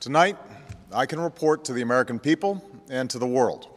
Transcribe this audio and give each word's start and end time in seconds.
Tonight, 0.00 0.38
I 0.94 1.04
can 1.04 1.20
report 1.20 1.62
to 1.66 1.74
the 1.74 1.82
American 1.82 2.18
people 2.18 2.64
and 2.88 3.10
to 3.10 3.18
the 3.18 3.26
world 3.26 3.68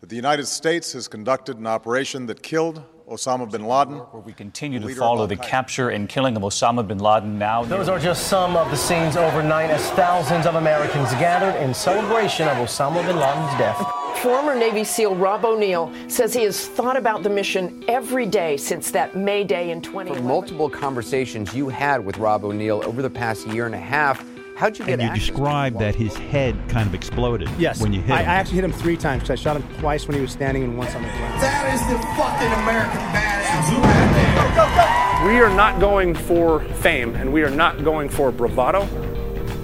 that 0.00 0.08
the 0.08 0.16
United 0.16 0.46
States 0.46 0.92
has 0.94 1.06
conducted 1.06 1.58
an 1.58 1.66
operation 1.68 2.26
that 2.26 2.42
killed 2.42 2.82
Osama 3.08 3.48
bin 3.48 3.64
Laden. 3.64 3.98
Where 3.98 4.20
we 4.20 4.32
continue 4.32 4.80
to 4.80 4.94
follow 4.96 5.28
the 5.28 5.36
capture 5.36 5.90
and 5.90 6.08
killing 6.08 6.36
of 6.36 6.42
Osama 6.42 6.84
bin 6.84 6.98
Laden 6.98 7.38
now. 7.38 7.62
Those 7.62 7.88
are 7.88 8.00
just 8.00 8.26
some 8.26 8.56
of 8.56 8.68
the 8.72 8.76
scenes 8.76 9.16
overnight 9.16 9.70
as 9.70 9.88
thousands 9.92 10.44
of 10.44 10.56
Americans 10.56 11.12
gathered 11.12 11.56
in 11.62 11.72
celebration 11.72 12.48
of 12.48 12.56
Osama 12.56 13.06
bin 13.06 13.16
Laden's 13.16 13.56
death. 13.56 13.78
Former 14.22 14.56
Navy 14.56 14.82
SEAL 14.82 15.14
Rob 15.14 15.44
O'Neill 15.44 15.94
says 16.08 16.34
he 16.34 16.42
has 16.42 16.66
thought 16.66 16.96
about 16.96 17.22
the 17.22 17.30
mission 17.30 17.84
every 17.86 18.26
day 18.26 18.56
since 18.56 18.90
that 18.90 19.14
May 19.14 19.44
Day 19.44 19.70
in 19.70 19.80
2011. 19.80 20.26
Multiple 20.26 20.68
conversations 20.68 21.54
you 21.54 21.68
had 21.68 22.04
with 22.04 22.18
Rob 22.18 22.44
O'Neill 22.44 22.82
over 22.84 23.02
the 23.02 23.10
past 23.10 23.46
year 23.46 23.66
and 23.66 23.74
a 23.76 23.78
half 23.78 24.24
How'd 24.56 24.78
you 24.78 24.84
get 24.84 25.00
And 25.00 25.02
you 25.02 25.14
described 25.14 25.78
that 25.80 25.94
his 25.96 26.14
head 26.16 26.56
kind 26.68 26.86
of 26.88 26.94
exploded 26.94 27.48
Yes. 27.58 27.80
when 27.80 27.92
you 27.92 28.00
hit 28.00 28.12
I, 28.14 28.22
him. 28.22 28.28
I 28.30 28.34
actually 28.34 28.54
hit 28.56 28.64
him 28.64 28.72
three 28.72 28.96
times 28.96 29.22
because 29.22 29.38
I 29.38 29.42
shot 29.42 29.56
him 29.56 29.64
twice 29.78 30.06
when 30.06 30.14
he 30.14 30.20
was 30.20 30.30
standing 30.30 30.62
and 30.62 30.78
once 30.78 30.94
on 30.94 31.02
the 31.02 31.08
ground. 31.08 31.42
That 31.42 31.74
is 31.74 31.80
the 31.90 31.98
fucking 32.14 32.52
American 32.62 33.00
badass 33.10 33.44
right 33.82 35.22
there. 35.22 35.28
We 35.28 35.40
are 35.40 35.54
not 35.54 35.80
going 35.80 36.14
for 36.14 36.60
fame 36.76 37.16
and 37.16 37.32
we 37.32 37.42
are 37.42 37.50
not 37.50 37.82
going 37.82 38.08
for 38.08 38.30
bravado. 38.30 38.86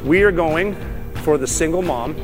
We 0.04 0.22
are 0.22 0.32
going 0.32 0.74
for 1.22 1.38
the 1.38 1.46
single 1.46 1.82
mom 1.82 2.14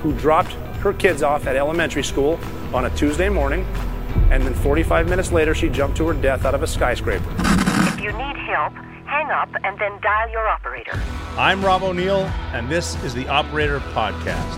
who 0.00 0.12
dropped 0.14 0.52
her 0.80 0.92
kids 0.94 1.22
off 1.22 1.46
at 1.46 1.56
elementary 1.56 2.04
school 2.04 2.38
on 2.72 2.86
a 2.86 2.90
Tuesday 2.96 3.28
morning 3.28 3.64
and 4.30 4.42
then 4.42 4.54
45 4.54 5.08
minutes 5.08 5.32
later 5.32 5.54
she 5.54 5.68
jumped 5.68 5.96
to 5.98 6.06
her 6.06 6.14
death 6.14 6.44
out 6.46 6.54
of 6.54 6.62
a 6.62 6.66
skyscraper. 6.66 7.24
If 7.38 8.00
you 8.00 8.12
need 8.12 8.36
help, 8.36 8.72
hang 9.06 9.30
up 9.30 9.48
and 9.64 9.78
then 9.78 10.00
dial 10.00 10.30
your 10.30 10.48
operator. 10.48 11.00
I'm 11.38 11.64
Rob 11.64 11.82
O'Neill, 11.82 12.24
and 12.52 12.68
this 12.68 13.02
is 13.04 13.14
the 13.14 13.28
Operator 13.28 13.80
Podcast. 13.80 14.56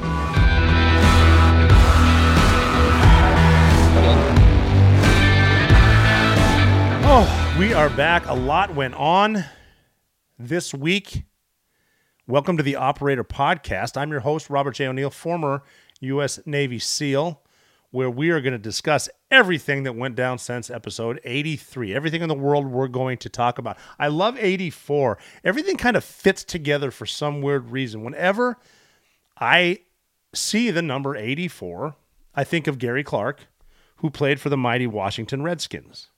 Oh, 7.11 7.57
we 7.59 7.73
are 7.73 7.91
back. 7.91 8.27
A 8.27 8.35
lot 8.35 8.75
went 8.75 8.95
on 8.95 9.45
this 10.39 10.75
week. 10.75 11.25
Welcome 12.27 12.57
to 12.59 12.63
the 12.63 12.77
Operator 12.77 13.25
Podcast. 13.25 13.97
I'm 13.97 14.11
your 14.11 14.21
host, 14.21 14.51
Robert 14.51 14.75
J. 14.75 14.87
O'Neill, 14.87 15.11
former 15.11 15.63
U.S. 16.01 16.39
Navy 16.45 16.79
SEAL, 16.79 17.43
where 17.91 18.11
we 18.11 18.31
are 18.31 18.41
going 18.41 18.53
to 18.53 18.59
discuss 18.59 19.09
everything 19.31 19.85
that 19.85 19.95
went 19.95 20.15
down 20.15 20.39
since 20.39 20.71
episode 20.71 21.21
83. 21.25 21.95
Everything 21.95 22.23
in 22.23 22.29
the 22.29 22.35
world 22.35 22.67
we're 22.67 22.89
going 22.89 23.17
to 23.19 23.29
talk 23.29 23.59
about. 23.59 23.79
I 23.99 24.09
love 24.09 24.37
84. 24.39 25.19
Everything 25.45 25.77
kind 25.77 25.97
of 25.97 26.05
fits 26.05 26.45
together 26.45 26.91
for 26.91 27.07
some 27.07 27.41
weird 27.41 27.71
reason. 27.71 28.05
Whenever 28.05 28.59
I 29.41 29.81
see 30.35 30.71
the 30.71 30.83
number 30.83 31.17
84, 31.17 31.97
I 32.35 32.45
think 32.45 32.67
of 32.67 32.79
Gary 32.79 33.03
Clark, 33.03 33.47
who 33.97 34.11
played 34.11 34.41
for 34.41 34.51
the 34.51 34.57
mighty 34.57 34.87
Washington 34.87 35.43
Redskins. 35.43 36.09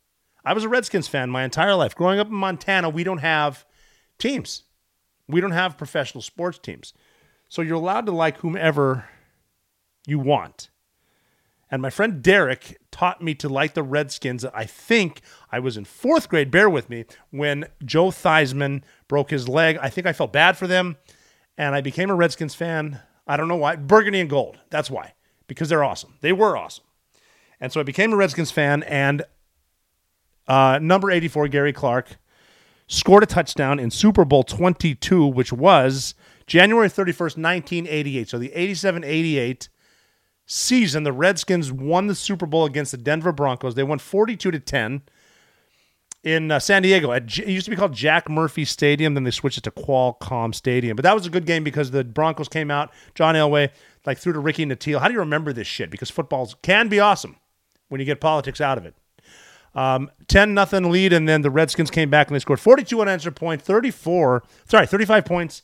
I 0.45 0.53
was 0.55 0.65
a 0.65 0.69
Redskins 0.69 1.07
fan 1.07 1.31
my 1.31 1.45
entire 1.45 1.75
life. 1.75 1.95
Growing 1.95 2.19
up 2.19 2.29
in 2.29 2.35
Montana, 2.35 2.89
we 2.89 3.05
don't 3.05 3.19
have 3.19 3.65
teams. 4.19 4.65
We 5.29 5.41
don't 5.41 5.53
have 5.53 5.79
professional 5.79 6.23
sports 6.23 6.59
teams. 6.59 6.93
So 7.49 7.63
you're 7.63 7.77
allowed 7.77 8.07
to 8.07 8.13
like 8.13 8.39
whomever 8.39 9.05
you 10.07 10.19
want. 10.19 10.70
And 11.71 11.81
my 11.81 11.91
friend 11.91 12.23
Derek 12.23 12.81
taught 12.91 13.23
me 13.23 13.35
to 13.37 13.49
like 13.49 13.75
the 13.75 13.83
Redskins. 13.83 14.45
I 14.45 14.65
think 14.65 15.21
I 15.53 15.61
was 15.61 15.77
in 15.77 15.85
fourth 15.85 16.29
grade, 16.29 16.51
bear 16.51 16.69
with 16.69 16.91
me, 16.91 17.05
when 17.31 17.67
Joe 17.85 18.09
Theismann 18.09 18.83
broke 19.07 19.31
his 19.31 19.49
leg. 19.49 19.79
I 19.81 19.89
think 19.89 20.07
I 20.07 20.13
felt 20.13 20.33
bad 20.33 20.57
for 20.57 20.67
them. 20.67 20.97
And 21.57 21.75
I 21.75 21.81
became 21.81 22.11
a 22.11 22.15
Redskins 22.15 22.55
fan. 22.55 23.01
I 23.27 23.37
don't 23.37 23.49
know 23.49 23.57
why. 23.57 23.77
Burgundy 23.77 24.21
and 24.21 24.29
gold. 24.29 24.59
That's 24.71 24.91
why. 24.91 25.15
Because 25.47 25.69
they're 25.69 25.85
awesome. 25.85 26.15
They 26.21 26.33
were 26.33 26.57
awesome. 26.57 26.85
And 27.61 27.73
so 27.73 27.79
I 27.81 27.85
became 27.85 28.13
a 28.13 28.17
Redskins 28.17 28.51
fan. 28.51 28.83
And 28.85 29.23
uh, 30.49 30.81
number 30.83 31.11
84, 31.11 31.49
Gary 31.49 31.73
Clark, 31.73 32.19
scored 32.89 33.23
a 33.23 33.27
touchdown 33.27 33.79
in 33.79 33.91
Super 33.91 34.25
Bowl 34.25 34.43
22, 34.43 35.25
which 35.27 35.53
was 35.53 36.15
January 36.49 36.89
31st, 36.89 37.37
1988. 37.39 38.29
So 38.29 38.39
the 38.39 38.53
87 38.53 39.05
88 39.05 39.69
season, 40.51 41.05
the 41.05 41.13
Redskins 41.13 41.71
won 41.71 42.09
the 42.09 42.15
Super 42.15 42.45
Bowl 42.45 42.65
against 42.65 42.91
the 42.91 42.99
Denver 42.99 43.33
Broncos. 43.33 43.77
They 43.77 43.85
won 43.85 43.99
42 43.99 44.51
to 44.51 44.59
10 44.59 45.03
in 46.25 46.51
uh, 46.51 46.59
San 46.59 46.83
Diego. 46.83 47.13
At, 47.13 47.39
it 47.39 47.49
used 47.49 47.67
to 47.67 47.71
be 47.71 47.77
called 47.77 47.95
Jack 47.95 48.29
Murphy 48.29 48.65
Stadium. 48.65 49.15
Then 49.15 49.25
they 49.25 49.31
switched 49.31 49.59
it 49.59 49.65
to 49.65 49.71
Qualcomm 49.71 50.55
Stadium. 50.55 50.97
But 50.97 51.05
that 51.05 51.15
was 51.15 51.25
a 51.25 51.31
good 51.31 51.47
game 51.47 51.63
because 51.63 51.93
the 51.93 52.03
Broncos 52.03 52.49
came 52.49 52.71
out. 52.71 52.91
John 53.15 53.37
Elway 53.37 53.71
like 54.05 54.19
threw 54.19 54.33
to 54.33 54.41
Ricky 54.41 54.67
Nattiel. 54.67 55.01
How 55.01 55.07
do 55.07 55.15
you 55.15 55.21
remember 55.21 55.53
this 55.53 55.69
shit? 55.69 55.91
Because 55.91 56.11
footballs 56.11 56.57
can 56.63 56.89
be 56.89 56.99
awesome 56.99 57.37
when 57.89 58.01
you 58.01 58.05
get 58.05 58.21
politics 58.21 58.61
out 58.61 58.77
of 58.77 58.85
it. 58.85 58.95
Um, 59.73 60.11
10 60.27 60.53
nothing 60.53 60.91
lead, 60.91 61.13
and 61.13 61.29
then 61.29 61.43
the 61.43 61.51
Redskins 61.51 61.93
came 61.93 62.11
back 62.11 62.27
and 62.27 62.35
they 62.35 62.41
scored 62.41 62.59
42 62.59 63.01
unanswered 63.01 63.37
points, 63.37 63.63
point, 63.63 63.77
34, 63.85 64.43
sorry, 64.67 64.87
35 64.87 65.25
points 65.25 65.63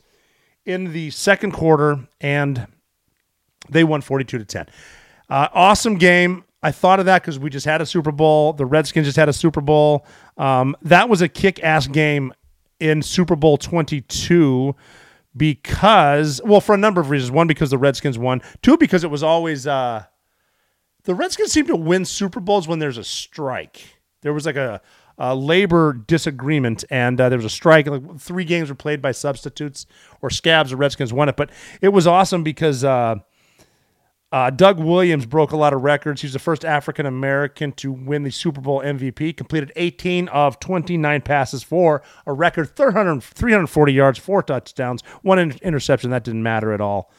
in 0.65 0.93
the 0.93 1.11
second 1.11 1.51
quarter, 1.51 2.07
and 2.21 2.69
they 3.71 3.85
won 3.85 4.01
42 4.01 4.39
to 4.39 4.45
10. 4.45 4.67
Uh, 5.29 5.49
awesome 5.53 5.97
game. 5.97 6.45
I 6.63 6.73
thought 6.73 6.99
of 6.99 7.07
that 7.07 7.23
because 7.23 7.39
we 7.39 7.51
just 7.51 7.67
had 7.67 7.81
a 7.81 7.87
Super 7.87 8.13
Bowl. 8.13 8.53
The 8.53 8.67
Redskins 8.67 9.07
just 9.07 9.17
had 9.17 9.29
a 9.29 9.33
Super 9.33 9.61
Bowl. 9.61 10.07
Um, 10.37 10.77
that 10.83 11.09
was 11.09 11.23
a 11.23 11.29
kick 11.29 11.63
ass 11.63 11.87
game 11.87 12.33
in 12.81 13.03
Super 13.03 13.37
Bowl 13.37 13.57
22 13.57 14.75
because, 15.37 16.41
well, 16.45 16.61
for 16.61 16.75
a 16.75 16.79
number 16.79 17.01
of 17.01 17.11
reasons. 17.11 17.31
One, 17.31 17.47
because 17.47 17.71
the 17.71 17.79
Redskins 17.79 18.19
won. 18.19 18.43
Two, 18.63 18.77
because 18.77 19.05
it 19.05 19.11
was 19.11 19.23
always, 19.23 19.67
uh, 19.67 20.05
the 21.05 21.15
Redskins 21.15 21.53
seem 21.53 21.67
to 21.67 21.77
win 21.77 22.05
Super 22.05 22.41
Bowls 22.41 22.67
when 22.67 22.79
there's 22.79 22.99
a 22.99 23.05
strike. 23.05 24.01
There 24.23 24.33
was 24.33 24.47
like 24.47 24.57
a, 24.57 24.81
a 25.19 25.35
labor 25.35 25.93
disagreement, 25.93 26.85
and 26.91 27.21
uh, 27.21 27.29
there 27.29 27.39
was 27.39 27.45
a 27.45 27.51
strike. 27.51 27.87
Like 27.87 28.19
three 28.19 28.45
games 28.45 28.71
were 28.71 28.75
played 28.75 29.01
by 29.01 29.13
substitutes 29.13 29.87
or 30.21 30.31
scabs. 30.31 30.71
The 30.71 30.77
Redskins 30.77 31.13
won 31.13 31.29
it, 31.29 31.37
but 31.37 31.51
it 31.81 31.91
was 31.91 32.07
awesome 32.07 32.43
because 32.43 32.83
uh, 32.83 33.17
uh, 34.33 34.51
Doug 34.51 34.81
Williams 34.81 35.25
broke 35.25 35.53
a 35.53 35.57
lot 35.57 35.73
of 35.73 35.83
records. 35.83 36.21
He's 36.21 36.33
the 36.33 36.39
first 36.39 36.65
African 36.65 37.07
American 37.07 37.73
to 37.73 37.93
win 37.93 38.25
the 38.25 38.31
Super 38.31 38.61
Bowl 38.61 38.81
MVP. 38.81 39.37
Completed 39.37 39.73
18 39.77 40.29
of 40.29 40.59
29 40.59 41.23
passes 41.23 41.63
for 41.63 42.03
a 42.27 42.33
record 42.33 42.75
300, 42.75 43.23
340 43.23 43.93
yards, 43.93 44.19
four 44.19 44.43
touchdowns, 44.43 45.03
one 45.23 45.39
in- 45.39 45.59
interception. 45.63 46.11
That 46.11 46.25
didn't 46.25 46.43
matter 46.43 46.73
at 46.73 46.81
all. 46.81 47.13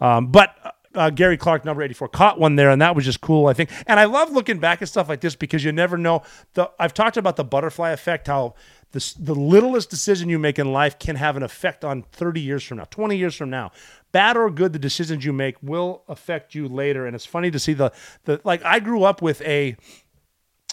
Um, 0.00 0.26
but 0.28 0.54
uh, 0.94 1.08
Gary 1.10 1.36
Clark, 1.36 1.64
number 1.64 1.82
84, 1.82 2.08
caught 2.08 2.38
one 2.38 2.56
there, 2.56 2.70
and 2.70 2.82
that 2.82 2.94
was 2.94 3.04
just 3.04 3.20
cool, 3.20 3.46
I 3.46 3.52
think. 3.52 3.70
And 3.86 4.00
I 4.00 4.04
love 4.04 4.30
looking 4.30 4.58
back 4.58 4.82
at 4.82 4.88
stuff 4.88 5.08
like 5.08 5.20
this 5.20 5.36
because 5.36 5.64
you 5.64 5.72
never 5.72 5.96
know. 5.96 6.22
The 6.54 6.70
I've 6.78 6.94
talked 6.94 7.16
about 7.16 7.36
the 7.36 7.44
butterfly 7.44 7.90
effect, 7.90 8.26
how 8.26 8.54
the, 8.92 9.14
the 9.18 9.34
littlest 9.34 9.88
decision 9.90 10.28
you 10.28 10.38
make 10.38 10.58
in 10.58 10.72
life 10.72 10.98
can 10.98 11.16
have 11.16 11.36
an 11.36 11.42
effect 11.42 11.84
on 11.84 12.02
30 12.12 12.40
years 12.40 12.64
from 12.64 12.78
now, 12.78 12.84
20 12.84 13.16
years 13.16 13.34
from 13.34 13.50
now. 13.50 13.70
Bad 14.12 14.36
or 14.36 14.50
good, 14.50 14.72
the 14.72 14.78
decisions 14.78 15.24
you 15.24 15.32
make 15.32 15.56
will 15.62 16.02
affect 16.08 16.54
you 16.54 16.66
later. 16.66 17.06
And 17.06 17.14
it's 17.14 17.26
funny 17.26 17.50
to 17.52 17.58
see 17.58 17.72
the, 17.72 17.92
the 18.24 18.40
like, 18.42 18.64
I 18.64 18.80
grew 18.80 19.04
up 19.04 19.22
with 19.22 19.40
a, 19.42 19.76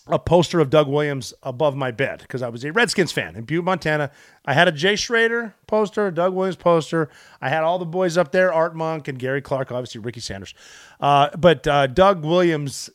a 0.07 0.17
poster 0.17 0.59
of 0.59 0.71
Doug 0.71 0.87
Williams 0.87 1.35
above 1.43 1.75
my 1.75 1.91
bed 1.91 2.19
because 2.19 2.41
I 2.41 2.49
was 2.49 2.63
a 2.63 2.71
Redskins 2.71 3.11
fan 3.11 3.35
in 3.35 3.43
Butte, 3.43 3.63
Montana. 3.63 4.09
I 4.45 4.53
had 4.53 4.67
a 4.67 4.71
Jay 4.71 4.95
Schroeder 4.95 5.53
poster, 5.67 6.07
a 6.07 6.11
Doug 6.11 6.33
Williams 6.33 6.55
poster. 6.55 7.09
I 7.39 7.49
had 7.49 7.63
all 7.63 7.77
the 7.77 7.85
boys 7.85 8.17
up 8.17 8.31
there, 8.31 8.51
Art 8.51 8.75
Monk 8.75 9.07
and 9.07 9.19
Gary 9.19 9.43
Clark, 9.43 9.71
obviously 9.71 10.01
Ricky 10.01 10.21
Sanders. 10.21 10.55
Uh, 10.99 11.29
but 11.37 11.67
uh, 11.67 11.85
Doug 11.85 12.25
Williams 12.25 12.89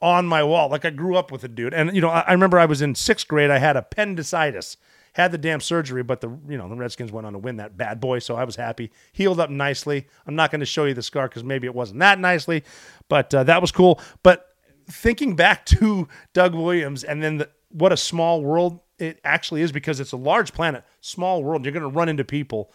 on 0.00 0.26
my 0.26 0.42
wall, 0.44 0.68
like 0.68 0.84
I 0.84 0.90
grew 0.90 1.16
up 1.16 1.32
with 1.32 1.44
a 1.44 1.48
dude. 1.48 1.74
And 1.74 1.94
you 1.94 2.00
know, 2.00 2.10
I, 2.10 2.20
I 2.20 2.32
remember 2.32 2.58
I 2.58 2.66
was 2.66 2.82
in 2.82 2.94
sixth 2.94 3.26
grade. 3.26 3.50
I 3.50 3.58
had 3.58 3.76
appendicitis, 3.76 4.76
had 5.14 5.32
the 5.32 5.38
damn 5.38 5.60
surgery, 5.60 6.02
but 6.02 6.20
the 6.20 6.28
you 6.48 6.56
know 6.56 6.68
the 6.68 6.76
Redskins 6.76 7.10
went 7.12 7.26
on 7.26 7.32
to 7.32 7.38
win 7.38 7.56
that 7.56 7.76
bad 7.76 8.00
boy, 8.00 8.20
so 8.20 8.36
I 8.36 8.44
was 8.44 8.56
happy. 8.56 8.90
Healed 9.12 9.40
up 9.40 9.50
nicely. 9.50 10.06
I'm 10.26 10.36
not 10.36 10.50
going 10.50 10.60
to 10.60 10.66
show 10.66 10.84
you 10.84 10.94
the 10.94 11.02
scar 11.02 11.28
because 11.28 11.44
maybe 11.44 11.66
it 11.66 11.74
wasn't 11.74 12.00
that 12.00 12.18
nicely, 12.18 12.64
but 13.08 13.34
uh, 13.34 13.44
that 13.44 13.60
was 13.60 13.72
cool. 13.72 14.00
But 14.22 14.46
thinking 14.90 15.36
back 15.36 15.66
to 15.66 16.08
Doug 16.32 16.54
Williams 16.54 17.04
and 17.04 17.22
then 17.22 17.38
the, 17.38 17.50
what 17.68 17.92
a 17.92 17.96
small 17.96 18.42
world 18.42 18.80
it 18.98 19.20
actually 19.22 19.62
is 19.62 19.70
because 19.70 20.00
it's 20.00 20.12
a 20.12 20.16
large 20.16 20.52
planet, 20.52 20.84
small 21.00 21.42
world. 21.42 21.64
You're 21.64 21.72
going 21.72 21.82
to 21.82 21.88
run 21.88 22.08
into 22.08 22.24
people 22.24 22.72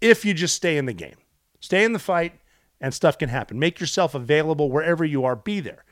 if 0.00 0.24
you 0.24 0.32
just 0.32 0.54
stay 0.54 0.76
in 0.76 0.86
the 0.86 0.92
game, 0.92 1.16
stay 1.60 1.84
in 1.84 1.92
the 1.92 1.98
fight, 1.98 2.32
and 2.80 2.94
stuff 2.94 3.18
can 3.18 3.28
happen. 3.28 3.58
Make 3.58 3.80
yourself 3.80 4.14
available 4.14 4.70
wherever 4.70 5.04
you 5.04 5.24
are, 5.24 5.36
be 5.36 5.60
there. 5.60 5.84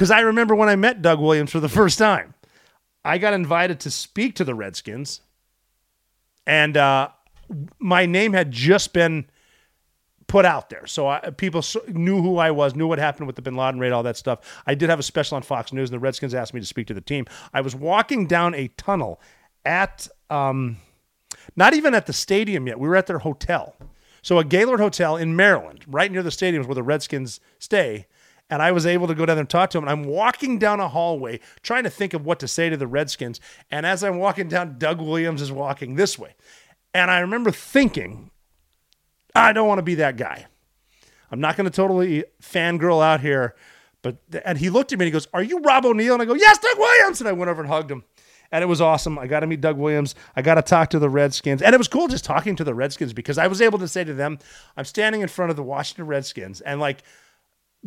Because 0.00 0.10
I 0.10 0.20
remember 0.20 0.54
when 0.54 0.70
I 0.70 0.76
met 0.76 1.02
Doug 1.02 1.20
Williams 1.20 1.52
for 1.52 1.60
the 1.60 1.68
first 1.68 1.98
time, 1.98 2.32
I 3.04 3.18
got 3.18 3.34
invited 3.34 3.80
to 3.80 3.90
speak 3.90 4.34
to 4.36 4.44
the 4.44 4.54
Redskins, 4.54 5.20
and 6.46 6.74
uh, 6.74 7.10
my 7.78 8.06
name 8.06 8.32
had 8.32 8.50
just 8.50 8.94
been 8.94 9.26
put 10.26 10.46
out 10.46 10.70
there. 10.70 10.86
So 10.86 11.06
I, 11.06 11.20
people 11.36 11.62
knew 11.88 12.22
who 12.22 12.38
I 12.38 12.50
was, 12.50 12.74
knew 12.74 12.86
what 12.86 12.98
happened 12.98 13.26
with 13.26 13.36
the 13.36 13.42
Bin 13.42 13.56
Laden 13.56 13.78
raid, 13.78 13.92
all 13.92 14.02
that 14.04 14.16
stuff. 14.16 14.62
I 14.66 14.74
did 14.74 14.88
have 14.88 14.98
a 14.98 15.02
special 15.02 15.36
on 15.36 15.42
Fox 15.42 15.70
News, 15.70 15.90
and 15.90 15.94
the 15.94 16.00
Redskins 16.02 16.32
asked 16.32 16.54
me 16.54 16.60
to 16.60 16.66
speak 16.66 16.86
to 16.86 16.94
the 16.94 17.02
team. 17.02 17.26
I 17.52 17.60
was 17.60 17.74
walking 17.74 18.26
down 18.26 18.54
a 18.54 18.68
tunnel 18.78 19.20
at, 19.66 20.08
um, 20.30 20.78
not 21.56 21.74
even 21.74 21.94
at 21.94 22.06
the 22.06 22.14
stadium 22.14 22.66
yet. 22.66 22.80
We 22.80 22.88
were 22.88 22.96
at 22.96 23.06
their 23.06 23.18
hotel. 23.18 23.76
So 24.22 24.38
a 24.38 24.44
Gaylord 24.44 24.80
Hotel 24.80 25.18
in 25.18 25.36
Maryland, 25.36 25.84
right 25.86 26.10
near 26.10 26.22
the 26.22 26.30
stadiums 26.30 26.64
where 26.64 26.74
the 26.74 26.82
Redskins 26.82 27.38
stay. 27.58 28.06
And 28.50 28.60
I 28.60 28.72
was 28.72 28.84
able 28.84 29.06
to 29.06 29.14
go 29.14 29.24
down 29.24 29.36
there 29.36 29.42
and 29.42 29.48
talk 29.48 29.70
to 29.70 29.78
him. 29.78 29.84
And 29.84 29.90
I'm 29.90 30.04
walking 30.04 30.58
down 30.58 30.80
a 30.80 30.88
hallway 30.88 31.40
trying 31.62 31.84
to 31.84 31.90
think 31.90 32.12
of 32.12 32.26
what 32.26 32.40
to 32.40 32.48
say 32.48 32.68
to 32.68 32.76
the 32.76 32.86
Redskins. 32.86 33.40
And 33.70 33.86
as 33.86 34.02
I'm 34.02 34.18
walking 34.18 34.48
down, 34.48 34.76
Doug 34.76 35.00
Williams 35.00 35.40
is 35.40 35.52
walking 35.52 35.94
this 35.94 36.18
way. 36.18 36.34
And 36.92 37.10
I 37.10 37.20
remember 37.20 37.52
thinking, 37.52 38.30
I 39.34 39.52
don't 39.52 39.68
want 39.68 39.78
to 39.78 39.84
be 39.84 39.94
that 39.96 40.16
guy. 40.16 40.46
I'm 41.30 41.40
not 41.40 41.56
going 41.56 41.66
to 41.66 41.70
totally 41.70 42.24
fangirl 42.42 43.02
out 43.02 43.20
here. 43.20 43.54
But 44.02 44.16
and 44.44 44.58
he 44.58 44.70
looked 44.70 44.92
at 44.92 44.98
me 44.98 45.04
and 45.04 45.08
he 45.08 45.12
goes, 45.12 45.28
Are 45.32 45.42
you 45.42 45.60
Rob 45.60 45.84
O'Neill? 45.84 46.14
And 46.14 46.22
I 46.22 46.24
go, 46.24 46.34
Yes, 46.34 46.58
Doug 46.58 46.78
Williams. 46.78 47.20
And 47.20 47.28
I 47.28 47.32
went 47.32 47.50
over 47.50 47.62
and 47.62 47.70
hugged 47.70 47.90
him. 47.90 48.04
And 48.52 48.64
it 48.64 48.66
was 48.66 48.80
awesome. 48.80 49.16
I 49.18 49.28
got 49.28 49.40
to 49.40 49.46
meet 49.46 49.60
Doug 49.60 49.76
Williams. 49.76 50.16
I 50.34 50.42
got 50.42 50.54
to 50.56 50.62
talk 50.62 50.90
to 50.90 50.98
the 50.98 51.08
Redskins. 51.08 51.62
And 51.62 51.72
it 51.72 51.78
was 51.78 51.86
cool 51.86 52.08
just 52.08 52.24
talking 52.24 52.56
to 52.56 52.64
the 52.64 52.74
Redskins 52.74 53.12
because 53.12 53.38
I 53.38 53.46
was 53.46 53.60
able 53.60 53.78
to 53.78 53.86
say 53.86 54.02
to 54.02 54.12
them, 54.12 54.38
I'm 54.76 54.84
standing 54.84 55.20
in 55.20 55.28
front 55.28 55.50
of 55.50 55.56
the 55.56 55.62
Washington 55.62 56.06
Redskins. 56.06 56.60
And 56.60 56.80
like 56.80 57.04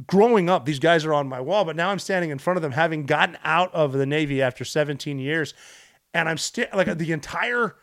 growing 0.07 0.49
up, 0.49 0.65
these 0.65 0.79
guys 0.79 1.05
are 1.05 1.13
on 1.13 1.27
my 1.27 1.39
wall, 1.39 1.65
but 1.65 1.75
now 1.75 1.89
I'm 1.89 1.99
standing 1.99 2.31
in 2.31 2.39
front 2.39 2.57
of 2.57 2.63
them 2.63 2.71
having 2.71 3.05
gotten 3.05 3.37
out 3.43 3.73
of 3.73 3.93
the 3.93 4.05
Navy 4.05 4.41
after 4.41 4.65
17 4.65 5.19
years. 5.19 5.53
And 6.13 6.27
I'm 6.27 6.37
still 6.37 6.67
like 6.73 6.97
the 6.97 7.11
entire 7.11 7.75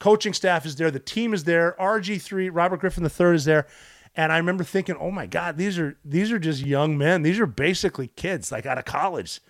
coaching 0.00 0.32
staff 0.32 0.66
is 0.66 0.76
there, 0.76 0.90
the 0.90 0.98
team 0.98 1.34
is 1.34 1.44
there, 1.44 1.76
RG3, 1.80 2.50
Robert 2.52 2.80
Griffin 2.80 3.04
III 3.04 3.34
is 3.34 3.44
there. 3.44 3.66
And 4.16 4.32
I 4.32 4.36
remember 4.36 4.62
thinking, 4.62 4.96
oh 5.00 5.10
my 5.10 5.26
God, 5.26 5.56
these 5.56 5.78
are 5.78 5.96
these 6.04 6.30
are 6.30 6.38
just 6.38 6.64
young 6.64 6.96
men. 6.96 7.22
These 7.22 7.40
are 7.40 7.46
basically 7.46 8.08
kids 8.08 8.52
like 8.52 8.64
out 8.64 8.78
of 8.78 8.84
college. 8.84 9.40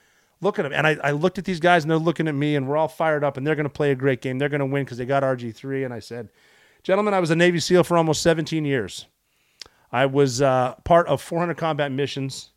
Look 0.40 0.58
at 0.58 0.62
them. 0.62 0.72
And 0.72 0.86
I, 0.86 0.96
I 1.04 1.10
looked 1.10 1.38
at 1.38 1.44
these 1.44 1.60
guys 1.60 1.84
and 1.84 1.90
they're 1.90 1.98
looking 1.98 2.28
at 2.28 2.34
me 2.34 2.56
and 2.56 2.66
we're 2.66 2.76
all 2.76 2.88
fired 2.88 3.24
up 3.24 3.36
and 3.36 3.46
they're 3.46 3.54
going 3.54 3.64
to 3.64 3.70
play 3.70 3.90
a 3.90 3.94
great 3.94 4.22
game. 4.22 4.38
They're 4.38 4.48
going 4.48 4.60
to 4.60 4.66
win 4.66 4.84
because 4.84 4.98
they 4.98 5.06
got 5.06 5.22
RG3. 5.22 5.84
And 5.84 5.92
I 5.92 6.00
said, 6.00 6.30
gentlemen, 6.82 7.14
I 7.14 7.20
was 7.20 7.30
a 7.30 7.36
Navy 7.36 7.60
SEAL 7.60 7.84
for 7.84 7.96
almost 7.96 8.22
17 8.22 8.64
years. 8.64 9.06
I 9.94 10.06
was 10.06 10.42
uh, 10.42 10.74
part 10.82 11.06
of 11.06 11.22
400 11.22 11.56
combat 11.56 11.92
missions 11.92 12.50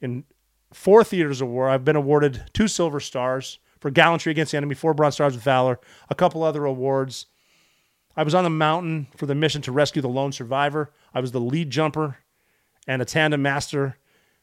in 0.00 0.24
four 0.72 1.04
theaters 1.04 1.42
of 1.42 1.48
war. 1.48 1.68
I've 1.68 1.84
been 1.84 1.96
awarded 1.96 2.44
two 2.54 2.66
Silver 2.66 2.98
Stars 2.98 3.58
for 3.78 3.90
gallantry 3.90 4.30
against 4.30 4.52
the 4.52 4.56
enemy, 4.56 4.74
four 4.74 4.94
Bronze 4.94 5.16
Stars 5.16 5.34
with 5.34 5.42
Valor, 5.42 5.78
a 6.08 6.14
couple 6.14 6.42
other 6.42 6.64
awards. 6.64 7.26
I 8.16 8.22
was 8.22 8.34
on 8.34 8.42
the 8.42 8.48
mountain 8.48 9.08
for 9.18 9.26
the 9.26 9.34
mission 9.34 9.60
to 9.62 9.70
rescue 9.70 10.00
the 10.00 10.08
lone 10.08 10.32
survivor. 10.32 10.94
I 11.12 11.20
was 11.20 11.32
the 11.32 11.42
lead 11.42 11.68
jumper 11.68 12.16
and 12.88 13.02
a 13.02 13.04
tandem 13.04 13.42
master 13.42 13.98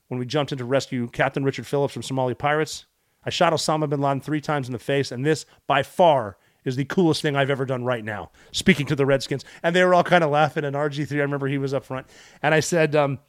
when 0.08 0.20
we 0.20 0.28
jumped 0.28 0.52
in 0.52 0.60
to 0.60 0.66
rescue 0.66 1.10
Captain 1.10 1.44
Richard 1.44 1.66
Phillips 1.66 1.96
from 1.96 2.04
Somali 2.04 2.36
pirates. 2.36 2.86
I 3.26 3.32
shot 3.32 3.54
Osama 3.54 3.90
bin 3.90 4.02
Laden 4.02 4.22
three 4.22 4.40
times 4.40 4.68
in 4.68 4.74
the 4.74 4.78
face, 4.78 5.12
and 5.12 5.26
this 5.26 5.48
by 5.66 5.82
far 5.82 6.38
is 6.66 6.76
the 6.76 6.86
coolest 6.86 7.22
thing 7.22 7.36
I've 7.36 7.50
ever 7.50 7.66
done 7.66 7.84
right 7.84 8.04
now. 8.04 8.32
Speaking 8.52 8.86
to 8.88 8.96
the 8.96 9.06
Redskins, 9.06 9.46
and 9.62 9.76
they 9.76 9.84
were 9.84 9.94
all 9.94 10.04
kind 10.04 10.24
of 10.24 10.30
laughing. 10.30 10.64
And 10.64 10.76
RG3, 10.76 11.12
I 11.18 11.22
remember 11.22 11.48
he 11.48 11.58
was 11.58 11.74
up 11.74 11.86
front, 11.86 12.08
and 12.42 12.54
I 12.54 12.60
said, 12.60 12.96
um, 12.96 13.20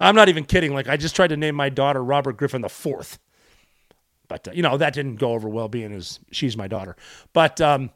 "I'm 0.00 0.14
not 0.14 0.28
even 0.28 0.44
kidding. 0.44 0.72
Like 0.72 0.88
I 0.88 0.96
just 0.96 1.16
tried 1.16 1.28
to 1.28 1.36
name 1.36 1.54
my 1.54 1.68
daughter 1.68 2.02
Robert 2.02 2.36
Griffin 2.36 2.62
the 2.62 2.68
but 4.28 4.48
uh, 4.48 4.52
you 4.52 4.62
know 4.62 4.76
that 4.76 4.94
didn't 4.94 5.16
go 5.16 5.32
over 5.32 5.48
well, 5.48 5.68
being 5.68 5.92
as 5.92 6.20
she's 6.30 6.56
my 6.56 6.68
daughter. 6.68 6.96
But 7.32 7.60
um, 7.60 7.90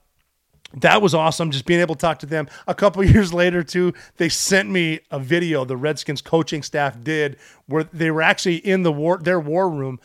that 0.75 1.01
was 1.03 1.15
awesome. 1.15 1.51
Just 1.51 1.65
being 1.65 1.81
able 1.81 1.95
to 1.95 2.01
talk 2.01 2.19
to 2.21 2.27
them. 2.27 2.49
A 2.67 2.75
couple 2.75 3.03
years 3.17 3.33
later, 3.33 3.63
too, 3.63 3.95
they 4.17 4.29
sent 4.29 4.71
me 4.71 5.01
a 5.11 5.19
video 5.19 5.65
the 5.65 5.77
Redskins 5.77 6.21
coaching 6.21 6.63
staff 6.63 7.03
did 7.03 7.37
where 7.67 7.85
they 7.85 8.11
were 8.11 8.23
actually 8.23 8.57
in 8.57 8.83
the 8.83 8.93
war 8.93 9.19
their 9.19 9.41
war 9.41 9.69
room 9.71 10.01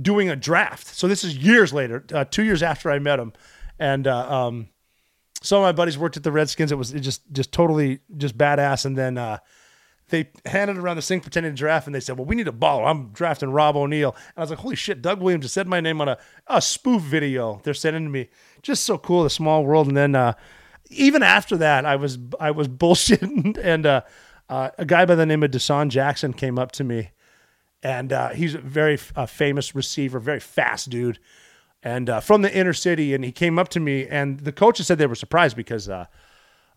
doing 0.00 0.30
a 0.30 0.36
draft. 0.36 0.86
So 0.86 1.06
this 1.06 1.22
is 1.22 1.36
years 1.36 1.72
later, 1.72 2.04
uh, 2.12 2.24
two 2.24 2.44
years 2.44 2.62
after 2.62 2.90
I 2.90 2.98
met 2.98 3.16
them, 3.16 3.32
and 3.82 4.06
uh, 4.06 4.46
um, 4.46 4.68
some 5.42 5.58
of 5.58 5.64
my 5.64 5.72
buddies 5.72 5.98
worked 5.98 6.16
at 6.16 6.22
the 6.22 6.30
Redskins. 6.30 6.70
It 6.70 6.78
was 6.78 6.92
just 6.92 7.22
just 7.32 7.50
totally 7.50 7.98
just 8.16 8.38
badass. 8.38 8.86
And 8.86 8.96
then 8.96 9.18
uh, 9.18 9.38
they 10.08 10.30
handed 10.46 10.78
around 10.78 10.96
the 10.96 11.02
sink 11.02 11.24
pretending 11.24 11.52
to 11.52 11.56
draft, 11.56 11.86
and 11.86 11.94
they 11.94 11.98
said, 12.00 12.16
"Well, 12.16 12.24
we 12.24 12.36
need 12.36 12.46
a 12.46 12.52
baller. 12.52 12.88
I'm 12.88 13.08
drafting 13.08 13.50
Rob 13.50 13.74
O'Neill." 13.74 14.14
And 14.14 14.34
I 14.36 14.40
was 14.40 14.50
like, 14.50 14.60
"Holy 14.60 14.76
shit!" 14.76 15.02
Doug 15.02 15.20
Williams 15.20 15.46
just 15.46 15.54
said 15.54 15.66
my 15.66 15.80
name 15.80 16.00
on 16.00 16.08
a, 16.08 16.18
a 16.46 16.62
spoof 16.62 17.02
video 17.02 17.60
they're 17.64 17.74
sending 17.74 18.04
to 18.04 18.10
me. 18.10 18.28
Just 18.62 18.84
so 18.84 18.98
cool, 18.98 19.24
the 19.24 19.30
small 19.30 19.64
world. 19.64 19.88
And 19.88 19.96
then 19.96 20.14
uh, 20.14 20.34
even 20.88 21.24
after 21.24 21.56
that, 21.56 21.84
I 21.84 21.96
was 21.96 22.18
I 22.38 22.52
was 22.52 22.68
bullshitting, 22.82 23.58
and 23.60 23.84
uh, 23.84 24.02
uh, 24.48 24.70
a 24.78 24.84
guy 24.84 25.04
by 25.06 25.16
the 25.16 25.26
name 25.26 25.42
of 25.42 25.50
DeSean 25.50 25.88
Jackson 25.88 26.34
came 26.34 26.56
up 26.56 26.70
to 26.72 26.84
me, 26.84 27.10
and 27.82 28.12
uh, 28.12 28.28
he's 28.28 28.54
a 28.54 28.58
very 28.58 28.96
uh, 29.16 29.26
famous 29.26 29.74
receiver, 29.74 30.20
very 30.20 30.40
fast 30.40 30.88
dude, 30.88 31.18
and 31.82 32.08
uh, 32.08 32.20
from 32.20 32.42
the 32.42 32.54
inner 32.56 32.72
city. 32.72 33.14
And 33.14 33.24
he 33.24 33.32
came 33.32 33.58
up 33.58 33.68
to 33.70 33.80
me, 33.80 34.06
and 34.06 34.40
the 34.40 34.52
coaches 34.52 34.86
said 34.86 34.98
they 34.98 35.06
were 35.06 35.14
surprised 35.14 35.56
because 35.56 35.88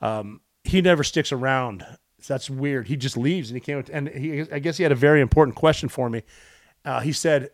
um, 0.01 0.41
he 0.63 0.81
never 0.81 1.03
sticks 1.03 1.31
around 1.31 1.85
that's 2.27 2.49
weird. 2.49 2.87
He 2.87 2.97
just 2.97 3.17
leaves 3.17 3.51
and 3.51 3.55
he 3.55 3.59
came 3.61 3.83
and 3.91 4.07
he 4.09 4.41
I 4.51 4.59
guess 4.59 4.77
he 4.77 4.83
had 4.83 4.91
a 4.91 4.95
very 4.95 5.21
important 5.21 5.55
question 5.55 5.89
for 5.89 6.09
me. 6.09 6.23
Uh, 6.83 6.99
he 6.99 7.11
said, 7.11 7.49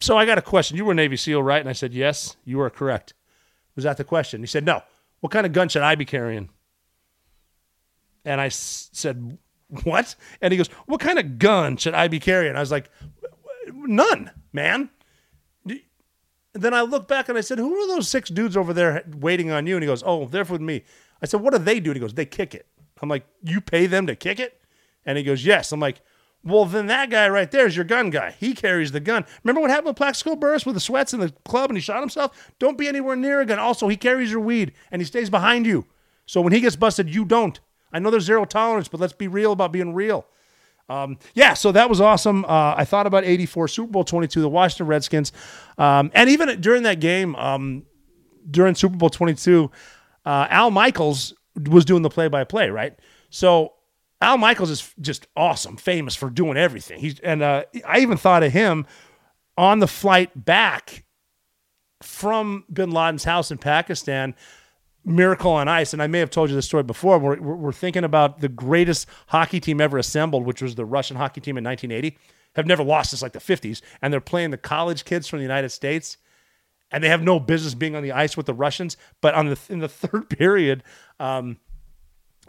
"So 0.00 0.16
I 0.18 0.26
got 0.26 0.38
a 0.38 0.42
question. 0.42 0.76
You 0.76 0.84
were 0.84 0.94
Navy 0.94 1.16
SEAL, 1.16 1.42
right?" 1.42 1.60
And 1.60 1.68
I 1.68 1.72
said, 1.72 1.94
"Yes, 1.94 2.36
you 2.44 2.60
are 2.60 2.70
correct." 2.70 3.14
Was 3.76 3.84
that 3.84 3.96
the 3.96 4.04
question? 4.04 4.40
He 4.40 4.46
said, 4.46 4.64
"No. 4.64 4.82
What 5.20 5.30
kind 5.32 5.46
of 5.46 5.52
gun 5.52 5.68
should 5.68 5.82
I 5.82 5.94
be 5.94 6.04
carrying?" 6.04 6.50
And 8.24 8.40
I 8.40 8.46
s- 8.46 8.90
said, 8.92 9.38
"What?" 9.84 10.14
And 10.40 10.52
he 10.52 10.58
goes, 10.58 10.68
"What 10.86 11.00
kind 11.00 11.18
of 11.18 11.38
gun 11.38 11.76
should 11.76 11.94
I 11.94 12.08
be 12.08 12.18
carrying?" 12.20 12.56
I 12.56 12.60
was 12.60 12.72
like, 12.72 12.90
"None, 13.72 14.30
man." 14.52 14.90
Then 16.60 16.74
I 16.74 16.82
looked 16.82 17.08
back 17.08 17.28
and 17.28 17.38
I 17.38 17.42
said, 17.42 17.58
"Who 17.58 17.74
are 17.74 17.86
those 17.88 18.08
six 18.08 18.30
dudes 18.30 18.56
over 18.56 18.72
there 18.72 19.04
waiting 19.16 19.50
on 19.50 19.66
you?" 19.66 19.76
And 19.76 19.82
he 19.82 19.86
goes, 19.86 20.02
"Oh, 20.04 20.26
they're 20.26 20.44
with 20.44 20.60
me." 20.60 20.84
I 21.22 21.26
said, 21.26 21.40
"What 21.40 21.52
do 21.52 21.58
they 21.58 21.80
do?" 21.80 21.90
And 21.90 21.96
he 21.96 22.00
goes, 22.00 22.14
"They 22.14 22.26
kick 22.26 22.54
it." 22.54 22.66
I'm 23.02 23.08
like, 23.08 23.26
you 23.42 23.60
pay 23.60 23.86
them 23.86 24.06
to 24.06 24.16
kick 24.16 24.40
it? 24.40 24.60
And 25.04 25.18
he 25.18 25.24
goes, 25.24 25.44
yes. 25.44 25.72
I'm 25.72 25.80
like, 25.80 26.00
well, 26.44 26.64
then 26.64 26.86
that 26.86 27.10
guy 27.10 27.28
right 27.28 27.50
there 27.50 27.66
is 27.66 27.76
your 27.76 27.84
gun 27.84 28.10
guy. 28.10 28.34
He 28.38 28.54
carries 28.54 28.92
the 28.92 29.00
gun. 29.00 29.24
Remember 29.42 29.60
what 29.60 29.70
happened 29.70 29.88
with 29.88 29.96
Plaxico 29.96 30.36
Burress 30.36 30.64
with 30.64 30.74
the 30.74 30.80
sweats 30.80 31.12
in 31.12 31.20
the 31.20 31.32
club 31.44 31.70
and 31.70 31.76
he 31.76 31.80
shot 31.80 32.00
himself? 32.00 32.52
Don't 32.58 32.78
be 32.78 32.88
anywhere 32.88 33.16
near 33.16 33.40
a 33.40 33.46
gun. 33.46 33.58
Also, 33.58 33.88
he 33.88 33.96
carries 33.96 34.30
your 34.30 34.40
weed 34.40 34.72
and 34.90 35.00
he 35.02 35.06
stays 35.06 35.30
behind 35.30 35.66
you. 35.66 35.86
So 36.26 36.40
when 36.40 36.52
he 36.52 36.60
gets 36.60 36.76
busted, 36.76 37.12
you 37.12 37.24
don't. 37.24 37.58
I 37.92 37.98
know 37.98 38.10
there's 38.10 38.24
zero 38.24 38.44
tolerance, 38.44 38.88
but 38.88 39.00
let's 39.00 39.14
be 39.14 39.28
real 39.28 39.52
about 39.52 39.72
being 39.72 39.94
real. 39.94 40.26
Um, 40.88 41.18
yeah, 41.34 41.54
so 41.54 41.72
that 41.72 41.90
was 41.90 42.00
awesome. 42.00 42.44
Uh, 42.44 42.74
I 42.76 42.84
thought 42.84 43.06
about 43.06 43.24
84, 43.24 43.68
Super 43.68 43.90
Bowl 43.92 44.04
22, 44.04 44.40
the 44.40 44.48
Washington 44.48 44.86
Redskins. 44.86 45.32
Um, 45.76 46.10
and 46.14 46.30
even 46.30 46.60
during 46.60 46.84
that 46.84 47.00
game, 47.00 47.36
um, 47.36 47.84
during 48.50 48.74
Super 48.74 48.96
Bowl 48.96 49.10
22, 49.10 49.70
uh, 50.24 50.46
Al 50.50 50.70
Michaels 50.70 51.34
was 51.68 51.84
doing 51.84 52.02
the 52.02 52.10
play 52.10 52.28
by 52.28 52.44
play, 52.44 52.70
right? 52.70 52.98
So 53.30 53.74
Al 54.20 54.38
Michaels 54.38 54.70
is 54.70 54.94
just 55.00 55.26
awesome, 55.36 55.76
famous 55.76 56.14
for 56.14 56.30
doing 56.30 56.56
everything. 56.56 57.00
He's 57.00 57.18
and 57.20 57.42
uh, 57.42 57.64
I 57.86 58.00
even 58.00 58.16
thought 58.16 58.42
of 58.42 58.52
him 58.52 58.86
on 59.56 59.80
the 59.80 59.86
flight 59.86 60.44
back 60.44 61.04
from 62.02 62.64
Bin 62.72 62.90
Laden's 62.90 63.24
house 63.24 63.50
in 63.50 63.58
Pakistan. 63.58 64.34
Miracle 65.04 65.52
on 65.52 65.68
Ice, 65.68 65.92
and 65.92 66.02
I 66.02 66.06
may 66.06 66.18
have 66.18 66.30
told 66.30 66.50
you 66.50 66.56
this 66.56 66.66
story 66.66 66.82
before. 66.82 67.18
We're, 67.18 67.40
we're 67.40 67.72
thinking 67.72 68.04
about 68.04 68.40
the 68.40 68.48
greatest 68.48 69.06
hockey 69.28 69.60
team 69.60 69.80
ever 69.80 69.98
assembled, 69.98 70.44
which 70.44 70.60
was 70.60 70.74
the 70.74 70.84
Russian 70.84 71.16
hockey 71.16 71.40
team 71.40 71.56
in 71.56 71.64
1980. 71.64 72.18
Have 72.56 72.66
never 72.66 72.82
lost 72.82 73.10
since 73.10 73.22
like 73.22 73.32
the 73.32 73.38
50s, 73.38 73.80
and 74.02 74.12
they're 74.12 74.20
playing 74.20 74.50
the 74.50 74.58
college 74.58 75.04
kids 75.04 75.28
from 75.28 75.38
the 75.38 75.44
United 75.44 75.70
States 75.70 76.18
and 76.90 77.04
they 77.04 77.08
have 77.08 77.22
no 77.22 77.38
business 77.38 77.74
being 77.74 77.94
on 77.94 78.02
the 78.02 78.12
ice 78.12 78.36
with 78.36 78.46
the 78.46 78.54
Russians. 78.54 78.96
But 79.20 79.34
on 79.34 79.46
the 79.46 79.58
in 79.68 79.80
the 79.80 79.88
third 79.88 80.30
period, 80.30 80.82
um, 81.20 81.58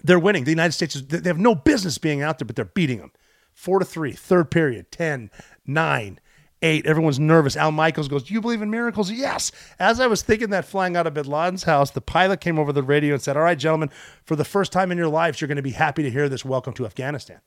they're 0.03 0.19
winning. 0.19 0.43
The 0.43 0.51
United 0.51 0.73
States 0.73 0.95
is, 0.95 1.07
they 1.07 1.29
have 1.29 1.39
no 1.39 1.55
business 1.55 1.97
being 1.97 2.21
out 2.21 2.39
there, 2.39 2.45
but 2.45 2.55
they're 2.55 2.65
beating 2.65 2.99
them. 2.99 3.11
Four 3.53 3.79
to 3.79 3.85
three, 3.85 4.13
third 4.13 4.51
period, 4.51 4.89
10, 4.91 5.29
9, 5.65 6.19
8. 6.61 6.85
Everyone's 6.85 7.19
nervous. 7.19 7.55
Al 7.55 7.71
Michaels 7.71 8.07
goes, 8.07 8.23
Do 8.23 8.33
you 8.33 8.41
believe 8.41 8.61
in 8.61 8.69
miracles? 8.69 9.11
Yes. 9.11 9.51
As 9.79 9.99
I 9.99 10.07
was 10.07 10.21
thinking 10.21 10.49
that 10.49 10.65
flying 10.65 10.97
out 10.97 11.07
of 11.07 11.13
Bin 11.13 11.25
Laden's 11.25 11.63
house, 11.63 11.91
the 11.91 12.01
pilot 12.01 12.41
came 12.41 12.59
over 12.59 12.73
the 12.73 12.83
radio 12.83 13.13
and 13.13 13.21
said, 13.21 13.37
All 13.37 13.43
right, 13.43 13.57
gentlemen, 13.57 13.89
for 14.25 14.35
the 14.35 14.45
first 14.45 14.71
time 14.71 14.91
in 14.91 14.97
your 14.97 15.07
lives, 15.07 15.39
you're 15.39 15.47
going 15.47 15.55
to 15.55 15.61
be 15.61 15.71
happy 15.71 16.03
to 16.03 16.11
hear 16.11 16.27
this. 16.27 16.43
Welcome 16.43 16.73
to 16.73 16.85
Afghanistan. 16.85 17.39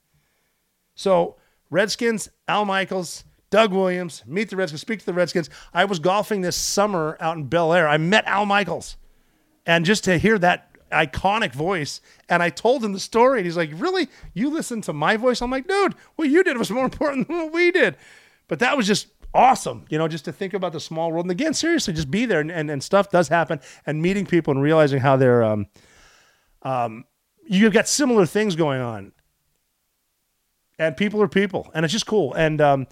So, 0.94 1.36
Redskins, 1.70 2.30
Al 2.48 2.64
Michaels, 2.64 3.24
Doug 3.50 3.72
Williams, 3.72 4.22
meet 4.26 4.50
the 4.50 4.56
Redskins, 4.56 4.80
speak 4.80 5.00
to 5.00 5.06
the 5.06 5.12
Redskins. 5.12 5.50
I 5.74 5.84
was 5.84 5.98
golfing 5.98 6.40
this 6.40 6.56
summer 6.56 7.16
out 7.20 7.36
in 7.36 7.44
Bel 7.44 7.72
Air. 7.72 7.88
I 7.88 7.98
met 7.98 8.24
Al 8.26 8.46
Michaels. 8.46 8.96
And 9.66 9.84
just 9.84 10.04
to 10.04 10.18
hear 10.18 10.38
that 10.38 10.72
iconic 10.92 11.52
voice. 11.52 12.00
And 12.28 12.42
I 12.42 12.50
told 12.50 12.84
him 12.84 12.92
the 12.92 13.00
story, 13.00 13.38
and 13.38 13.46
he's 13.46 13.56
like, 13.56 13.70
"Really? 13.74 14.08
You 14.34 14.50
listen 14.50 14.82
to 14.82 14.92
my 14.92 15.16
voice?" 15.16 15.40
I'm 15.40 15.50
like, 15.50 15.66
"Dude, 15.66 15.94
what 16.16 16.28
you 16.28 16.44
did 16.44 16.58
was 16.58 16.70
more 16.70 16.84
important 16.84 17.28
than 17.28 17.36
what 17.36 17.52
we 17.52 17.70
did." 17.70 17.96
But 18.48 18.58
that 18.58 18.76
was 18.76 18.86
just 18.86 19.08
awesome, 19.34 19.84
you 19.88 19.98
know, 19.98 20.08
just 20.08 20.24
to 20.26 20.32
think 20.32 20.54
about 20.54 20.72
the 20.72 20.80
small 20.80 21.10
world. 21.10 21.24
And 21.24 21.30
again, 21.30 21.54
seriously, 21.54 21.94
just 21.94 22.10
be 22.10 22.26
there, 22.26 22.40
and, 22.40 22.50
and, 22.50 22.70
and 22.70 22.82
stuff 22.82 23.10
does 23.10 23.28
happen, 23.28 23.60
and 23.86 24.02
meeting 24.02 24.26
people 24.26 24.52
and 24.52 24.62
realizing 24.62 25.00
how 25.00 25.16
they're, 25.16 25.42
um, 25.42 25.66
um, 26.62 27.04
you've 27.46 27.72
got 27.72 27.88
similar 27.88 28.26
things 28.26 28.56
going 28.56 28.80
on, 28.80 29.12
and 30.78 30.96
people 30.96 31.22
are 31.22 31.28
people, 31.28 31.70
and 31.74 31.84
it's 31.84 31.92
just 31.92 32.06
cool. 32.06 32.34
And 32.34 32.60
um, 32.60 32.86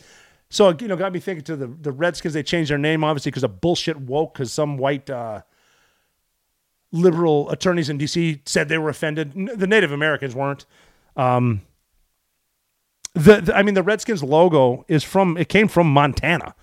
so 0.49 0.75
you 0.81 0.89
know, 0.89 0.97
got 0.97 1.13
me 1.13 1.21
thinking 1.21 1.45
to 1.45 1.57
the 1.57 1.67
the 1.67 1.93
Redskins. 1.93 2.35
They 2.35 2.43
changed 2.43 2.71
their 2.71 2.79
name 2.79 3.05
obviously 3.05 3.31
because 3.31 3.45
of 3.45 3.61
bullshit 3.61 3.99
woke, 3.99 4.35
because 4.35 4.53
some 4.53 4.77
white. 4.77 5.09
Uh, 5.11 5.43
liberal 6.93 7.49
attorneys 7.51 7.89
in 7.89 7.99
DC 7.99 8.41
said 8.49 8.69
they 8.69 8.79
were 8.79 8.89
offended. 8.89 9.33
The 9.33 9.67
Native 9.67 9.93
Americans 9.93 10.35
weren't. 10.35 10.67
Um, 11.17 11.63
the, 13.15 13.41
the, 13.41 13.57
I 13.57 13.63
mean, 13.63 13.75
the 13.75 13.83
Redskins 13.83 14.23
logo 14.23 14.85
is 14.89 15.03
from 15.05 15.37
it 15.37 15.49
came 15.49 15.69
from 15.69 15.91
Montana, 15.93 16.55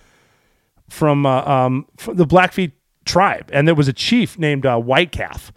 from, 0.89 1.25
uh, 1.25 1.43
um, 1.43 1.87
from 1.97 2.15
the 2.15 2.25
Blackfeet 2.25 2.71
tribe, 3.05 3.49
and 3.53 3.67
there 3.67 3.75
was 3.75 3.87
a 3.87 3.93
chief 3.93 4.37
named 4.37 4.65
uh, 4.65 4.77
White 4.77 5.11
Calf, 5.11 5.51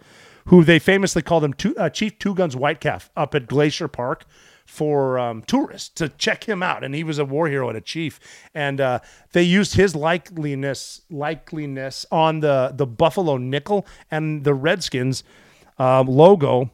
who 0.45 0.63
they 0.63 0.79
famously 0.79 1.21
called 1.21 1.43
him 1.43 1.53
two, 1.53 1.75
uh, 1.77 1.89
Chief 1.89 2.17
Two 2.17 2.33
Guns 2.33 2.55
White 2.55 2.79
Calf 2.79 3.09
up 3.15 3.35
at 3.35 3.47
Glacier 3.47 3.87
Park 3.87 4.25
for 4.65 5.19
um, 5.19 5.41
tourists 5.43 5.89
to 5.89 6.09
check 6.09 6.45
him 6.45 6.63
out, 6.63 6.83
and 6.83 6.95
he 6.95 7.03
was 7.03 7.19
a 7.19 7.25
war 7.25 7.47
hero 7.47 7.67
and 7.67 7.77
a 7.77 7.81
chief. 7.81 8.19
And 8.55 8.79
uh, 8.79 8.99
they 9.33 9.43
used 9.43 9.75
his 9.75 9.93
likeliness 9.93 11.01
likeliness 11.11 12.05
on 12.11 12.39
the 12.39 12.71
the 12.73 12.87
Buffalo 12.87 13.37
nickel 13.37 13.85
and 14.09 14.43
the 14.43 14.53
Redskins 14.53 15.23
um, 15.77 16.07
logo, 16.07 16.71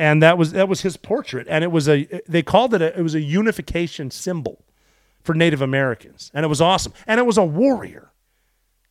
and 0.00 0.22
that 0.22 0.38
was 0.38 0.52
that 0.52 0.66
was 0.66 0.80
his 0.80 0.96
portrait. 0.96 1.46
And 1.50 1.62
it 1.62 1.70
was 1.70 1.86
a 1.86 2.08
they 2.26 2.42
called 2.42 2.72
it 2.72 2.80
a, 2.80 2.98
it 2.98 3.02
was 3.02 3.14
a 3.14 3.20
unification 3.20 4.10
symbol 4.10 4.64
for 5.22 5.34
Native 5.34 5.60
Americans, 5.60 6.30
and 6.32 6.42
it 6.42 6.48
was 6.48 6.62
awesome. 6.62 6.94
And 7.06 7.20
it 7.20 7.26
was 7.26 7.36
a 7.36 7.44
warrior. 7.44 8.10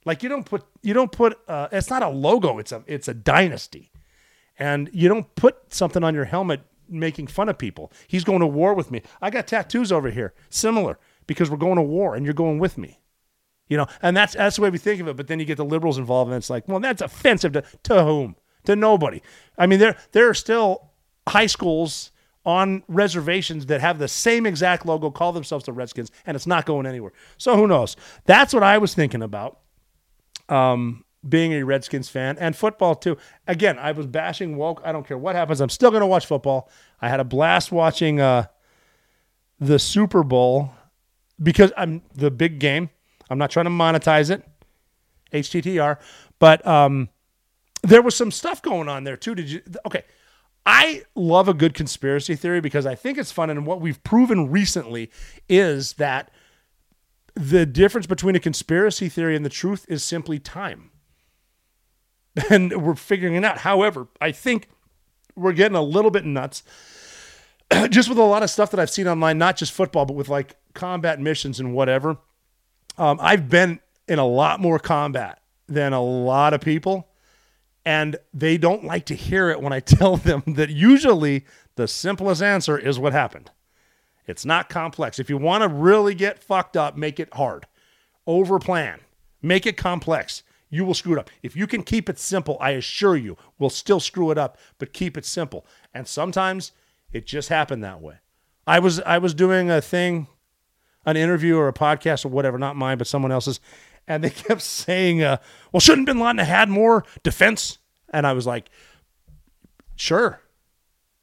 Like 0.06 0.22
you 0.22 0.30
don't 0.30 0.46
put 0.46 0.66
you 0.84 0.94
don't 0.94 1.12
put 1.12 1.40
uh, 1.48 1.68
it's 1.72 1.90
not 1.90 2.04
a 2.04 2.10
logo. 2.10 2.60
It's 2.60 2.72
a 2.72 2.84
it's 2.86 3.08
a 3.08 3.16
dynasty, 3.16 3.92
and 4.60 4.88
you 4.94 5.10
don't 5.10 5.34
put 5.34 5.74
something 5.74 6.04
on 6.04 6.14
your 6.14 6.26
helmet 6.26 6.62
making 6.88 7.26
fun 7.26 7.50
of 7.50 7.58
people. 7.58 7.92
He's 8.08 8.24
going 8.24 8.42
to 8.42 8.48
war 8.48 8.76
with 8.76 8.92
me. 8.92 9.02
I 9.20 9.32
got 9.32 9.48
tattoos 9.48 9.92
over 9.92 10.12
here, 10.12 10.36
similar, 10.50 11.00
because 11.26 11.50
we're 11.50 11.58
going 11.58 11.78
to 11.78 11.82
war 11.82 12.14
and 12.14 12.24
you're 12.24 12.36
going 12.36 12.60
with 12.60 12.78
me. 12.78 13.00
You 13.68 13.78
know, 13.78 13.88
and 14.04 14.16
that's 14.16 14.36
that's 14.36 14.58
the 14.58 14.62
way 14.62 14.70
we 14.70 14.78
think 14.78 15.02
of 15.02 15.08
it. 15.08 15.16
But 15.18 15.26
then 15.26 15.40
you 15.40 15.46
get 15.46 15.58
the 15.58 15.66
liberals 15.66 15.98
involved, 15.98 16.30
and 16.30 16.38
it's 16.38 16.52
like, 16.52 16.68
well, 16.68 16.80
that's 16.80 17.02
offensive 17.02 17.54
to, 17.54 17.64
to 17.84 18.04
whom? 18.04 18.36
To 18.66 18.76
nobody. 18.76 19.24
I 19.58 19.66
mean, 19.66 19.80
there 19.80 19.98
there 20.12 20.30
are 20.30 20.36
still 20.36 20.89
high 21.30 21.48
schools 21.48 22.12
on 22.46 22.84
reservations 22.88 23.66
that 23.68 23.82
have 23.82 24.00
the 24.00 24.08
same 24.08 24.46
exact 24.46 24.86
logo, 24.86 25.12
call 25.12 25.32
themselves 25.32 25.66
the 25.66 25.74
Redskins, 25.74 26.12
and 26.26 26.36
it's 26.36 26.48
not 26.48 26.66
going 26.66 26.86
anywhere. 26.86 27.12
So 27.38 27.56
who 27.56 27.68
knows? 27.68 27.96
That's 28.26 28.54
what 28.54 28.64
I 28.64 28.78
was 28.78 28.94
thinking 28.94 29.22
about. 29.22 29.60
Um, 30.48 31.06
being 31.28 31.54
a 31.54 31.64
Redskins 31.64 32.10
fan 32.10 32.38
and 32.40 32.56
football 32.56 32.96
too. 32.96 33.18
Again, 33.46 33.78
I 33.78 33.92
was 33.92 34.08
bashing 34.08 34.56
woke. 34.56 34.82
I 34.86 34.92
don't 34.92 35.06
care 35.06 35.18
what 35.18 35.36
happens. 35.36 35.60
I'm 35.60 35.70
still 35.70 35.92
going 35.92 36.02
to 36.02 36.08
watch 36.08 36.26
football. 36.26 36.70
I 37.02 37.10
had 37.10 37.20
a 37.20 37.26
blast 37.26 37.72
watching 37.72 38.22
uh, 38.22 38.46
the 39.60 39.80
Super 39.80 40.24
Bowl 40.24 40.72
because 41.42 41.72
I'm 41.76 42.04
the 42.16 42.32
big 42.32 42.60
game. 42.60 42.90
I'm 43.30 43.38
not 43.38 43.52
trying 43.52 43.66
to 43.66 43.70
monetize 43.70 44.32
it, 44.32 44.44
HTTR, 45.34 46.00
but 46.40 46.66
um, 46.66 47.10
there 47.84 48.02
was 48.02 48.16
some 48.16 48.32
stuff 48.32 48.62
going 48.62 48.88
on 48.90 49.04
there 49.04 49.18
too. 49.18 49.36
Did 49.36 49.50
you? 49.52 49.62
Okay. 49.86 50.04
I 50.66 51.04
love 51.16 51.48
a 51.48 51.54
good 51.54 51.74
conspiracy 51.74 52.36
theory 52.36 52.62
because 52.62 52.86
I 52.86 52.96
think 52.96 53.18
it's 53.18 53.32
fun. 53.32 53.50
And 53.50 53.66
what 53.66 53.82
we've 53.82 54.02
proven 54.04 54.52
recently 54.52 55.10
is 55.48 55.94
that 55.94 56.32
the 57.36 57.66
difference 57.66 58.08
between 58.08 58.36
a 58.36 58.40
conspiracy 58.40 59.10
theory 59.10 59.36
and 59.36 59.46
the 59.46 59.50
truth 59.50 59.86
is 59.88 60.04
simply 60.04 60.40
time 60.40 60.92
and 62.50 62.86
we're 62.86 62.96
figuring 62.96 63.36
it 63.36 63.44
out. 63.44 63.60
However, 63.60 64.08
I 64.22 64.32
think 64.32 64.70
we're 65.36 65.54
getting 65.54 65.78
a 65.78 65.82
little 65.82 66.12
bit 66.12 66.26
nuts 66.26 66.64
just 67.90 68.10
with 68.10 68.18
a 68.18 68.24
lot 68.24 68.44
of 68.44 68.50
stuff 68.50 68.72
that 68.72 68.80
I've 68.80 68.90
seen 68.90 69.08
online, 69.08 69.38
not 69.38 69.58
just 69.58 69.72
football, 69.72 70.06
but 70.06 70.16
with 70.16 70.30
like 70.30 70.56
combat 70.74 71.20
missions 71.20 71.60
and 71.60 71.74
whatever. 71.74 72.18
Um, 72.98 73.20
I've 73.22 73.50
been 73.50 73.80
in 74.08 74.20
a 74.20 74.26
lot 74.26 74.60
more 74.60 74.80
combat 74.80 75.40
than 75.68 75.94
a 75.94 76.02
lot 76.02 76.54
of 76.54 76.62
people, 76.62 77.08
and 77.86 78.18
they 78.34 78.58
don't 78.58 78.84
like 78.84 79.06
to 79.08 79.16
hear 79.16 79.50
it 79.50 79.62
when 79.62 79.74
I 79.74 79.80
tell 79.80 80.18
them 80.18 80.44
that 80.48 80.70
usually 80.70 81.46
the 81.76 81.88
simplest 81.88 82.42
answer 82.42 82.78
is 82.78 83.00
what 83.00 83.14
happened. 83.14 83.52
It's 84.28 84.46
not 84.46 84.70
complex. 84.70 85.18
If 85.18 85.30
you 85.30 85.38
want 85.38 85.64
to 85.64 85.68
really 85.68 86.14
get 86.14 86.44
fucked 86.44 86.78
up, 86.78 86.96
make 86.96 87.20
it 87.20 87.34
hard. 87.34 87.66
Over 88.28 88.60
plan. 88.60 89.00
Make 89.42 89.66
it 89.66 89.78
complex 89.78 90.44
you 90.70 90.86
will 90.86 90.94
screw 90.94 91.14
it 91.14 91.20
up. 91.20 91.30
If 91.42 91.56
you 91.56 91.68
can 91.68 91.84
keep 91.84 92.10
it 92.10 92.20
simple, 92.20 92.58
I 92.62 92.72
assure 92.72 93.16
you, 93.16 93.38
we'll 93.58 93.70
still 93.70 94.00
screw 94.00 94.32
it 94.32 94.38
up, 94.38 94.58
but 94.78 94.94
keep 94.94 95.18
it 95.18 95.26
simple. 95.26 95.66
And 95.94 96.08
sometimes 96.08 96.72
it 97.12 97.26
just 97.26 97.50
happened 97.50 97.84
that 97.84 98.02
way. 98.02 98.16
I 98.68 98.80
was 98.80 99.00
I 99.02 99.18
was 99.18 99.34
doing 99.34 99.72
a 99.72 99.82
thing, 99.82 100.28
an 101.06 101.18
interview 101.18 101.58
or 101.58 101.68
a 101.68 101.74
podcast 101.74 102.24
or 102.24 102.30
whatever, 102.30 102.60
not 102.60 102.76
mine, 102.76 103.00
but 103.00 103.08
someone 103.08 103.32
else's, 103.32 103.60
and 104.10 104.24
they 104.24 104.30
kept 104.48 104.62
saying, 104.62 105.24
uh, 105.24 105.38
"Well, 105.72 105.80
shouldn't 105.80 106.08
Bin 106.08 106.20
Laden 106.20 106.40
have 106.40 106.48
had 106.48 106.70
more 106.70 107.06
defense?" 107.24 107.78
And 108.10 108.28
I 108.28 108.34
was 108.34 108.46
like, 108.46 108.70
"Sure." 109.96 110.42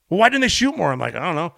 Well, 0.08 0.20
why 0.20 0.30
didn't 0.30 0.42
they 0.42 0.48
shoot 0.48 0.74
more? 0.74 0.92
I'm 0.92 1.00
like, 1.00 1.16
I 1.16 1.18
don't 1.18 1.34
know. 1.34 1.54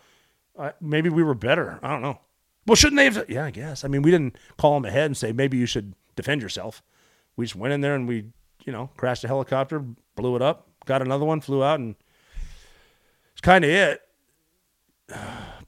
Uh, 0.59 0.73
maybe 0.81 1.11
we 1.11 1.23
were 1.23 1.35
better. 1.35 1.79
I 1.83 1.91
don't 1.91 2.03
know. 2.03 2.19
Well, 2.67 2.75
shouldn't 2.75 2.97
they 2.97 3.05
have? 3.05 3.29
Yeah, 3.29 3.45
I 3.45 3.51
guess. 3.51 3.85
I 3.85 3.89
mean, 3.89 4.03
we 4.03 4.11
didn't 4.11 4.37
call 4.57 4.75
them 4.75 4.87
ahead 4.87 5.07
and 5.07 5.17
say 5.17 5.33
maybe 5.33 5.59
you 5.59 5.67
should 5.67 5.95
defend 6.17 6.43
yourself 6.43 6.83
we 7.39 7.45
just 7.45 7.57
went 7.57 7.73
in 7.73 7.81
there 7.81 7.95
and 7.95 8.07
we, 8.07 8.25
you 8.65 8.73
know, 8.73 8.91
crashed 8.97 9.23
a 9.23 9.29
helicopter, 9.29 9.83
blew 10.17 10.35
it 10.35 10.43
up, 10.43 10.67
got 10.85 11.01
another 11.01 11.25
one, 11.25 11.41
flew 11.41 11.63
out, 11.63 11.79
and 11.79 11.95
it's 13.33 13.41
kind 13.41 13.65
of 13.65 13.71
it. 13.71 14.03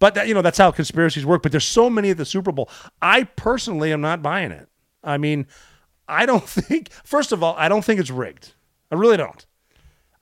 But 0.00 0.14
that, 0.14 0.28
you 0.28 0.32
know, 0.32 0.40
that's 0.40 0.56
how 0.56 0.70
conspiracies 0.70 1.26
work. 1.26 1.42
But 1.42 1.52
there's 1.52 1.66
so 1.66 1.90
many 1.90 2.08
at 2.08 2.16
the 2.16 2.24
Super 2.24 2.52
Bowl. 2.52 2.70
I 3.02 3.24
personally 3.24 3.92
am 3.92 4.00
not 4.00 4.22
buying 4.22 4.50
it. 4.50 4.66
I 5.02 5.18
mean, 5.18 5.46
I 6.08 6.26
don't 6.26 6.48
think. 6.48 6.90
First 7.04 7.32
of 7.32 7.42
all, 7.42 7.54
I 7.56 7.68
don't 7.68 7.84
think 7.84 8.00
it's 8.00 8.10
rigged. 8.10 8.52
I 8.90 8.94
really 8.96 9.16
don't. 9.16 9.44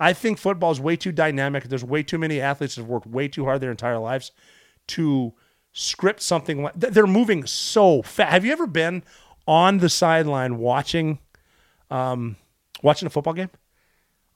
I 0.00 0.12
think 0.12 0.38
football 0.38 0.70
is 0.70 0.80
way 0.80 0.96
too 0.96 1.10
dynamic. 1.12 1.64
There's 1.64 1.84
way 1.84 2.02
too 2.02 2.18
many 2.18 2.40
athletes 2.40 2.76
that 2.76 2.82
have 2.82 2.88
worked 2.88 3.06
way 3.06 3.26
too 3.28 3.44
hard 3.44 3.60
their 3.60 3.70
entire 3.70 3.98
lives 3.98 4.30
to 4.88 5.32
script 5.72 6.22
something 6.22 6.62
like. 6.62 6.74
They're 6.76 7.06
moving 7.06 7.46
so 7.46 8.02
fast. 8.02 8.30
Have 8.32 8.44
you 8.44 8.52
ever 8.52 8.66
been 8.66 9.02
on 9.46 9.78
the 9.78 9.88
sideline 9.88 10.58
watching? 10.58 11.18
um, 11.90 12.36
watching 12.82 13.06
a 13.06 13.10
football 13.10 13.34
game? 13.34 13.50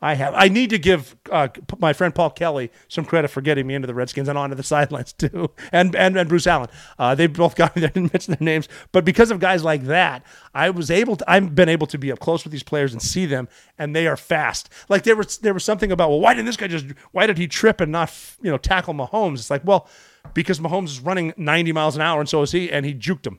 I 0.04 0.14
have. 0.14 0.34
I 0.36 0.48
need 0.48 0.70
to 0.70 0.78
give 0.78 1.14
uh, 1.30 1.46
my 1.78 1.92
friend 1.92 2.12
Paul 2.12 2.30
Kelly 2.30 2.72
some 2.88 3.04
credit 3.04 3.28
for 3.28 3.40
getting 3.40 3.68
me 3.68 3.76
into 3.76 3.86
the 3.86 3.94
Redskins 3.94 4.28
and 4.28 4.36
onto 4.36 4.56
the 4.56 4.62
sidelines 4.74 5.12
too, 5.12 5.50
and 5.70 5.94
and, 5.94 6.16
and 6.16 6.28
Bruce 6.28 6.48
Allen. 6.48 6.68
Uh, 6.98 7.14
they 7.14 7.28
both 7.28 7.54
got 7.56 7.76
me 7.76 7.80
there. 7.80 7.90
Didn't 7.90 8.12
mention 8.12 8.34
their 8.34 8.44
names, 8.44 8.68
but 8.90 9.04
because 9.04 9.30
of 9.30 9.38
guys 9.38 9.62
like 9.62 9.84
that, 9.84 10.26
I 10.54 10.70
was 10.70 10.90
able 10.90 11.14
to. 11.16 11.30
I've 11.30 11.54
been 11.54 11.68
able 11.68 11.86
to 11.86 11.98
be 11.98 12.10
up 12.10 12.18
close 12.18 12.42
with 12.44 12.50
these 12.50 12.64
players 12.64 12.92
and 12.92 13.00
see 13.00 13.26
them, 13.26 13.48
and 13.78 13.94
they 13.94 14.08
are 14.08 14.16
fast. 14.16 14.70
Like 14.88 15.04
there 15.04 15.14
was 15.14 15.38
there 15.38 15.54
was 15.54 15.64
something 15.64 15.92
about 15.92 16.10
well, 16.10 16.20
why 16.20 16.34
didn't 16.34 16.46
this 16.46 16.56
guy 16.56 16.66
just? 16.66 16.86
Why 17.12 17.28
did 17.28 17.38
he 17.38 17.46
trip 17.46 17.80
and 17.80 17.92
not 17.92 18.12
you 18.42 18.50
know 18.50 18.58
tackle 18.58 18.94
Mahomes? 18.94 19.34
It's 19.34 19.50
like 19.50 19.64
well, 19.64 19.88
because 20.34 20.58
Mahomes 20.58 20.86
is 20.86 21.00
running 21.00 21.32
90 21.36 21.70
miles 21.70 21.94
an 21.94 22.02
hour, 22.02 22.18
and 22.18 22.28
so 22.28 22.42
is 22.42 22.50
he, 22.50 22.72
and 22.72 22.84
he 22.84 22.92
juked 22.92 23.26
him. 23.26 23.38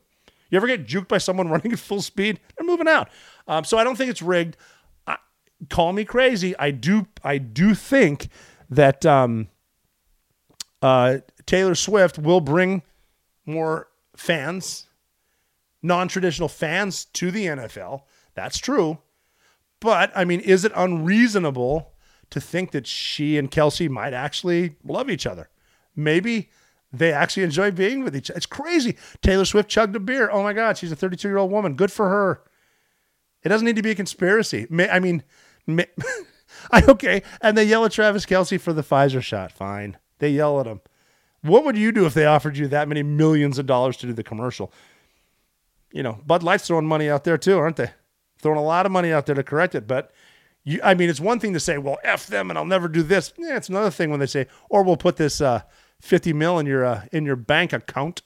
You 0.49 0.57
ever 0.57 0.67
get 0.67 0.87
juked 0.87 1.07
by 1.07 1.17
someone 1.17 1.49
running 1.49 1.73
at 1.73 1.79
full 1.79 2.01
speed? 2.01 2.39
They're 2.57 2.65
moving 2.65 2.87
out. 2.87 3.09
Um, 3.47 3.65
so 3.65 3.77
I 3.77 3.83
don't 3.83 3.97
think 3.97 4.09
it's 4.09 4.21
rigged. 4.21 4.55
Call 5.69 5.93
me 5.93 6.05
crazy. 6.05 6.55
I 6.57 6.71
do. 6.71 7.07
I 7.23 7.37
do 7.37 7.75
think 7.75 8.29
that 8.69 9.05
um, 9.05 9.47
uh, 10.81 11.19
Taylor 11.45 11.75
Swift 11.75 12.17
will 12.17 12.41
bring 12.41 12.81
more 13.45 13.87
fans, 14.15 14.87
non-traditional 15.81 16.49
fans, 16.49 17.05
to 17.05 17.31
the 17.31 17.45
NFL. 17.45 18.01
That's 18.35 18.57
true. 18.57 18.99
But 19.79 20.11
I 20.15 20.25
mean, 20.25 20.39
is 20.39 20.65
it 20.65 20.71
unreasonable 20.75 21.93
to 22.29 22.41
think 22.41 22.71
that 22.71 22.87
she 22.87 23.37
and 23.37 23.51
Kelce 23.51 23.89
might 23.89 24.13
actually 24.13 24.75
love 24.83 25.09
each 25.09 25.27
other? 25.27 25.49
Maybe 25.95 26.49
they 26.91 27.11
actually 27.11 27.43
enjoy 27.43 27.71
being 27.71 28.03
with 28.03 28.15
each 28.15 28.29
other. 28.29 28.37
It's 28.37 28.45
crazy. 28.45 28.95
Taylor 29.21 29.45
Swift 29.45 29.69
chugged 29.69 29.95
a 29.95 29.99
beer. 29.99 30.29
Oh 30.31 30.43
my 30.43 30.53
God, 30.53 30.77
she's 30.77 30.91
a 30.91 30.95
32 30.95 31.27
year 31.27 31.37
old 31.37 31.51
woman. 31.51 31.75
Good 31.75 31.91
for 31.91 32.09
her. 32.09 32.41
It 33.43 33.49
doesn't 33.49 33.65
need 33.65 33.75
to 33.75 33.81
be 33.81 33.91
a 33.91 33.95
conspiracy. 33.95 34.67
I 34.89 34.99
mean, 34.99 35.23
Okay. 36.87 37.23
And 37.41 37.57
they 37.57 37.65
yell 37.65 37.83
at 37.85 37.91
Travis 37.91 38.25
Kelce 38.25 38.59
for 38.59 38.73
the 38.73 38.83
Pfizer 38.83 39.21
shot. 39.21 39.51
Fine. 39.51 39.97
They 40.19 40.29
yell 40.29 40.59
at 40.59 40.65
him. 40.65 40.81
What 41.41 41.65
would 41.65 41.77
you 41.77 41.91
do 41.91 42.05
if 42.05 42.13
they 42.13 42.25
offered 42.25 42.57
you 42.57 42.67
that 42.69 42.87
many 42.87 43.03
millions 43.03 43.59
of 43.59 43.65
dollars 43.65 43.97
to 43.97 44.07
do 44.07 44.13
the 44.13 44.23
commercial? 44.23 44.71
You 45.91 46.03
know, 46.03 46.19
Bud 46.25 46.41
Light's 46.41 46.65
throwing 46.67 46.85
money 46.85 47.09
out 47.09 47.25
there 47.25 47.37
too, 47.37 47.57
aren't 47.57 47.75
they? 47.75 47.91
Throwing 48.39 48.57
a 48.57 48.63
lot 48.63 48.85
of 48.85 48.91
money 48.91 49.11
out 49.11 49.25
there 49.25 49.35
to 49.35 49.43
correct 49.43 49.75
it. 49.75 49.87
But 49.87 50.11
You, 50.63 50.79
I 50.83 50.93
mean, 50.93 51.09
it's 51.09 51.19
one 51.19 51.39
thing 51.39 51.53
to 51.53 51.59
say, 51.59 51.77
well, 51.77 51.97
F 52.03 52.27
them 52.27 52.49
and 52.49 52.57
I'll 52.57 52.65
never 52.65 52.87
do 52.87 53.03
this. 53.03 53.33
Yeah, 53.37 53.57
it's 53.57 53.69
another 53.69 53.91
thing 53.91 54.09
when 54.09 54.19
they 54.21 54.25
say, 54.25 54.47
or 54.69 54.83
we'll 54.83 54.97
put 54.97 55.17
this 55.17 55.41
uh, 55.41 55.61
50 56.01 56.33
mil 56.33 56.59
in 56.59 56.65
your 56.65 56.85
uh, 56.85 57.05
in 57.11 57.25
your 57.25 57.35
bank 57.35 57.73
account. 57.73 58.21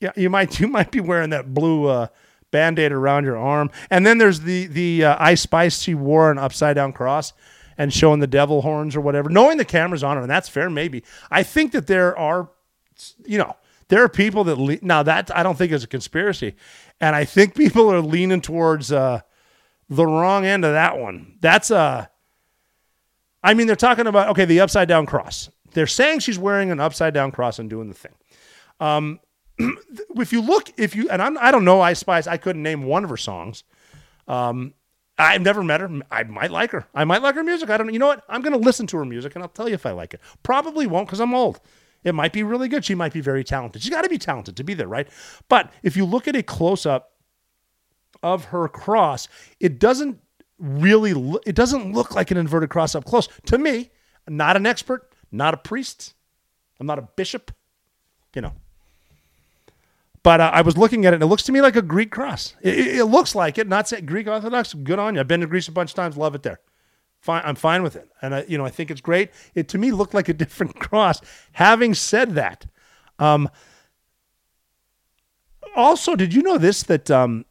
Yeah, 0.00 0.10
you 0.16 0.28
might 0.28 0.58
you 0.60 0.66
might 0.66 0.90
be 0.90 1.00
wearing 1.00 1.30
that 1.30 1.54
blue 1.54 1.86
uh, 1.86 2.08
band-aid 2.50 2.92
around 2.92 3.24
your 3.24 3.36
arm. 3.36 3.70
And 3.90 4.06
then 4.06 4.18
there's 4.18 4.40
the 4.40 4.66
the 4.66 5.04
uh, 5.04 5.16
Ice 5.18 5.42
Spice 5.42 5.80
she 5.80 5.94
wore 5.94 6.30
an 6.30 6.38
upside 6.38 6.76
down 6.76 6.92
cross 6.92 7.32
and 7.76 7.92
showing 7.92 8.20
the 8.20 8.26
devil 8.26 8.62
horns 8.62 8.96
or 8.96 9.00
whatever, 9.00 9.30
knowing 9.30 9.56
the 9.56 9.64
camera's 9.64 10.02
on 10.02 10.16
her, 10.16 10.22
and 10.22 10.30
that's 10.30 10.48
fair, 10.48 10.68
maybe. 10.68 11.04
I 11.30 11.44
think 11.44 11.72
that 11.72 11.86
there 11.86 12.18
are, 12.18 12.50
you 13.24 13.38
know, 13.38 13.54
there 13.86 14.02
are 14.02 14.08
people 14.08 14.44
that 14.44 14.58
le- 14.58 14.78
now 14.82 15.02
that 15.04 15.34
I 15.36 15.42
don't 15.42 15.56
think 15.56 15.72
is 15.72 15.84
a 15.84 15.88
conspiracy, 15.88 16.56
and 17.00 17.14
I 17.14 17.24
think 17.24 17.54
people 17.54 17.92
are 17.92 18.00
leaning 18.00 18.40
towards 18.40 18.90
uh, 18.90 19.20
the 19.88 20.06
wrong 20.06 20.44
end 20.44 20.64
of 20.64 20.72
that 20.72 20.98
one. 20.98 21.38
That's 21.40 21.70
uh 21.70 22.06
I 23.42 23.54
mean, 23.54 23.66
they're 23.66 23.76
talking 23.76 24.06
about 24.06 24.28
okay, 24.30 24.44
the 24.44 24.60
upside 24.60 24.88
down 24.88 25.06
cross. 25.06 25.48
They're 25.72 25.86
saying 25.86 26.20
she's 26.20 26.38
wearing 26.38 26.70
an 26.70 26.80
upside 26.80 27.14
down 27.14 27.30
cross 27.30 27.58
and 27.58 27.70
doing 27.70 27.88
the 27.88 27.94
thing. 27.94 28.14
Um, 28.80 29.20
if 30.16 30.32
you 30.32 30.40
look, 30.40 30.70
if 30.76 30.94
you 30.94 31.08
and 31.10 31.20
I'm, 31.20 31.38
I 31.38 31.50
don't 31.50 31.64
know 31.64 31.80
Ice 31.80 31.98
Spice, 31.98 32.26
I 32.26 32.36
couldn't 32.36 32.62
name 32.62 32.82
one 32.82 33.04
of 33.04 33.10
her 33.10 33.16
songs. 33.16 33.64
Um, 34.26 34.74
I've 35.18 35.42
never 35.42 35.64
met 35.64 35.80
her. 35.80 35.90
I 36.10 36.22
might 36.22 36.52
like 36.52 36.70
her. 36.70 36.86
I 36.94 37.04
might 37.04 37.22
like 37.22 37.34
her 37.34 37.42
music. 37.42 37.70
I 37.70 37.76
don't 37.76 37.88
know. 37.88 37.92
You 37.92 37.98
know 37.98 38.06
what? 38.06 38.24
I'm 38.28 38.40
going 38.40 38.52
to 38.52 38.58
listen 38.58 38.86
to 38.88 38.98
her 38.98 39.04
music 39.04 39.34
and 39.34 39.42
I'll 39.42 39.48
tell 39.48 39.68
you 39.68 39.74
if 39.74 39.84
I 39.84 39.90
like 39.90 40.14
it. 40.14 40.20
Probably 40.44 40.86
won't 40.86 41.08
because 41.08 41.20
I'm 41.20 41.34
old. 41.34 41.60
It 42.04 42.14
might 42.14 42.32
be 42.32 42.44
really 42.44 42.68
good. 42.68 42.84
She 42.84 42.94
might 42.94 43.12
be 43.12 43.20
very 43.20 43.42
talented. 43.42 43.82
She's 43.82 43.90
got 43.90 44.02
to 44.02 44.08
be 44.08 44.18
talented 44.18 44.56
to 44.56 44.64
be 44.64 44.74
there, 44.74 44.86
right? 44.86 45.08
But 45.48 45.72
if 45.82 45.96
you 45.96 46.04
look 46.04 46.28
at 46.28 46.36
a 46.36 46.42
close 46.44 46.86
up 46.86 47.14
of 48.22 48.46
her 48.46 48.68
cross, 48.68 49.26
it 49.58 49.80
doesn't 49.80 50.20
really 50.58 51.14
lo- 51.14 51.40
it 51.46 51.54
doesn't 51.54 51.92
look 51.92 52.14
like 52.14 52.30
an 52.30 52.36
inverted 52.36 52.70
cross 52.70 52.94
up 52.94 53.04
close. 53.04 53.28
To 53.46 53.58
me, 53.58 53.90
not 54.28 54.56
an 54.56 54.66
expert, 54.66 55.12
not 55.32 55.54
a 55.54 55.56
priest. 55.56 56.14
I'm 56.78 56.86
not 56.86 56.98
a 56.98 57.02
bishop, 57.02 57.50
you 58.34 58.42
know. 58.42 58.52
But 60.28 60.42
uh, 60.42 60.50
I 60.52 60.60
was 60.60 60.76
looking 60.76 61.06
at 61.06 61.14
it, 61.14 61.16
and 61.16 61.22
it 61.22 61.26
looks 61.26 61.44
to 61.44 61.52
me 61.52 61.62
like 61.62 61.74
a 61.74 61.80
Greek 61.80 62.10
cross. 62.10 62.54
It, 62.60 62.78
it, 62.78 62.96
it 62.96 63.04
looks 63.06 63.34
like 63.34 63.56
it. 63.56 63.66
Not 63.66 63.88
say 63.88 64.02
Greek 64.02 64.26
Orthodox. 64.26 64.74
Good 64.74 64.98
on 64.98 65.14
you. 65.14 65.22
I've 65.22 65.26
been 65.26 65.40
to 65.40 65.46
Greece 65.46 65.68
a 65.68 65.72
bunch 65.72 65.92
of 65.92 65.94
times. 65.94 66.18
Love 66.18 66.34
it 66.34 66.42
there. 66.42 66.60
Fine. 67.22 67.44
I'm 67.46 67.54
fine 67.54 67.82
with 67.82 67.96
it, 67.96 68.10
and 68.20 68.34
I, 68.34 68.44
you 68.46 68.58
know, 68.58 68.66
I 68.66 68.68
think 68.68 68.90
it's 68.90 69.00
great. 69.00 69.30
It 69.54 69.68
to 69.68 69.78
me 69.78 69.90
looked 69.90 70.12
like 70.12 70.28
a 70.28 70.34
different 70.44 70.78
cross. 70.78 71.22
Having 71.52 71.94
said 71.94 72.34
that, 72.34 72.66
um, 73.18 73.48
also, 75.74 76.14
did 76.14 76.34
you 76.34 76.42
know 76.42 76.58
this 76.58 76.82
that 76.82 77.10
um, 77.10 77.46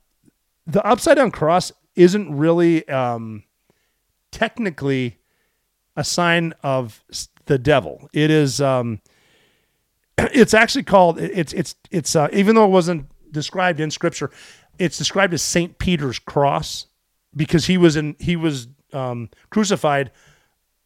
the 0.67 0.85
upside 0.85 1.15
down 1.15 1.31
cross 1.31 1.71
isn't 1.95 2.31
really 2.31 2.87
um, 2.89 3.43
technically 4.29 5.17
a 5.95 6.03
sign 6.03 6.53
of 6.61 7.03
the 7.47 7.57
devil. 7.57 8.07
It 8.13 8.29
is. 8.29 8.61
Um, 8.61 9.01
it's 10.33 10.53
actually 10.53 10.83
called. 10.83 11.19
It's 11.19 11.53
it's 11.53 11.75
it's 11.91 12.15
uh, 12.15 12.29
even 12.33 12.55
though 12.55 12.65
it 12.65 12.71
wasn't 12.71 13.07
described 13.31 13.79
in 13.79 13.91
scripture, 13.91 14.31
it's 14.79 14.97
described 14.97 15.33
as 15.33 15.41
Saint 15.41 15.77
Peter's 15.79 16.19
cross 16.19 16.87
because 17.35 17.65
he 17.65 17.77
was 17.77 17.95
in 17.95 18.15
he 18.19 18.35
was 18.35 18.67
um, 18.93 19.29
crucified 19.49 20.11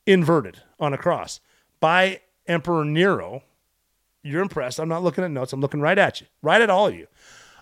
inverted 0.06 0.62
on 0.80 0.94
a 0.94 0.98
cross 0.98 1.40
by 1.80 2.22
Emperor 2.48 2.86
Nero. 2.86 3.44
You're 4.24 4.42
impressed. 4.42 4.80
I'm 4.80 4.90
not 4.90 5.04
looking 5.04 5.24
at 5.24 5.32
notes. 5.32 5.54
I'm 5.54 5.62
looking 5.62 5.82
right 5.82 5.98
at 5.98 6.22
you, 6.22 6.28
right 6.42 6.62
at 6.62 6.70
all 6.70 6.88
of 6.88 6.96
you. 6.96 7.08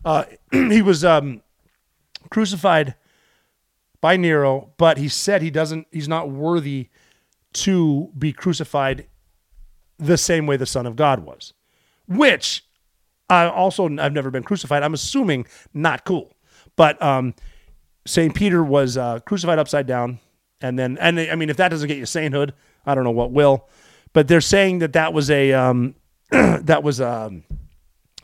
Uh, 0.04 0.26
he 0.52 0.82
was 0.82 1.06
um, 1.06 1.42
crucified 2.30 2.96
by 4.02 4.18
Nero, 4.18 4.72
but 4.78 4.98
he 4.98 5.08
said 5.08 5.42
he 5.42 5.52
doesn't. 5.52 5.88
He's 5.92 6.08
not 6.08 6.30
worthy 6.30 6.90
to 7.52 8.12
be 8.18 8.34
crucified 8.34 9.08
the 9.98 10.18
same 10.18 10.48
way 10.48 10.58
the 10.58 10.66
Son 10.66 10.86
of 10.86 10.96
God 10.96 11.20
was, 11.20 11.54
which 12.10 12.66
I 13.30 13.48
also 13.48 13.86
I've 14.00 14.14
never 14.14 14.32
been 14.32 14.44
crucified. 14.44 14.84
I'm 14.84 14.94
assuming 14.94 15.46
not 15.74 16.04
cool, 16.04 16.36
but 16.76 17.02
um, 17.02 17.36
Saint 18.06 18.36
Peter 18.36 18.64
was 18.64 18.98
uh, 18.98 19.20
crucified 19.20 19.60
upside 19.60 19.86
down, 19.86 20.20
and 20.60 20.78
then 20.78 20.98
and 20.98 21.20
I 21.20 21.36
mean 21.36 21.50
if 21.50 21.58
that 21.58 21.70
doesn't 21.70 21.88
get 21.88 21.98
you 21.98 22.06
sainthood, 22.06 22.54
I 22.86 22.96
don't 22.96 23.04
know 23.04 23.12
what 23.12 23.32
will. 23.32 23.70
But 24.12 24.28
they're 24.28 24.42
saying 24.42 24.80
that 24.80 24.94
that 24.94 25.14
was 25.14 25.30
a 25.30 25.54
um, 25.54 25.96
that 26.32 26.82
was 26.84 27.00
um, 27.00 27.44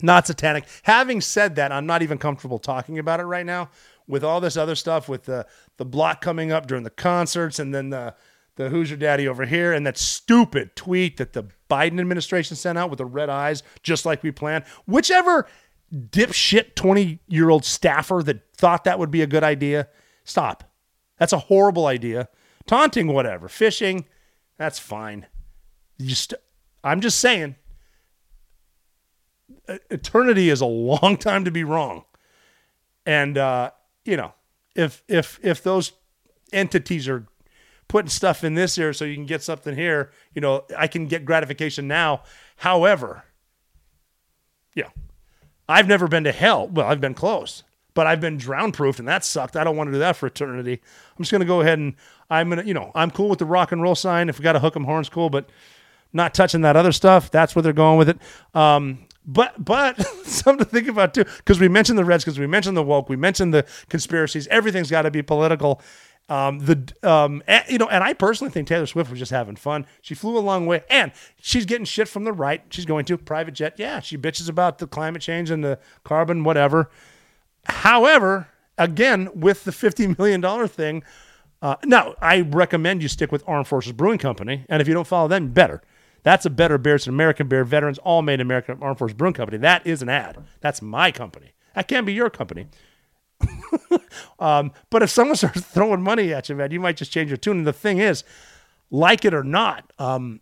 not 0.02 0.26
satanic. 0.26 0.66
Having 0.84 1.22
said 1.22 1.56
that, 1.56 1.72
I'm 1.72 1.86
not 1.86 2.02
even 2.02 2.18
comfortable 2.18 2.58
talking 2.58 2.98
about 2.98 3.20
it 3.20 3.26
right 3.26 3.46
now 3.46 3.70
with 4.08 4.24
all 4.24 4.42
this 4.42 4.58
other 4.58 4.76
stuff 4.76 5.08
with 5.08 5.26
the 5.26 5.46
the 5.78 5.86
block 5.86 6.22
coming 6.22 6.52
up 6.52 6.66
during 6.66 6.84
the 6.84 6.90
concerts 6.90 7.60
and 7.60 7.74
then 7.74 7.92
the 7.92 8.16
the 8.56 8.70
who's 8.70 8.90
your 8.90 8.98
daddy 8.98 9.28
over 9.28 9.46
here 9.46 9.74
and 9.74 9.86
that 9.86 9.98
stupid 9.98 10.76
tweet 10.76 11.18
that 11.18 11.34
the 11.34 11.46
Biden 11.70 12.00
administration 12.00 12.56
sent 12.56 12.78
out 12.78 12.90
with 12.90 12.98
the 12.98 13.06
red 13.06 13.30
eyes 13.30 13.64
just 13.84 14.06
like 14.06 14.24
we 14.24 14.32
planned. 14.32 14.66
Whichever 14.86 15.48
dipshit 15.94 16.76
20 16.76 17.20
year 17.28 17.50
old 17.50 17.66
staffer 17.66 18.22
that 18.24 18.42
thought 18.56 18.84
that 18.86 19.00
would 19.00 19.12
be 19.12 19.22
a 19.22 19.28
good 19.28 19.44
idea, 19.44 19.88
stop. 20.24 20.64
That's 21.20 21.34
a 21.34 21.40
horrible 21.40 21.86
idea. 21.86 22.30
Taunting, 22.66 23.08
whatever. 23.08 23.48
Fishing, 23.48 24.06
that's 24.58 24.80
fine. 24.80 25.28
You 25.98 26.10
just, 26.10 26.34
I'm 26.84 27.02
just 27.02 27.20
saying, 27.20 27.56
eternity 29.90 30.50
is 30.50 30.62
a 30.62 30.66
long 30.66 31.18
time 31.18 31.46
to 31.46 31.52
be 31.52 31.64
wrong. 31.64 32.06
And, 33.06 33.38
uh, 33.38 33.72
you 34.04 34.18
know, 34.18 34.34
if, 34.76 35.04
if, 35.08 35.40
if 35.44 35.64
those 35.64 35.94
entities 36.52 37.08
are 37.08 37.28
putting 37.88 38.10
stuff 38.10 38.44
in 38.44 38.56
this 38.56 38.76
here 38.76 38.94
so 38.94 39.06
you 39.06 39.16
can 39.16 39.26
get 39.26 39.44
something 39.44 39.76
here, 39.76 40.12
you 40.34 40.42
know, 40.42 40.64
I 40.78 40.88
can 40.88 41.08
get 41.08 41.26
gratification 41.26 41.88
now. 41.88 42.24
However, 42.58 43.24
yeah, 44.74 44.90
I've 45.68 45.88
never 45.88 46.08
been 46.08 46.24
to 46.24 46.32
hell. 46.32 46.68
Well, 46.68 46.88
I've 46.88 47.02
been 47.02 47.14
close, 47.14 47.64
but 47.94 48.08
I've 48.08 48.22
been 48.22 48.38
drown 48.38 48.72
proofed 48.72 49.00
and 49.00 49.08
that 49.08 49.24
sucked. 49.24 49.56
I 49.56 49.64
don't 49.64 49.78
want 49.78 49.88
to 49.88 49.94
do 49.94 50.00
that 50.00 50.16
for 50.16 50.28
eternity. 50.28 50.82
I'm 51.18 51.24
just 51.24 51.32
going 51.32 51.42
to 51.42 51.46
go 51.46 51.62
ahead 51.62 51.80
and 51.80 51.96
I'm 52.30 52.50
going 52.50 52.62
to, 52.62 52.68
you 52.68 52.74
know, 52.74 52.92
I'm 52.96 53.12
cool 53.12 53.30
with 53.30 53.40
the 53.40 53.46
rock 53.46 53.72
and 53.72 53.82
roll 53.82 53.96
sign. 53.96 54.30
If 54.30 54.40
we 54.40 54.44
got 54.44 54.54
to 54.54 54.60
hook 54.60 54.76
'em 54.76 54.84
horns, 54.84 55.10
cool, 55.10 55.30
but 55.30 55.50
not 56.14 56.34
touching 56.34 56.62
that 56.62 56.76
other 56.76 56.92
stuff. 56.92 57.30
That's 57.30 57.56
where 57.56 57.62
they're 57.62 57.74
going 57.74 57.98
with 57.98 58.10
it. 58.10 58.18
Um, 58.54 59.06
but 59.26 59.64
but 59.64 60.02
something 60.26 60.64
to 60.64 60.72
think 60.72 60.88
about 60.88 61.14
too, 61.14 61.26
because 61.38 61.60
we 61.60 61.68
mentioned 61.68 61.98
the 61.98 62.06
Redskins, 62.06 62.40
we 62.40 62.48
mentioned 62.48 62.78
the 62.78 62.84
woke, 62.84 63.10
we 63.10 63.16
mentioned 63.16 63.54
the 63.54 63.66
conspiracies. 63.90 64.48
Everything's 64.48 64.90
got 64.90 65.04
to 65.04 65.12
be 65.12 65.22
political. 65.22 65.82
Um, 66.28 66.60
the 66.60 66.92
um, 67.04 67.44
and, 67.48 67.64
you 67.70 67.78
know, 67.78 67.88
and 67.88 68.04
I 68.04 68.14
personally 68.14 68.52
think 68.52 68.68
Taylor 68.68 68.88
Swift 68.88 69.12
was 69.12 69.20
just 69.20 69.32
having 69.32 69.56
fun. 69.56 69.86
She 70.02 70.16
flew 70.16 70.38
a 70.38 70.40
long 70.40 70.66
way, 70.66 70.84
and 70.90 71.12
she's 71.40 71.66
getting 71.66 71.86
shit 71.86 72.08
from 72.08 72.24
the 72.24 72.34
right. 72.34 72.64
She's 72.70 72.86
going 72.86 73.06
to 73.06 73.18
private 73.18 73.54
jet. 73.54 73.76
Yeah, 73.78 74.00
she 74.00 74.18
bitches 74.18 74.50
about 74.50 74.80
the 74.80 74.88
climate 74.88 75.22
change 75.22 75.52
and 75.52 75.64
the 75.64 75.78
carbon, 76.04 76.44
whatever. 76.44 76.90
However, 77.66 78.48
again, 78.78 79.30
with 79.36 79.66
the 79.66 79.72
fifty 79.72 80.08
million 80.08 80.42
dollar 80.42 80.68
thing, 80.68 81.04
uh, 81.62 81.76
now 81.86 82.16
I 82.20 82.42
recommend 82.42 83.04
you 83.04 83.08
stick 83.08 83.32
with 83.32 83.44
Armed 83.46 83.68
Forces 83.68 83.92
Brewing 83.92 84.18
Company, 84.18 84.66
and 84.68 84.82
if 84.82 84.88
you 84.88 84.96
don't 84.96 85.08
follow 85.08 85.28
them, 85.28 85.50
better. 85.50 85.84
That's 86.24 86.44
a 86.48 86.50
better 86.50 86.80
beer. 86.80 86.96
It's 86.96 87.06
an 87.06 87.14
American 87.14 87.48
beer. 87.48 87.64
Veterans 87.64 88.00
all 88.00 88.24
made 88.24 88.42
American 88.42 88.80
Armed 88.82 88.98
Forces 88.98 89.16
Brewing 89.16 89.36
Company. 89.36 89.60
That 89.60 89.86
is 89.86 90.02
an 90.02 90.10
ad. 90.10 90.44
That's 90.60 90.82
my 90.82 91.12
company. 91.12 91.54
That 91.76 91.88
can't 91.88 92.06
be 92.06 92.14
your 92.14 92.32
company. 92.32 92.66
um, 94.40 94.72
but 94.90 95.04
if 95.04 95.10
someone 95.10 95.36
starts 95.38 95.62
throwing 95.62 96.02
money 96.02 96.34
at 96.34 96.50
you, 96.50 96.56
man, 96.56 96.72
you 96.72 96.80
might 96.80 96.98
just 96.98 97.12
change 97.12 97.30
your 97.30 97.38
tune. 97.38 97.60
And 97.60 97.68
the 97.68 97.74
thing 97.74 98.00
is, 98.00 98.24
like 98.92 99.26
it 99.26 99.34
or 99.34 99.44
not, 99.44 99.92
um, 100.00 100.42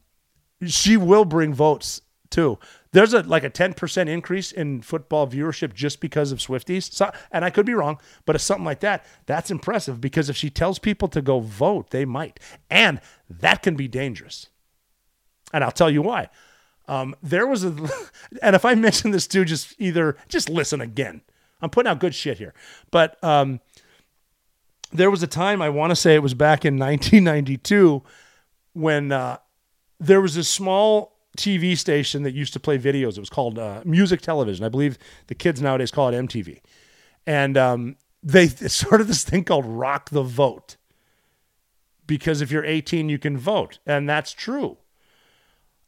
she 0.66 0.98
will 0.98 1.26
bring 1.26 1.54
votes 1.54 2.02
too. 2.30 2.58
There's 2.92 3.14
a 3.14 3.22
like 3.22 3.44
a 3.44 3.50
10% 3.50 4.08
increase 4.08 4.52
in 4.52 4.82
football 4.82 5.28
viewership 5.28 5.74
just 5.74 6.00
because 6.00 6.32
of 6.32 6.40
Swifties. 6.40 6.92
So, 6.92 7.12
and 7.32 7.44
I 7.46 7.50
could 7.50 7.66
be 7.66 7.74
wrong, 7.74 8.00
but 8.26 8.36
it's 8.36 8.44
something 8.44 8.66
like 8.66 8.82
that. 8.82 9.06
That's 9.26 9.52
impressive 9.52 10.02
because 10.02 10.30
if 10.30 10.38
she 10.38 10.50
tells 10.50 10.80
people 10.80 11.08
to 11.10 11.22
go 11.22 11.40
vote, 11.40 11.92
they 11.92 12.06
might. 12.06 12.40
And 12.70 13.02
that 13.30 13.64
can 13.64 13.76
be 13.76 13.88
dangerous. 13.88 14.50
And 15.54 15.64
I'll 15.64 15.72
tell 15.72 15.90
you 15.90 16.02
why. 16.02 16.30
Um, 16.88 17.16
there 17.24 17.48
was 17.48 17.64
a, 17.64 17.70
and 18.42 18.56
if 18.56 18.66
I 18.66 18.76
mention 18.76 19.12
this 19.12 19.28
too, 19.28 19.46
just 19.46 19.76
either 19.80 20.18
just 20.28 20.50
listen 20.50 20.82
again. 20.82 21.22
I'm 21.64 21.70
putting 21.70 21.90
out 21.90 22.00
good 22.00 22.14
shit 22.14 22.38
here, 22.38 22.54
but 22.92 23.24
um, 23.24 23.62
there 24.92 25.10
was 25.10 25.24
a 25.24 25.28
time 25.28 25.62
I 25.62 25.70
want 25.70 25.92
to 25.92 25.96
say 25.96 26.14
it 26.14 26.22
was 26.22 26.34
back 26.34 26.66
in 26.66 26.78
1992 26.78 28.04
when 28.74 29.12
uh, 29.12 29.38
there 30.00 30.20
was 30.20 30.36
a 30.36 30.44
small 30.44 31.18
TV 31.38 31.78
station 31.78 32.24
that 32.24 32.34
used 32.34 32.54
to 32.54 32.60
play 32.60 32.78
videos. 32.78 33.18
It 33.18 33.22
was 33.22 33.30
called 33.30 33.58
uh, 33.58 33.82
Music 33.86 34.22
Television. 34.22 34.66
I 34.66 34.70
believe 34.70 34.98
the 35.28 35.36
kids 35.36 35.62
nowadays 35.62 35.90
call 35.90 36.10
it 36.10 36.28
MTV, 36.28 36.60
and 37.26 37.58
um, 37.58 37.96
they 38.22 38.48
started 38.68 39.08
this 39.08 39.24
thing 39.24 39.46
called 39.46 39.66
Rock 39.66 40.10
the 40.10 40.24
Vote 40.24 40.76
because 42.06 42.42
if 42.42 42.52
you're 42.52 42.66
18, 42.66 43.08
you 43.08 43.18
can 43.18 43.38
vote, 43.38 43.80
and 43.86 44.08
that's 44.10 44.34
true. 44.34 44.78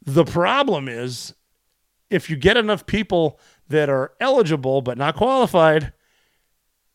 The 0.05 0.23
problem 0.23 0.88
is 0.88 1.33
if 2.09 2.29
you 2.29 2.35
get 2.35 2.57
enough 2.57 2.85
people 2.85 3.39
that 3.67 3.89
are 3.89 4.13
eligible 4.19 4.82
but 4.82 4.97
not 4.97 5.15
qualified, 5.15 5.93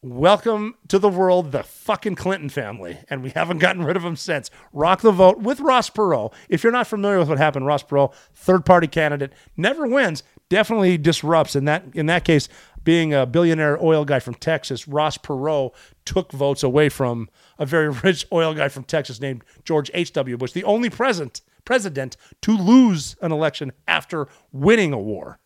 welcome 0.03 0.75
to 0.89 0.99
the 0.99 1.09
world 1.09 1.53
the 1.53 1.63
fucking 1.63 2.15
Clinton 2.15 2.49
family, 2.49 2.99
and 3.09 3.23
we 3.23 3.31
haven't 3.31 3.59
gotten 3.59 3.85
rid 3.85 3.97
of 3.97 4.03
them 4.03 4.17
since. 4.17 4.51
Rock 4.73 5.03
the 5.03 5.13
vote 5.13 5.39
with 5.39 5.61
Ross 5.61 5.91
Perot. 5.91 6.33
If 6.49 6.63
you're 6.63 6.73
not 6.73 6.87
familiar 6.87 7.19
with 7.19 7.29
what 7.29 7.39
happened, 7.39 7.67
Ross 7.67 7.83
Perot, 7.83 8.15
third 8.35 8.65
party 8.65 8.87
candidate, 8.87 9.33
never 9.57 9.87
wins, 9.87 10.23
definitely 10.49 10.97
disrupts. 10.97 11.55
In 11.55 11.67
that 11.67 11.85
in 11.95 12.07
that 12.07 12.25
case, 12.25 12.49
being 12.83 13.13
a 13.13 13.27
billionaire 13.27 13.83
oil 13.83 14.05
guy 14.05 14.21
from 14.21 14.35
Texas, 14.35 14.89
Ross 14.89 15.19
Perot 15.19 15.75
took 16.05 16.33
votes 16.33 16.63
away 16.63 16.89
from 16.89 17.29
a 17.59 17.67
very 17.67 17.89
rich 18.05 18.27
oil 18.33 18.55
guy 18.55 18.69
from 18.69 18.85
Texas 18.85 19.21
named 19.21 19.45
George 19.65 19.91
H.W. 19.93 20.37
Bush, 20.39 20.53
the 20.53 20.65
only 20.65 20.89
president 20.89 21.43
president 21.67 22.17
to 22.41 22.57
lose 22.57 23.17
an 23.21 23.33
election 23.33 23.71
after 23.87 24.29
winning 24.51 24.93
a 24.95 24.99
war. 24.99 25.39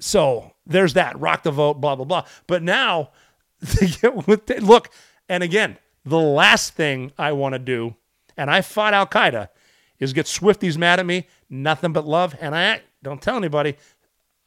So 0.00 0.52
there's 0.66 0.94
that. 0.94 1.18
Rock 1.20 1.44
the 1.44 1.50
vote, 1.52 1.74
blah, 1.74 1.94
blah, 1.94 2.04
blah. 2.04 2.24
But 2.46 2.62
now, 2.62 3.10
look, 4.02 4.90
and 5.28 5.42
again, 5.42 5.78
the 6.04 6.18
last 6.18 6.74
thing 6.74 7.12
I 7.18 7.32
want 7.32 7.52
to 7.52 7.58
do, 7.58 7.94
and 8.36 8.50
I 8.50 8.62
fought 8.62 8.94
Al 8.94 9.06
Qaeda, 9.06 9.48
is 9.98 10.12
get 10.12 10.26
Swifties 10.26 10.76
mad 10.76 10.98
at 10.98 11.06
me. 11.06 11.28
Nothing 11.48 11.92
but 11.92 12.06
love. 12.06 12.34
And 12.40 12.56
I 12.56 12.80
don't 13.02 13.20
tell 13.20 13.36
anybody. 13.36 13.76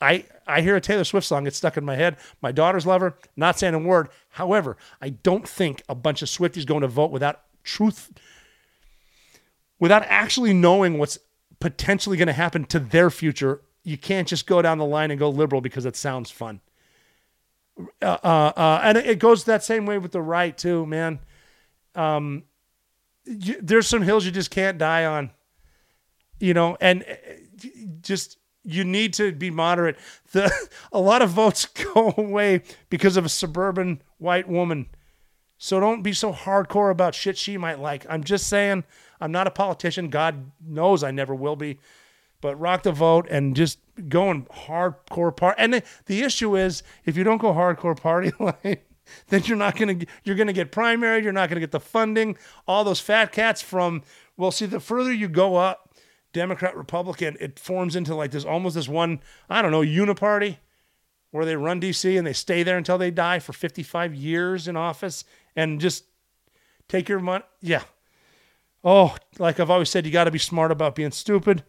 I, 0.02 0.26
I 0.46 0.62
hear 0.62 0.76
a 0.76 0.82
Taylor 0.82 1.06
Swift 1.06 1.26
song, 1.26 1.48
it's 1.48 1.56
stuck 1.56 1.78
in 1.78 1.86
my 1.86 1.96
head. 1.96 2.18
My 2.42 2.52
daughters 2.52 2.86
love 2.86 3.00
her, 3.00 3.16
not 3.38 3.58
saying 3.58 3.74
a 3.74 3.80
word. 3.80 4.10
However, 4.32 4.76
I 5.02 5.10
don't 5.10 5.48
think 5.48 5.82
a 5.88 5.96
bunch 5.96 6.22
of 6.22 6.28
Swifties 6.28 6.66
going 6.66 6.82
to 6.82 6.90
vote 6.90 7.12
without 7.12 7.42
truth, 7.64 8.12
without 9.80 10.04
actually 10.08 10.54
knowing 10.54 10.98
what's 10.98 11.20
potentially 11.62 12.18
going 12.18 12.28
to 12.28 12.34
happen 12.34 12.66
to 12.66 12.80
their 12.80 13.10
future. 13.10 13.62
You 13.84 13.98
can't 13.98 14.28
just 14.28 14.48
go 14.48 14.62
down 14.62 14.78
the 14.78 14.86
line 14.86 15.12
and 15.12 15.20
go 15.20 15.30
liberal 15.30 15.62
because 15.62 15.86
it 15.86 15.96
sounds 15.96 16.32
fun. 16.32 16.62
Uh, 18.02 18.18
uh, 18.24 18.54
uh, 18.56 18.82
and 18.84 18.98
it 18.98 19.20
goes 19.20 19.46
that 19.46 19.64
same 19.64 19.86
way 19.86 19.98
with 19.98 20.12
the 20.12 20.22
right 20.22 20.58
too, 20.58 20.86
man. 20.86 21.20
Um, 21.96 22.44
you, 23.26 23.60
there's 23.62 23.88
some 23.88 24.02
hills 24.02 24.26
you 24.26 24.32
just 24.32 24.52
can't 24.52 24.78
die 24.78 25.06
on, 25.06 25.32
you 26.40 26.54
know, 26.54 26.78
and 26.80 27.04
uh, 27.04 27.68
just 28.02 28.38
you 28.64 28.84
need 28.84 29.14
to 29.16 29.32
be 29.32 29.50
moderate. 29.50 29.98
The 30.32 30.52
a 30.92 31.00
lot 31.00 31.22
of 31.22 31.32
votes 31.32 31.66
go 31.94 32.14
away 32.18 32.64
because 32.90 33.18
of 33.18 33.26
a 33.26 33.30
suburban 33.30 34.02
white 34.18 34.48
woman. 34.48 34.88
So 35.58 35.80
don't 35.80 36.04
be 36.04 36.14
so 36.14 36.34
hardcore 36.34 36.92
about 36.92 37.16
shit 37.16 37.38
she 37.38 37.58
might 37.58 37.80
like. 37.80 38.06
I'm 38.10 38.24
just 38.24 38.48
saying, 38.48 38.84
I'm 39.22 39.32
not 39.32 39.48
a 39.48 39.52
politician. 39.52 40.10
God 40.10 40.52
knows 40.66 41.04
I 41.04 41.12
never 41.12 41.34
will 41.34 41.56
be. 41.56 41.80
But 42.44 42.60
rock 42.60 42.84
the 42.84 42.92
vote 42.92 43.26
and 43.32 43.56
just 43.56 43.80
going 44.10 44.48
hardcore 44.48 45.34
part. 45.36 45.56
And 45.58 45.76
the, 45.76 45.84
the 46.08 46.24
issue 46.24 46.58
is, 46.58 46.84
if 47.06 47.16
you 47.16 47.24
don't 47.24 47.38
go 47.38 47.54
hardcore 47.54 47.96
party 48.00 48.34
line, 48.40 48.80
then 49.30 49.44
you're 49.46 49.56
not 49.56 49.78
gonna 49.78 49.96
you're 50.26 50.36
gonna 50.36 50.52
get 50.52 50.70
primary. 50.70 51.24
You're 51.24 51.32
not 51.32 51.48
gonna 51.48 51.62
get 51.62 51.72
the 51.72 51.80
funding. 51.80 52.38
All 52.68 52.84
those 52.84 53.00
fat 53.00 53.32
cats 53.32 53.62
from 53.62 54.04
well, 54.36 54.52
see, 54.52 54.66
the 54.66 54.82
further 54.82 55.14
you 55.14 55.30
go 55.30 55.56
up, 55.56 55.96
Democrat, 56.34 56.76
Republican, 56.76 57.38
it 57.40 57.58
forms 57.58 57.96
into 57.96 58.14
like 58.14 58.32
this 58.32 58.44
almost 58.44 58.76
this 58.76 58.90
one, 58.90 59.22
I 59.50 59.62
don't 59.62 59.72
know, 59.72 59.82
uniparty 59.82 60.58
where 61.32 61.46
they 61.46 61.56
run 61.56 61.80
DC 61.80 62.18
and 62.18 62.28
they 62.28 62.34
stay 62.34 62.62
there 62.62 62.78
until 62.78 62.98
they 62.98 63.10
die 63.10 63.40
for 63.40 63.54
55 63.54 64.14
years 64.14 64.68
in 64.68 64.76
office 64.76 65.24
and 65.56 65.80
just 65.80 66.04
take 66.90 67.08
your 67.08 67.22
money. 67.22 67.46
Yeah. 67.62 67.84
Oh, 68.84 69.16
like 69.40 69.60
I've 69.60 69.70
always 69.70 69.90
said, 69.90 70.06
you 70.06 70.12
got 70.12 70.26
to 70.26 70.32
be 70.32 70.40
smart 70.40 70.72
about 70.72 70.94
being 70.94 71.12
stupid. 71.12 71.64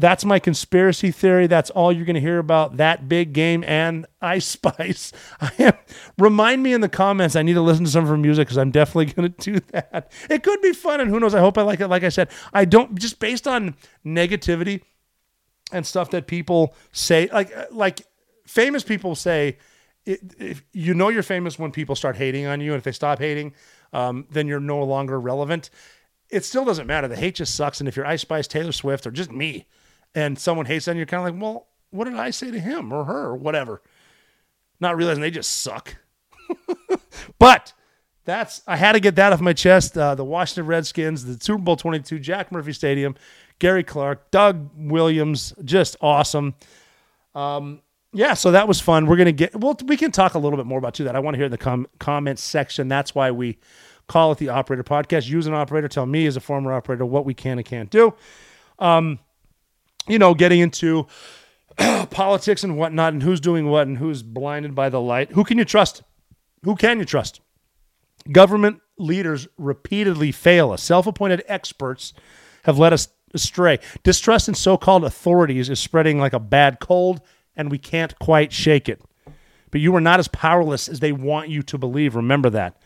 That's 0.00 0.24
my 0.24 0.38
conspiracy 0.38 1.10
theory. 1.10 1.46
That's 1.46 1.68
all 1.70 1.92
you're 1.92 2.06
going 2.06 2.14
to 2.14 2.20
hear 2.20 2.38
about 2.38 2.78
that 2.78 3.06
big 3.06 3.34
game 3.34 3.62
and 3.66 4.06
Ice 4.22 4.46
Spice. 4.60 5.12
I 5.40 5.52
am, 5.58 5.74
remind 6.18 6.62
me 6.62 6.72
in 6.72 6.80
the 6.80 6.88
comments. 6.88 7.36
I 7.36 7.42
need 7.42 7.52
to 7.54 7.60
listen 7.60 7.84
to 7.84 7.90
some 7.90 8.04
of 8.04 8.08
her 8.08 8.16
music 8.16 8.48
because 8.48 8.56
I'm 8.56 8.70
definitely 8.70 9.12
going 9.12 9.32
to 9.38 9.52
do 9.52 9.60
that. 9.72 10.10
It 10.30 10.42
could 10.42 10.62
be 10.62 10.72
fun, 10.72 11.00
and 11.00 11.10
who 11.10 11.20
knows? 11.20 11.34
I 11.34 11.40
hope 11.40 11.58
I 11.58 11.62
like 11.62 11.80
it. 11.80 11.88
Like 11.88 12.02
I 12.02 12.08
said, 12.08 12.30
I 12.54 12.64
don't 12.64 12.98
just 12.98 13.20
based 13.20 13.46
on 13.46 13.74
negativity 14.04 14.82
and 15.70 15.86
stuff 15.86 16.10
that 16.12 16.26
people 16.26 16.74
say. 16.92 17.28
Like 17.30 17.52
like 17.70 18.00
famous 18.46 18.82
people 18.82 19.14
say, 19.14 19.58
if 20.06 20.62
you 20.72 20.94
know 20.94 21.10
you're 21.10 21.22
famous 21.22 21.58
when 21.58 21.72
people 21.72 21.94
start 21.94 22.16
hating 22.16 22.46
on 22.46 22.62
you, 22.62 22.72
and 22.72 22.78
if 22.78 22.84
they 22.84 22.92
stop 22.92 23.18
hating, 23.18 23.52
um, 23.92 24.26
then 24.30 24.48
you're 24.48 24.60
no 24.60 24.82
longer 24.82 25.20
relevant. 25.20 25.68
It 26.30 26.44
still 26.44 26.64
doesn't 26.64 26.86
matter. 26.86 27.06
The 27.06 27.16
hate 27.16 27.34
just 27.34 27.54
sucks. 27.54 27.80
And 27.80 27.88
if 27.88 27.96
you're 27.96 28.06
Ice 28.06 28.22
Spice, 28.22 28.46
Taylor 28.46 28.72
Swift, 28.72 29.06
or 29.06 29.10
just 29.10 29.30
me, 29.30 29.66
and 30.14 30.38
someone 30.38 30.66
hates 30.66 30.88
on 30.88 30.96
you, 30.96 31.00
you're 31.00 31.06
kind 31.06 31.26
of 31.26 31.34
like, 31.34 31.42
well, 31.42 31.68
what 31.90 32.04
did 32.04 32.14
I 32.14 32.30
say 32.30 32.50
to 32.50 32.60
him 32.60 32.92
or 32.92 33.04
her 33.04 33.26
or 33.26 33.36
whatever? 33.36 33.82
Not 34.80 34.96
realizing 34.96 35.20
they 35.20 35.30
just 35.30 35.60
suck. 35.60 35.96
but 37.38 37.72
that's 38.24 38.62
I 38.66 38.76
had 38.76 38.92
to 38.92 39.00
get 39.00 39.16
that 39.16 39.32
off 39.32 39.40
my 39.40 39.52
chest. 39.52 39.96
Uh, 39.96 40.14
the 40.14 40.24
Washington 40.24 40.66
Redskins, 40.66 41.24
the 41.24 41.42
Super 41.42 41.62
Bowl 41.62 41.76
22, 41.76 42.18
Jack 42.18 42.52
Murphy 42.52 42.72
Stadium, 42.72 43.14
Gary 43.58 43.84
Clark, 43.84 44.30
Doug 44.30 44.70
Williams, 44.76 45.52
just 45.64 45.96
awesome. 46.00 46.54
Um, 47.34 47.82
yeah, 48.12 48.34
so 48.34 48.50
that 48.52 48.66
was 48.66 48.80
fun. 48.80 49.06
We're 49.06 49.16
gonna 49.16 49.32
get 49.32 49.54
well. 49.54 49.76
We 49.84 49.96
can 49.96 50.10
talk 50.10 50.34
a 50.34 50.38
little 50.38 50.56
bit 50.56 50.66
more 50.66 50.78
about 50.78 50.94
too 50.94 51.04
that. 51.04 51.14
I 51.14 51.20
want 51.20 51.34
to 51.34 51.38
hear 51.38 51.46
in 51.46 51.52
the 51.52 51.58
com- 51.58 51.86
comments 51.98 52.42
section. 52.42 52.88
That's 52.88 53.14
why 53.14 53.30
we 53.30 53.58
call 54.08 54.32
it 54.32 54.38
the 54.38 54.48
Operator 54.48 54.82
Podcast. 54.82 55.28
Use 55.28 55.46
an 55.46 55.54
operator. 55.54 55.86
Tell 55.86 56.06
me 56.06 56.26
as 56.26 56.36
a 56.36 56.40
former 56.40 56.72
operator 56.72 57.06
what 57.06 57.24
we 57.24 57.34
can 57.34 57.58
and 57.58 57.64
can't 57.64 57.90
do. 57.90 58.14
Um, 58.80 59.20
you 60.10 60.18
know, 60.18 60.34
getting 60.34 60.60
into 60.60 61.06
politics 62.10 62.64
and 62.64 62.76
whatnot, 62.76 63.12
and 63.12 63.22
who's 63.22 63.40
doing 63.40 63.68
what, 63.68 63.86
and 63.86 63.98
who's 63.98 64.22
blinded 64.22 64.74
by 64.74 64.88
the 64.88 65.00
light. 65.00 65.32
Who 65.32 65.44
can 65.44 65.58
you 65.58 65.64
trust? 65.64 66.02
Who 66.64 66.76
can 66.76 66.98
you 66.98 67.04
trust? 67.04 67.40
Government 68.30 68.80
leaders 68.98 69.48
repeatedly 69.56 70.32
fail 70.32 70.72
us. 70.72 70.82
Self 70.82 71.06
appointed 71.06 71.42
experts 71.46 72.12
have 72.64 72.78
led 72.78 72.92
us 72.92 73.08
astray. 73.32 73.78
Distrust 74.02 74.48
in 74.48 74.54
so 74.54 74.76
called 74.76 75.04
authorities 75.04 75.68
is 75.70 75.80
spreading 75.80 76.18
like 76.18 76.32
a 76.32 76.40
bad 76.40 76.80
cold, 76.80 77.20
and 77.56 77.70
we 77.70 77.78
can't 77.78 78.18
quite 78.18 78.52
shake 78.52 78.88
it. 78.88 79.02
But 79.70 79.80
you 79.80 79.94
are 79.94 80.00
not 80.00 80.20
as 80.20 80.28
powerless 80.28 80.88
as 80.88 81.00
they 81.00 81.12
want 81.12 81.48
you 81.48 81.62
to 81.62 81.78
believe. 81.78 82.16
Remember 82.16 82.50
that. 82.50 82.76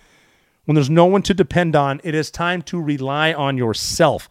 When 0.64 0.74
there's 0.74 0.90
no 0.90 1.06
one 1.06 1.22
to 1.22 1.34
depend 1.34 1.76
on, 1.76 2.00
it 2.04 2.14
is 2.14 2.30
time 2.30 2.62
to 2.62 2.80
rely 2.80 3.32
on 3.32 3.58
yourself. 3.58 4.28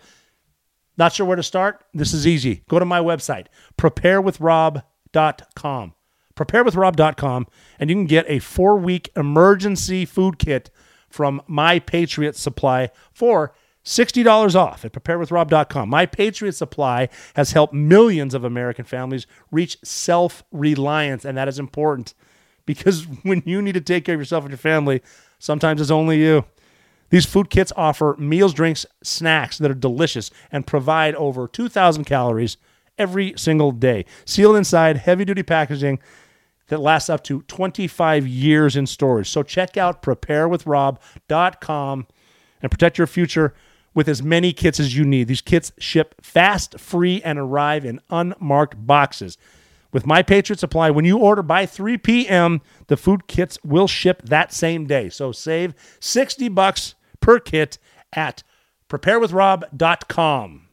Not 0.98 1.14
sure 1.14 1.26
where 1.26 1.36
to 1.36 1.44
start? 1.44 1.84
This 1.94 2.14
is 2.14 2.28
easy. 2.28 2.64
Go 2.70 2.80
to 2.80 2.86
my 2.86 3.00
website, 3.00 3.48
preparewithrob.com. 3.78 5.94
Preparewithrob.com, 6.36 7.48
and 7.80 7.90
you 7.90 7.96
can 7.96 8.06
get 8.06 8.26
a 8.28 8.40
four 8.40 8.78
week 8.78 9.10
emergency 9.16 10.06
food 10.06 10.40
kit 10.40 10.72
from 11.08 11.42
My 11.48 11.78
Patriot 11.78 12.36
Supply 12.36 12.90
for 13.12 13.54
$60 13.86 14.56
off 14.56 14.86
at 14.86 14.94
preparewithrob.com. 14.94 15.90
My 15.90 16.06
Patriot 16.06 16.54
Supply 16.54 17.10
has 17.36 17.52
helped 17.52 17.74
millions 17.74 18.34
of 18.34 18.44
American 18.44 18.86
families 18.86 19.28
reach 19.52 19.78
self 19.84 20.44
reliance, 20.52 21.26
and 21.26 21.38
that 21.38 21.48
is 21.48 21.60
important 21.60 22.14
because 22.66 23.04
when 23.24 23.44
you 23.46 23.62
need 23.62 23.74
to 23.74 23.82
take 23.82 24.06
care 24.06 24.16
of 24.16 24.22
yourself 24.22 24.44
and 24.44 24.52
your 24.52 24.58
family, 24.58 25.02
sometimes 25.38 25.82
it's 25.82 25.92
only 25.92 26.20
you. 26.20 26.46
These 27.14 27.28
food 27.28 27.52
kits 27.52 27.72
offer 27.78 28.16
meals, 28.18 28.56
drinks, 28.56 28.88
snacks 29.04 29.60
that 29.60 29.70
are 29.70 29.76
delicious 29.76 30.32
and 30.52 30.66
provide 30.66 31.14
over 31.14 31.48
2,000 31.48 32.06
calories 32.06 32.58
every 32.98 33.36
single 33.38 33.72
day. 33.72 34.06
Sealed 34.26 34.56
inside 34.56 34.98
heavy 34.98 35.24
duty 35.24 35.44
packaging 35.44 36.00
that 36.70 36.80
lasts 36.80 37.12
up 37.12 37.24
to 37.26 37.44
25 37.44 38.26
years 38.26 38.76
in 38.76 38.88
storage. 38.88 39.30
So 39.30 39.44
check 39.44 39.78
out 39.78 40.02
preparewithrob.com 40.02 42.08
and 42.64 42.72
protect 42.72 42.98
your 42.98 43.06
future 43.06 43.54
with 43.94 44.08
as 44.08 44.24
many 44.24 44.52
kits 44.52 44.80
as 44.80 44.98
you 44.98 45.06
need. 45.06 45.28
These 45.28 45.42
kits 45.42 45.72
ship 45.78 46.16
fast, 46.20 46.80
free, 46.80 47.22
and 47.22 47.38
arrive 47.38 47.86
in 47.86 48.00
unmarked 48.10 48.88
boxes. 48.88 49.38
With 49.92 50.08
My 50.08 50.24
Patriot 50.24 50.60
Supply, 50.60 50.90
when 50.90 51.06
you 51.06 51.20
order 51.20 51.44
by 51.44 51.68
3 51.68 52.00
p.m., 52.00 52.62
the 52.88 52.98
food 52.98 53.28
kits 53.28 53.60
will 53.64 53.88
ship 53.88 54.24
that 54.24 54.52
same 54.52 54.88
day. 54.88 55.10
So 55.10 55.32
save 55.32 55.76
60 56.00 56.50
bucks 56.50 56.96
per 57.24 57.40
kit 57.40 57.80
at 58.12 58.44
preparewithrob.com. 58.90 60.68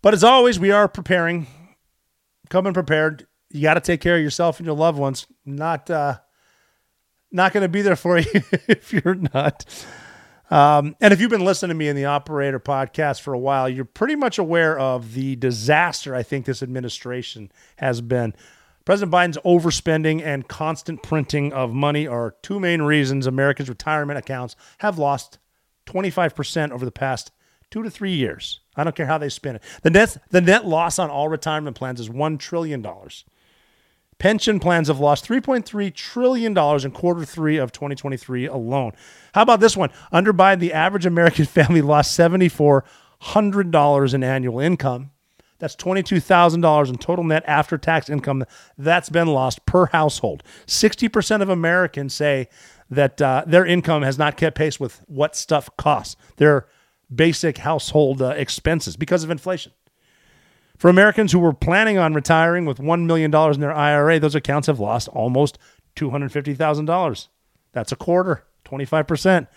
But 0.00 0.14
as 0.14 0.24
always, 0.24 0.58
we 0.58 0.70
are 0.70 0.88
preparing, 0.88 1.48
coming 2.48 2.72
prepared. 2.72 3.26
You 3.50 3.62
got 3.62 3.74
to 3.74 3.80
take 3.80 4.00
care 4.00 4.16
of 4.16 4.22
yourself 4.22 4.58
and 4.58 4.66
your 4.66 4.76
loved 4.76 4.98
ones. 4.98 5.26
Not 5.44 5.90
uh, 5.90 6.18
not 7.32 7.52
going 7.52 7.62
to 7.62 7.68
be 7.68 7.82
there 7.82 7.96
for 7.96 8.18
you 8.18 8.42
if 8.68 8.92
you're 8.92 9.16
not. 9.16 9.64
Um, 10.48 10.94
and 11.00 11.12
if 11.12 11.20
you've 11.20 11.30
been 11.30 11.44
listening 11.44 11.70
to 11.70 11.74
me 11.74 11.88
in 11.88 11.96
the 11.96 12.04
Operator 12.04 12.60
podcast 12.60 13.20
for 13.20 13.34
a 13.34 13.38
while, 13.38 13.68
you're 13.68 13.84
pretty 13.84 14.14
much 14.14 14.38
aware 14.38 14.78
of 14.78 15.14
the 15.14 15.34
disaster 15.34 16.14
I 16.14 16.22
think 16.22 16.46
this 16.46 16.62
administration 16.62 17.50
has 17.78 18.00
been. 18.00 18.32
President 18.84 19.12
Biden's 19.12 19.38
overspending 19.44 20.22
and 20.24 20.46
constant 20.46 21.02
printing 21.02 21.52
of 21.52 21.72
money 21.72 22.06
are 22.06 22.36
two 22.42 22.60
main 22.60 22.82
reasons 22.82 23.26
Americans' 23.26 23.68
retirement 23.68 24.20
accounts 24.20 24.54
have 24.78 24.96
lost 24.96 25.40
25% 25.86 26.70
over 26.70 26.84
the 26.84 26.92
past 26.92 27.32
two 27.70 27.82
to 27.82 27.90
three 27.90 28.12
years. 28.12 28.60
I 28.76 28.84
don't 28.84 28.94
care 28.94 29.06
how 29.06 29.18
they 29.18 29.28
spin 29.28 29.56
it. 29.56 29.62
The 29.82 29.90
net, 29.90 30.16
the 30.30 30.40
net 30.40 30.66
loss 30.66 30.98
on 30.98 31.10
all 31.10 31.28
retirement 31.28 31.76
plans 31.76 32.00
is 32.00 32.08
$1 32.08 32.38
trillion. 32.38 32.86
Pension 34.18 34.58
plans 34.60 34.88
have 34.88 34.98
lost 34.98 35.28
$3.3 35.28 35.94
trillion 35.94 36.56
in 36.56 36.90
quarter 36.90 37.24
three 37.24 37.58
of 37.58 37.70
2023 37.72 38.46
alone. 38.46 38.92
How 39.34 39.42
about 39.42 39.60
this 39.60 39.76
one? 39.76 39.90
Under 40.10 40.32
Biden, 40.32 40.60
the 40.60 40.72
average 40.72 41.04
American 41.06 41.44
family 41.46 41.82
lost 41.82 42.18
$7,400 42.18 44.14
in 44.14 44.24
annual 44.24 44.58
income. 44.58 45.10
That's 45.58 45.76
$22,000 45.76 46.88
in 46.88 46.98
total 46.98 47.24
net 47.24 47.42
after 47.46 47.78
tax 47.78 48.10
income 48.10 48.44
that's 48.76 49.08
been 49.08 49.28
lost 49.28 49.64
per 49.64 49.86
household. 49.86 50.42
60% 50.66 51.40
of 51.40 51.48
Americans 51.48 52.14
say 52.14 52.48
that 52.90 53.20
uh, 53.20 53.44
their 53.46 53.66
income 53.66 54.02
has 54.02 54.18
not 54.18 54.36
kept 54.36 54.56
pace 54.56 54.78
with 54.78 55.00
what 55.06 55.34
stuff 55.34 55.68
costs, 55.76 56.16
their 56.36 56.66
basic 57.14 57.58
household 57.58 58.22
uh, 58.22 58.28
expenses 58.30 58.96
because 58.96 59.24
of 59.24 59.30
inflation. 59.30 59.72
For 60.76 60.88
Americans 60.88 61.32
who 61.32 61.38
were 61.38 61.54
planning 61.54 61.98
on 61.98 62.14
retiring 62.14 62.66
with 62.66 62.78
$1 62.78 63.06
million 63.06 63.34
in 63.34 63.60
their 63.60 63.72
IRA, 63.74 64.20
those 64.20 64.34
accounts 64.34 64.66
have 64.66 64.78
lost 64.78 65.08
almost 65.08 65.58
$250,000. 65.96 67.28
That's 67.72 67.92
a 67.92 67.96
quarter, 67.96 68.44
25%. 68.66 69.48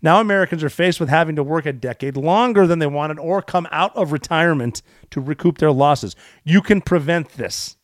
Now 0.00 0.20
Americans 0.20 0.64
are 0.64 0.68
faced 0.68 0.98
with 0.98 1.08
having 1.08 1.36
to 1.36 1.44
work 1.44 1.66
a 1.66 1.72
decade 1.72 2.16
longer 2.16 2.66
than 2.66 2.80
they 2.80 2.86
wanted 2.86 3.18
or 3.18 3.40
come 3.40 3.68
out 3.70 3.96
of 3.96 4.12
retirement 4.12 4.82
to 5.10 5.20
recoup 5.20 5.58
their 5.58 5.70
losses. 5.70 6.16
You 6.44 6.60
can 6.60 6.80
prevent 6.80 7.30
this. 7.30 7.76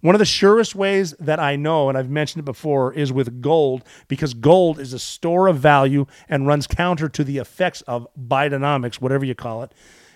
One 0.00 0.14
of 0.14 0.20
the 0.20 0.24
surest 0.24 0.74
ways 0.74 1.12
that 1.18 1.40
I 1.40 1.56
know, 1.56 1.88
and 1.88 1.98
I've 1.98 2.10
mentioned 2.10 2.42
it 2.42 2.44
before, 2.44 2.92
is 2.92 3.12
with 3.12 3.40
gold 3.40 3.82
because 4.06 4.32
gold 4.32 4.78
is 4.78 4.92
a 4.92 4.98
store 4.98 5.48
of 5.48 5.58
value 5.58 6.06
and 6.28 6.46
runs 6.46 6.66
counter 6.66 7.08
to 7.08 7.24
the 7.24 7.38
effects 7.38 7.80
of 7.82 8.06
Bidenomics, 8.18 8.96
whatever 8.96 9.24
you 9.24 9.34
call 9.34 9.62
it. 9.62 9.72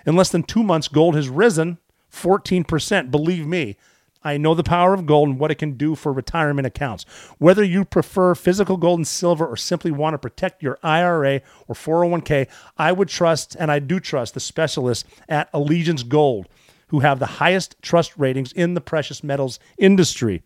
In 0.07 0.15
less 0.15 0.31
than 0.31 0.45
two 0.45 0.63
months, 0.63 0.89
gold 0.89 1.17
has 1.17 1.29
risen 1.29 1.79
14%. 2.13 3.11
Believe 3.11 3.47
me, 3.47 3.77
I 4.25 4.37
know 4.37 4.55
the 4.55 4.63
power 4.63 4.95
of 4.95 5.07
gold 5.07 5.31
and 5.31 5.39
what 5.39 5.51
it 5.51 5.57
can 5.57 5.73
do 5.73 5.95
for 5.95 6.13
retirement 6.13 6.67
accounts. 6.67 7.05
Whether 7.39 7.65
you 7.65 7.85
prefer 7.85 8.35
physical 8.35 8.77
gold 8.77 9.01
and 9.01 9.07
silver 9.07 9.47
or 9.47 9.57
simply 9.57 9.91
want 9.91 10.15
to 10.15 10.19
protect 10.19 10.63
your 10.63 10.79
IRA 10.83 11.41
or 11.67 11.75
401k, 11.75 12.47
I 12.79 12.93
would 12.93 13.09
trust, 13.09 13.57
and 13.59 13.71
I 13.71 13.81
do 13.81 13.99
trust, 13.99 14.35
the 14.35 14.41
specialists 14.41 15.09
at 15.29 15.49
Allegiance 15.53 16.05
Gold, 16.05 16.49
who 16.93 17.01
have 17.01 17.19
the 17.19 17.27
highest 17.27 17.75
trust 17.81 18.13
ratings 18.19 18.53
in 18.53 18.75
the 18.75 18.81
precious 18.81 19.25
metals 19.25 19.59
industry. 19.79 20.43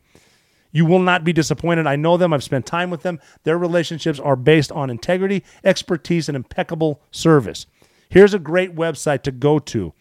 You 0.70 0.86
will 0.86 1.00
not 1.00 1.24
be 1.24 1.32
disappointed. 1.32 1.88
I 1.88 1.96
know 1.96 2.16
them. 2.16 2.32
I've 2.32 2.44
spent 2.44 2.66
time 2.66 2.88
with 2.88 3.02
them. 3.02 3.18
Their 3.42 3.58
relationships 3.58 4.20
are 4.20 4.36
based 4.36 4.70
on 4.70 4.88
integrity, 4.88 5.42
expertise, 5.64 6.28
and 6.28 6.36
impeccable 6.36 7.02
service. 7.10 7.66
Here's 8.08 8.32
a 8.32 8.38
great 8.38 8.76
website 8.76 9.22
to 9.22 9.32
go 9.32 9.58
to 9.58 9.92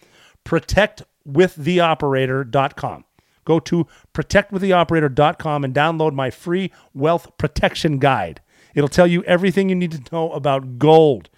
protectwiththeoperator.com. 0.46 3.06
Go 3.44 3.60
to 3.60 3.88
protectwiththeoperator.com 4.14 5.64
and 5.64 5.74
download 5.74 6.14
my 6.14 6.30
free 6.30 6.72
wealth 6.94 7.36
protection 7.40 7.98
guide. 7.98 8.40
It'll 8.76 8.88
tell 8.88 9.08
you 9.08 9.24
everything 9.24 9.70
you 9.70 9.76
need 9.76 9.94
to 9.94 10.04
know 10.12 10.32
about 10.32 10.78
gold. 10.78 11.32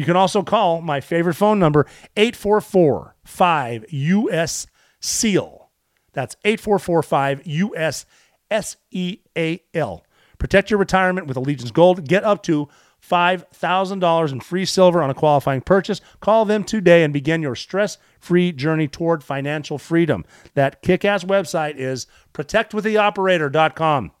You 0.00 0.06
can 0.06 0.16
also 0.16 0.42
call 0.42 0.80
my 0.80 1.02
favorite 1.02 1.34
phone 1.34 1.58
number 1.58 1.84
844 2.16 3.16
5 3.22 3.84
US 3.90 4.66
SEAL. 4.98 5.70
That's 6.14 6.36
844 6.42 7.02
5 7.02 7.46
US 7.46 8.06
S 8.50 8.78
E 8.90 9.18
A 9.36 9.62
L. 9.74 10.02
Protect 10.38 10.70
your 10.70 10.78
retirement 10.78 11.26
with 11.26 11.36
Allegiance 11.36 11.70
Gold. 11.70 12.08
Get 12.08 12.24
up 12.24 12.42
to 12.44 12.70
$5,000 13.06 14.32
in 14.32 14.40
free 14.40 14.64
silver 14.64 15.02
on 15.02 15.10
a 15.10 15.14
qualifying 15.14 15.60
purchase. 15.60 16.00
Call 16.20 16.46
them 16.46 16.64
today 16.64 17.04
and 17.04 17.12
begin 17.12 17.42
your 17.42 17.54
stress 17.54 17.98
free 18.18 18.52
journey 18.52 18.88
toward 18.88 19.22
financial 19.22 19.76
freedom. 19.76 20.24
That 20.54 20.80
kick 20.80 21.04
ass 21.04 21.24
website 21.24 21.76
is 21.76 22.06
protectwiththeoperator.com. 22.32 24.12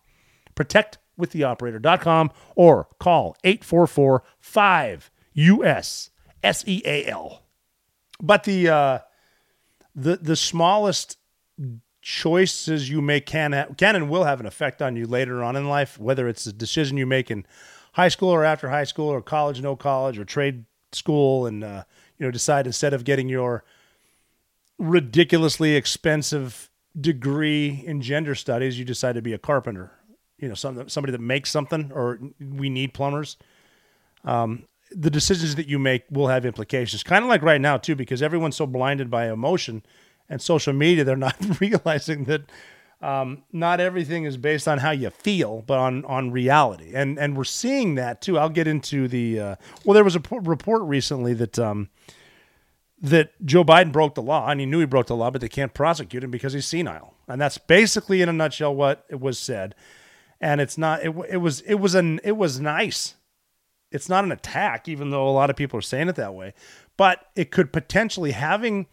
Protectwiththeoperator.com 0.54 2.30
or 2.54 2.88
call 2.98 3.34
844 3.44 4.22
5 4.40 5.10
US 5.40 6.10
S 6.42 6.64
E 6.66 6.82
A 6.84 7.06
L. 7.06 7.42
But 8.20 8.44
the, 8.44 8.68
uh, 8.68 8.98
the, 9.94 10.16
the 10.16 10.36
smallest 10.36 11.16
choices 12.02 12.88
you 12.88 13.00
make 13.00 13.26
can, 13.26 13.52
ha- 13.52 13.66
can 13.76 13.96
and 13.96 14.10
will 14.10 14.24
have 14.24 14.40
an 14.40 14.46
effect 14.46 14.82
on 14.82 14.96
you 14.96 15.06
later 15.06 15.42
on 15.42 15.56
in 15.56 15.68
life, 15.68 15.98
whether 15.98 16.28
it's 16.28 16.46
a 16.46 16.52
decision 16.52 16.96
you 16.96 17.06
make 17.06 17.30
in 17.30 17.46
high 17.92 18.08
school 18.08 18.30
or 18.30 18.44
after 18.44 18.70
high 18.70 18.84
school 18.84 19.08
or 19.08 19.20
college, 19.20 19.60
no 19.60 19.76
college 19.76 20.18
or 20.18 20.24
trade 20.24 20.64
school, 20.92 21.46
and 21.46 21.64
uh, 21.64 21.84
you 22.18 22.26
know 22.26 22.30
decide 22.30 22.66
instead 22.66 22.92
of 22.94 23.04
getting 23.04 23.28
your 23.28 23.64
ridiculously 24.78 25.76
expensive 25.76 26.70
degree 26.98 27.82
in 27.86 28.00
gender 28.00 28.34
studies, 28.34 28.78
you 28.78 28.84
decide 28.84 29.14
to 29.14 29.22
be 29.22 29.32
a 29.32 29.38
carpenter. 29.38 29.92
You 30.38 30.48
know, 30.48 30.54
some, 30.54 30.88
somebody 30.88 31.12
that 31.12 31.20
makes 31.20 31.50
something, 31.50 31.92
or 31.92 32.18
we 32.40 32.70
need 32.70 32.94
plumbers. 32.94 33.36
Um, 34.24 34.64
the 34.90 35.10
decisions 35.10 35.54
that 35.54 35.68
you 35.68 35.78
make 35.78 36.04
will 36.10 36.28
have 36.28 36.44
implications. 36.44 37.02
Kind 37.02 37.24
of 37.24 37.28
like 37.28 37.42
right 37.42 37.60
now 37.60 37.76
too, 37.76 37.94
because 37.94 38.22
everyone's 38.22 38.56
so 38.56 38.66
blinded 38.66 39.10
by 39.10 39.30
emotion 39.30 39.82
and 40.28 40.40
social 40.40 40.72
media, 40.72 41.04
they're 41.04 41.16
not 41.16 41.36
realizing 41.60 42.24
that 42.24 42.42
um, 43.02 43.44
not 43.52 43.80
everything 43.80 44.24
is 44.24 44.36
based 44.36 44.68
on 44.68 44.78
how 44.78 44.90
you 44.90 45.10
feel, 45.10 45.62
but 45.66 45.78
on 45.78 46.04
on 46.04 46.30
reality, 46.30 46.92
and 46.94 47.18
and 47.18 47.34
we're 47.36 47.44
seeing 47.44 47.94
that 47.94 48.20
too. 48.20 48.38
I'll 48.38 48.50
get 48.50 48.66
into 48.66 49.08
the 49.08 49.40
uh, 49.40 49.56
well. 49.84 49.94
There 49.94 50.04
was 50.04 50.16
a 50.16 50.22
report 50.30 50.82
recently 50.82 51.32
that 51.34 51.58
um, 51.58 51.88
that 53.00 53.32
Joe 53.44 53.64
Biden 53.64 53.90
broke 53.90 54.14
the 54.14 54.22
law, 54.22 54.50
and 54.50 54.60
he 54.60 54.66
knew 54.66 54.80
he 54.80 54.86
broke 54.86 55.06
the 55.06 55.16
law, 55.16 55.30
but 55.30 55.40
they 55.40 55.48
can't 55.48 55.72
prosecute 55.72 56.22
him 56.22 56.30
because 56.30 56.52
he's 56.52 56.66
senile, 56.66 57.14
and 57.26 57.40
that's 57.40 57.56
basically 57.56 58.20
in 58.20 58.28
a 58.28 58.34
nutshell 58.34 58.74
what 58.74 59.06
it 59.08 59.18
was 59.18 59.38
said. 59.38 59.74
And 60.38 60.60
it's 60.60 60.76
not. 60.76 61.02
It, 61.02 61.14
it 61.30 61.36
was. 61.38 61.62
It 61.62 61.76
was 61.76 61.94
an. 61.94 62.20
It 62.22 62.36
was 62.36 62.60
nice. 62.60 63.14
It's 63.90 64.08
not 64.08 64.24
an 64.24 64.32
attack, 64.32 64.88
even 64.88 65.10
though 65.10 65.28
a 65.28 65.32
lot 65.32 65.50
of 65.50 65.56
people 65.56 65.78
are 65.78 65.82
saying 65.82 66.08
it 66.08 66.16
that 66.16 66.34
way. 66.34 66.54
But 66.96 67.26
it 67.34 67.50
could 67.50 67.72
potentially 67.72 68.32
having 68.32 68.86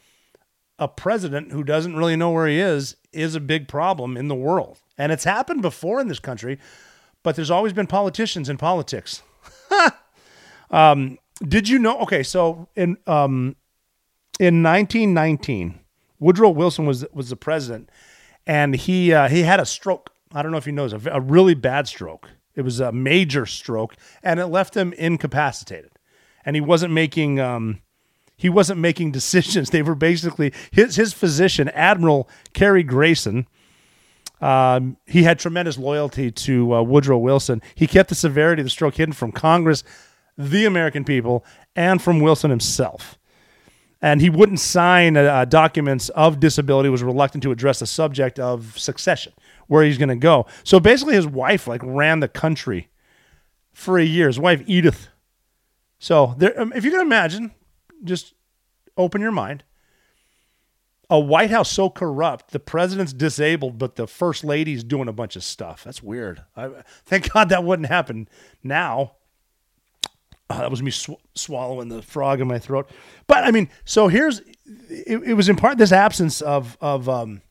a 0.80 0.88
president 0.88 1.52
who 1.52 1.64
doesn't 1.64 1.96
really 1.96 2.16
know 2.16 2.32
where 2.32 2.48
he 2.48 2.60
is 2.60 2.96
is 3.12 3.36
a 3.36 3.40
big 3.40 3.68
problem 3.68 4.16
in 4.16 4.28
the 4.28 4.36
world. 4.36 4.80
And 4.98 5.12
it's 5.12 5.24
happened 5.24 5.62
before 5.62 6.00
in 6.00 6.08
this 6.08 6.20
country, 6.20 6.60
but 7.24 7.36
there's 7.36 7.52
always 7.52 7.74
been 7.74 7.88
politicians 7.88 8.50
in 8.50 8.58
politics. 8.58 9.22
um, 10.72 11.18
did 11.42 11.70
you 11.70 11.80
know? 11.80 12.00
Okay, 12.00 12.24
so 12.24 12.68
in 12.76 12.98
um, 13.08 13.56
in 14.40 14.64
1919, 14.64 15.80
Woodrow 16.20 16.50
Wilson 16.50 16.86
was 16.86 17.06
was 17.14 17.30
the 17.30 17.36
president, 17.36 17.90
and 18.46 18.76
he 18.76 19.14
uh, 19.14 19.28
he 19.28 19.44
had 19.44 19.60
a 19.60 19.66
stroke. 19.66 20.12
I 20.34 20.42
don't 20.42 20.52
know 20.52 20.58
if 20.58 20.66
you 20.66 20.74
know, 20.74 20.86
a, 20.86 21.18
a 21.18 21.22
really 21.22 21.54
bad 21.54 21.88
stroke. 21.88 22.30
It 22.58 22.64
was 22.64 22.80
a 22.80 22.92
major 22.92 23.46
stroke, 23.46 23.96
and 24.24 24.40
it 24.40 24.48
left 24.48 24.76
him 24.76 24.92
incapacitated, 24.94 25.92
and 26.44 26.56
he 26.56 26.62
wasn't 26.62 26.92
making 26.92 27.40
um, 27.40 27.82
he 28.36 28.50
wasn't 28.50 28.80
making 28.80 29.12
decisions. 29.20 29.70
They 29.70 29.84
were 29.84 29.96
basically 29.96 30.52
his 30.72 30.96
his 30.96 31.14
physician, 31.14 31.70
Admiral 31.70 32.28
Cary 32.54 32.84
Grayson. 32.84 33.48
Um, 34.42 34.98
he 35.06 35.24
had 35.24 35.40
tremendous 35.40 35.78
loyalty 35.78 36.32
to 36.32 36.76
uh, 36.76 36.82
Woodrow 36.82 37.20
Wilson. 37.20 37.62
He 37.76 37.88
kept 37.88 38.10
the 38.10 38.16
severity 38.16 38.62
of 38.62 38.66
the 38.66 38.72
stroke 38.72 38.96
hidden 38.96 39.14
from 39.14 39.32
Congress, 39.32 39.84
the 40.36 40.66
American 40.66 41.04
people, 41.04 41.46
and 41.76 42.02
from 42.02 42.20
Wilson 42.20 42.50
himself. 42.50 43.18
And 44.00 44.22
he 44.22 44.30
wouldn't 44.30 44.60
sign 44.60 45.18
uh, 45.18 45.46
documents 45.46 46.10
of 46.10 46.40
disability. 46.40 46.90
Was 46.90 47.04
reluctant 47.04 47.44
to 47.44 47.52
address 47.52 47.80
the 47.80 47.88
subject 47.88 48.40
of 48.40 48.78
succession, 48.78 49.34
where 49.68 49.84
he's 49.84 49.98
going 49.98 50.10
to 50.10 50.16
go. 50.16 50.46
So 50.64 50.80
basically, 50.80 51.16
his 51.16 51.28
wife 51.28 51.68
like 51.68 51.82
ran 51.84 52.20
the 52.20 52.28
country 52.28 52.90
for 53.74 53.98
a 53.98 54.04
year. 54.04 54.28
His 54.28 54.40
wife 54.40 54.64
Edith. 54.66 55.10
So 56.00 56.36
there, 56.38 56.60
um, 56.60 56.74
if 56.76 56.84
you 56.84 56.92
can 56.92 57.02
imagine, 57.02 57.52
just 58.04 58.34
open 58.98 59.22
your 59.22 59.32
mind. 59.32 59.64
A 61.10 61.20
White 61.20 61.52
House 61.52 61.72
so 61.72 61.90
corrupt, 61.90 62.52
the 62.52 62.60
president's 62.60 63.14
disabled, 63.14 63.78
but 63.78 63.96
the 63.96 64.08
first 64.08 64.44
lady's 64.44 64.84
doing 64.84 65.08
a 65.08 65.14
bunch 65.14 65.38
of 65.38 65.44
stuff. 65.44 65.84
That's 65.86 66.04
weird. 66.04 66.44
I, 66.56 66.70
thank 67.06 67.32
God 67.32 67.50
that 67.50 67.64
wouldn't 67.64 67.88
happen 67.88 68.28
now. 68.62 69.14
Oh, 70.50 70.58
that 70.58 70.70
was 70.70 70.84
me 70.84 70.92
sw- 70.92 71.22
swallowing 71.34 71.90
the 71.90 72.02
frog 72.02 72.42
in 72.42 72.48
my 72.48 72.60
throat. 72.60 72.90
But 73.26 73.44
I 73.44 73.52
mean, 73.52 73.70
so 73.86 74.08
here's 74.08 74.40
it, 74.90 75.22
it 75.24 75.34
was 75.34 75.50
in 75.50 75.56
part 75.56 75.78
this 75.78 75.92
absence 75.92 76.42
of 76.42 76.78
of 76.82 77.08
um, 77.08 77.42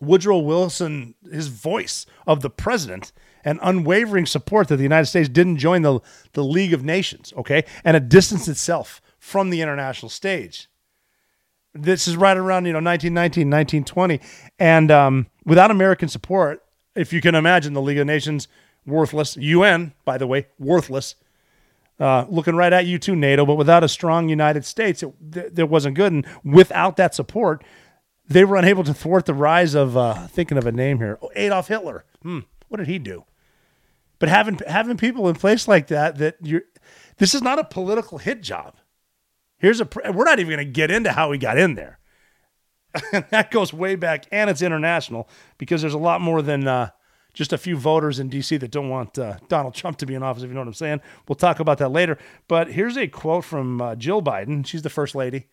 Woodrow 0.00 0.38
Wilson, 0.38 1.14
his 1.30 1.48
voice 1.48 2.06
of 2.26 2.40
the 2.40 2.50
president, 2.50 3.12
and 3.44 3.58
unwavering 3.62 4.26
support 4.26 4.68
that 4.68 4.76
the 4.76 4.82
United 4.82 5.06
States 5.06 5.28
didn't 5.28 5.58
join 5.58 5.82
the 5.82 6.00
the 6.32 6.44
League 6.44 6.72
of 6.72 6.84
Nations. 6.84 7.32
Okay, 7.36 7.64
and 7.84 7.96
it 7.96 8.08
distanced 8.08 8.48
itself 8.48 9.00
from 9.18 9.50
the 9.50 9.62
international 9.62 10.10
stage. 10.10 10.68
This 11.74 12.06
is 12.06 12.16
right 12.16 12.36
around, 12.36 12.66
you 12.66 12.72
know, 12.72 12.78
1919, 12.78 13.50
1920. 13.50 14.20
And 14.60 14.90
um, 14.92 15.26
without 15.44 15.72
American 15.72 16.08
support, 16.08 16.62
if 16.94 17.12
you 17.12 17.20
can 17.20 17.34
imagine 17.34 17.72
the 17.72 17.82
League 17.82 17.98
of 17.98 18.06
Nations, 18.06 18.46
worthless. 18.86 19.36
UN, 19.36 19.92
by 20.04 20.18
the 20.18 20.26
way, 20.26 20.46
worthless. 20.58 21.16
Uh, 21.98 22.26
looking 22.28 22.56
right 22.56 22.72
at 22.72 22.86
you 22.86 22.98
too, 22.98 23.16
NATO. 23.16 23.46
But 23.46 23.54
without 23.54 23.84
a 23.84 23.88
strong 23.88 24.28
United 24.28 24.64
States, 24.64 25.02
it, 25.02 25.12
th- 25.32 25.68
wasn't 25.68 25.96
good. 25.96 26.12
And 26.12 26.26
without 26.44 26.96
that 26.96 27.14
support, 27.14 27.64
they 28.26 28.44
were 28.44 28.56
unable 28.56 28.84
to 28.84 28.94
thwart 28.94 29.26
the 29.26 29.34
rise 29.34 29.74
of 29.74 29.96
uh, 29.96 30.26
thinking 30.26 30.58
of 30.58 30.66
a 30.66 30.72
name 30.72 30.98
here. 30.98 31.18
Oh, 31.20 31.30
Adolf 31.34 31.68
Hitler. 31.68 32.04
Hmm, 32.22 32.40
what 32.68 32.78
did 32.78 32.88
he 32.88 32.98
do? 32.98 33.24
But 34.18 34.28
having 34.28 34.58
having 34.66 34.96
people 34.96 35.28
in 35.28 35.34
place 35.34 35.68
like 35.68 35.88
that 35.88 36.18
that 36.18 36.36
you're 36.40 36.62
this 37.18 37.34
is 37.34 37.42
not 37.42 37.58
a 37.58 37.64
political 37.64 38.18
hit 38.18 38.42
job. 38.42 38.76
Here's 39.58 39.80
a 39.80 39.88
we're 40.12 40.24
not 40.24 40.38
even 40.38 40.54
going 40.54 40.66
to 40.66 40.72
get 40.72 40.90
into 40.90 41.12
how 41.12 41.32
he 41.32 41.38
got 41.38 41.58
in 41.58 41.74
there. 41.74 41.98
that 43.30 43.50
goes 43.50 43.72
way 43.72 43.96
back 43.96 44.24
and 44.30 44.48
it's 44.48 44.62
international 44.62 45.28
because 45.58 45.80
there's 45.80 45.94
a 45.94 45.98
lot 45.98 46.20
more 46.20 46.42
than 46.42 46.66
uh, 46.68 46.90
just 47.32 47.52
a 47.52 47.58
few 47.58 47.76
voters 47.76 48.20
in 48.20 48.30
DC 48.30 48.58
that 48.60 48.70
don't 48.70 48.88
want 48.88 49.18
uh, 49.18 49.36
Donald 49.48 49.74
Trump 49.74 49.98
to 49.98 50.06
be 50.06 50.14
in 50.14 50.22
office 50.22 50.44
if 50.44 50.48
you 50.48 50.54
know 50.54 50.60
what 50.60 50.68
I'm 50.68 50.74
saying. 50.74 51.00
We'll 51.28 51.36
talk 51.36 51.58
about 51.58 51.78
that 51.78 51.90
later. 51.90 52.16
But 52.46 52.70
here's 52.70 52.96
a 52.96 53.08
quote 53.08 53.44
from 53.44 53.80
uh, 53.80 53.96
Jill 53.96 54.22
Biden. 54.22 54.64
She's 54.64 54.82
the 54.82 54.90
first 54.90 55.14
lady. 55.14 55.48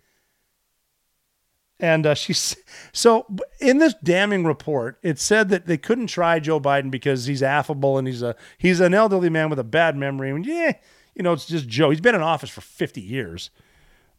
And 1.81 2.05
uh, 2.05 2.13
she's 2.13 2.55
so 2.93 3.25
in 3.59 3.79
this 3.79 3.95
damning 4.03 4.45
report, 4.45 4.99
it 5.01 5.17
said 5.17 5.49
that 5.49 5.65
they 5.65 5.77
couldn't 5.77 6.07
try 6.07 6.39
Joe 6.39 6.59
Biden 6.59 6.91
because 6.91 7.25
he's 7.25 7.41
affable 7.41 7.97
and 7.97 8.07
he's 8.07 8.21
a 8.21 8.35
he's 8.59 8.79
an 8.79 8.93
elderly 8.93 9.29
man 9.29 9.49
with 9.49 9.57
a 9.57 9.63
bad 9.63 9.97
memory. 9.97 10.29
And 10.29 10.45
yeah, 10.45 10.73
you 11.15 11.23
know, 11.23 11.33
it's 11.33 11.47
just 11.47 11.67
Joe. 11.67 11.89
He's 11.89 11.99
been 11.99 12.13
in 12.13 12.21
office 12.21 12.51
for 12.51 12.61
50 12.61 13.01
years, 13.01 13.49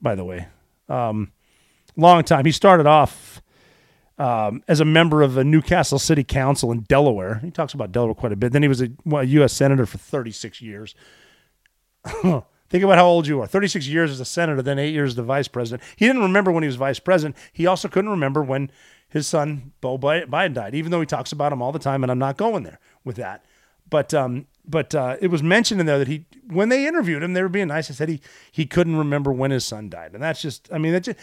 by 0.01 0.17
the 0.17 0.25
way, 0.25 0.49
um, 0.89 1.31
long 1.97 2.25
time. 2.25 2.45
He 2.45 2.53
started 2.53 2.89
off 2.89 3.41
um, 4.19 4.65
as 4.67 4.81
a 4.81 4.85
member 4.85 5.23
of 5.23 5.37
a 5.37 5.45
Newcastle 5.45 6.01
City 6.01 6.25
Council 6.25 6.73
in 6.73 6.81
Delaware. 6.81 7.39
He 7.45 7.53
talks 7.53 7.75
about 7.75 7.93
Delaware 7.93 8.17
quite 8.17 8.33
a 8.33 8.37
bit. 8.37 8.53
Then 8.53 8.63
he 8.63 8.69
was 8.69 8.83
a, 8.83 8.89
well, 9.05 9.23
a 9.23 9.27
U.S. 9.27 9.53
senator 9.53 9.87
for 9.87 9.99
36 9.99 10.61
years. 10.61 10.97
Think 12.73 12.85
about 12.85 12.97
how 12.97 13.05
old 13.05 13.27
you 13.27 13.39
are. 13.43 13.47
36 13.47 13.87
years 13.87 14.11
as 14.11 14.19
a 14.19 14.25
senator, 14.25 14.63
then 14.63 14.79
eight 14.79 14.95
years 14.95 15.11
as 15.11 15.17
the 15.17 15.23
vice 15.23 15.47
president. 15.47 15.87
He 15.95 16.07
didn't 16.07 16.23
remember 16.23 16.51
when 16.51 16.63
he 16.63 16.67
was 16.69 16.77
vice 16.77 16.99
president. 16.99 17.37
He 17.53 17.67
also 17.67 17.87
couldn't 17.87 18.11
remember 18.11 18.43
when 18.43 18.71
his 19.11 19.27
son, 19.27 19.73
Beau 19.83 19.99
Biden, 19.99 20.55
died, 20.55 20.75
even 20.75 20.91
though 20.91 21.01
he 21.01 21.07
talks 21.07 21.33
about 21.33 21.53
him 21.53 21.61
all 21.61 21.71
the 21.71 21.79
time, 21.79 22.03
and 22.03 22.11
I'm 22.11 22.19
not 22.19 22.39
going 22.39 22.63
there 22.63 22.81
with 23.05 23.17
that. 23.17 23.45
But 23.91 24.15
um, 24.15 24.47
but 24.65 24.95
uh, 24.95 25.19
it 25.21 25.27
was 25.27 25.43
mentioned 25.43 25.81
in 25.81 25.87
there 25.87 25.99
that 25.99 26.09
he, 26.09 26.25
when 26.47 26.71
they 26.71 26.87
interviewed 26.87 27.23
him, 27.23 27.35
they 27.35 27.43
were 27.43 27.51
being 27.51 27.69
nice. 27.69 27.91
I 27.91 27.93
said 27.93 28.09
he 28.09 28.23
he 28.51 28.65
couldn't 28.65 28.97
remember 28.97 29.31
when 29.31 29.51
his 29.51 29.67
son 29.67 29.91
died, 29.91 30.15
and 30.15 30.23
that's 30.23 30.41
just, 30.41 30.71
I 30.73 30.79
mean, 30.79 30.93
that's 30.93 31.05
just, 31.05 31.19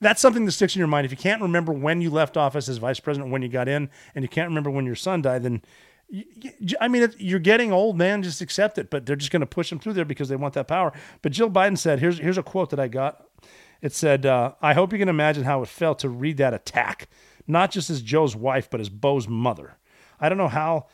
that's 0.00 0.20
something 0.20 0.46
that 0.46 0.50
sticks 0.50 0.74
in 0.74 0.80
your 0.80 0.88
mind. 0.88 1.04
If 1.04 1.12
you 1.12 1.16
can't 1.16 1.42
remember 1.42 1.72
when 1.72 2.00
you 2.00 2.10
left 2.10 2.36
office 2.36 2.68
as 2.68 2.78
vice 2.78 2.98
president, 2.98 3.30
when 3.30 3.42
you 3.42 3.48
got 3.48 3.68
in, 3.68 3.88
and 4.16 4.24
you 4.24 4.28
can't 4.28 4.48
remember 4.48 4.68
when 4.68 4.84
your 4.84 4.96
son 4.96 5.22
died, 5.22 5.44
then 5.44 5.62
I 6.80 6.88
mean, 6.88 7.12
you're 7.18 7.38
getting 7.38 7.72
old, 7.72 7.96
man. 7.96 8.22
Just 8.22 8.40
accept 8.40 8.78
it. 8.78 8.90
But 8.90 9.06
they're 9.06 9.16
just 9.16 9.30
going 9.30 9.40
to 9.40 9.46
push 9.46 9.70
them 9.70 9.78
through 9.78 9.94
there 9.94 10.04
because 10.04 10.28
they 10.28 10.36
want 10.36 10.54
that 10.54 10.68
power. 10.68 10.92
But 11.22 11.32
Jill 11.32 11.50
Biden 11.50 11.78
said, 11.78 12.00
"Here's 12.00 12.18
here's 12.18 12.38
a 12.38 12.42
quote 12.42 12.70
that 12.70 12.80
I 12.80 12.88
got. 12.88 13.24
It 13.80 13.92
said, 13.92 14.26
uh, 14.26 14.52
I 14.62 14.74
hope 14.74 14.92
you 14.92 14.98
can 14.98 15.08
imagine 15.08 15.42
how 15.42 15.62
it 15.62 15.68
felt 15.68 15.98
to 16.00 16.08
read 16.08 16.36
that 16.36 16.54
attack, 16.54 17.08
not 17.48 17.72
just 17.72 17.90
as 17.90 18.00
Joe's 18.00 18.36
wife, 18.36 18.70
but 18.70 18.80
as 18.80 18.88
Beau's 18.88 19.28
mother. 19.28 19.76
I 20.20 20.28
don't 20.28 20.38
know 20.38 20.48
how." 20.48 20.86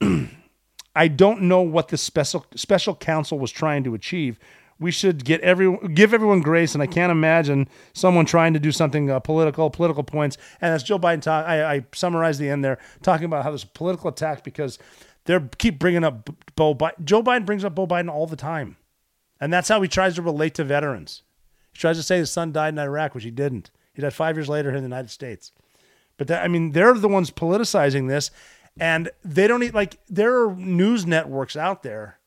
I 0.96 1.06
don't 1.06 1.42
know 1.42 1.62
what 1.62 1.88
the 1.88 1.96
special 1.96 2.44
special 2.56 2.94
counsel 2.94 3.38
was 3.38 3.52
trying 3.52 3.84
to 3.84 3.94
achieve, 3.94 4.38
we 4.80 4.90
should 4.90 5.24
get 5.24 5.40
every 5.40 5.76
give 5.88 6.14
everyone 6.14 6.40
grace, 6.40 6.74
and 6.74 6.82
I 6.82 6.86
can't 6.86 7.10
imagine 7.10 7.68
someone 7.92 8.26
trying 8.26 8.52
to 8.52 8.60
do 8.60 8.70
something 8.70 9.10
uh, 9.10 9.18
political, 9.20 9.70
political 9.70 10.04
points. 10.04 10.38
And 10.60 10.72
as 10.72 10.82
Joe 10.82 10.98
Biden 10.98 11.20
talk, 11.22 11.46
I, 11.46 11.76
I 11.76 11.80
the 11.80 12.48
end 12.48 12.64
there, 12.64 12.78
talking 13.02 13.24
about 13.24 13.42
how 13.42 13.50
there's 13.50 13.64
a 13.64 13.68
political 13.68 14.08
attack 14.08 14.44
because 14.44 14.78
they 15.24 15.38
keep 15.58 15.78
bringing 15.78 16.04
up 16.04 16.30
Beau 16.54 16.74
Biden. 16.74 17.04
Joe 17.04 17.22
Biden 17.22 17.44
brings 17.44 17.64
up 17.64 17.74
Beau 17.74 17.86
Biden 17.86 18.10
all 18.10 18.26
the 18.26 18.36
time, 18.36 18.76
and 19.40 19.52
that's 19.52 19.68
how 19.68 19.82
he 19.82 19.88
tries 19.88 20.14
to 20.14 20.22
relate 20.22 20.54
to 20.54 20.64
veterans. 20.64 21.22
He 21.72 21.78
tries 21.78 21.96
to 21.96 22.02
say 22.02 22.18
his 22.18 22.30
son 22.30 22.52
died 22.52 22.74
in 22.74 22.78
Iraq, 22.78 23.14
which 23.14 23.24
he 23.24 23.30
didn't. 23.30 23.70
He 23.94 24.02
died 24.02 24.14
five 24.14 24.36
years 24.36 24.48
later 24.48 24.68
in 24.68 24.76
the 24.76 24.82
United 24.82 25.10
States. 25.10 25.52
But 26.16 26.28
that, 26.28 26.44
I 26.44 26.48
mean, 26.48 26.72
they're 26.72 26.94
the 26.94 27.08
ones 27.08 27.30
politicizing 27.30 28.08
this, 28.08 28.30
and 28.78 29.10
they 29.24 29.48
don't 29.48 29.60
need 29.60 29.74
like 29.74 29.98
there 30.08 30.44
are 30.44 30.54
news 30.54 31.04
networks 31.04 31.56
out 31.56 31.82
there 31.82 32.17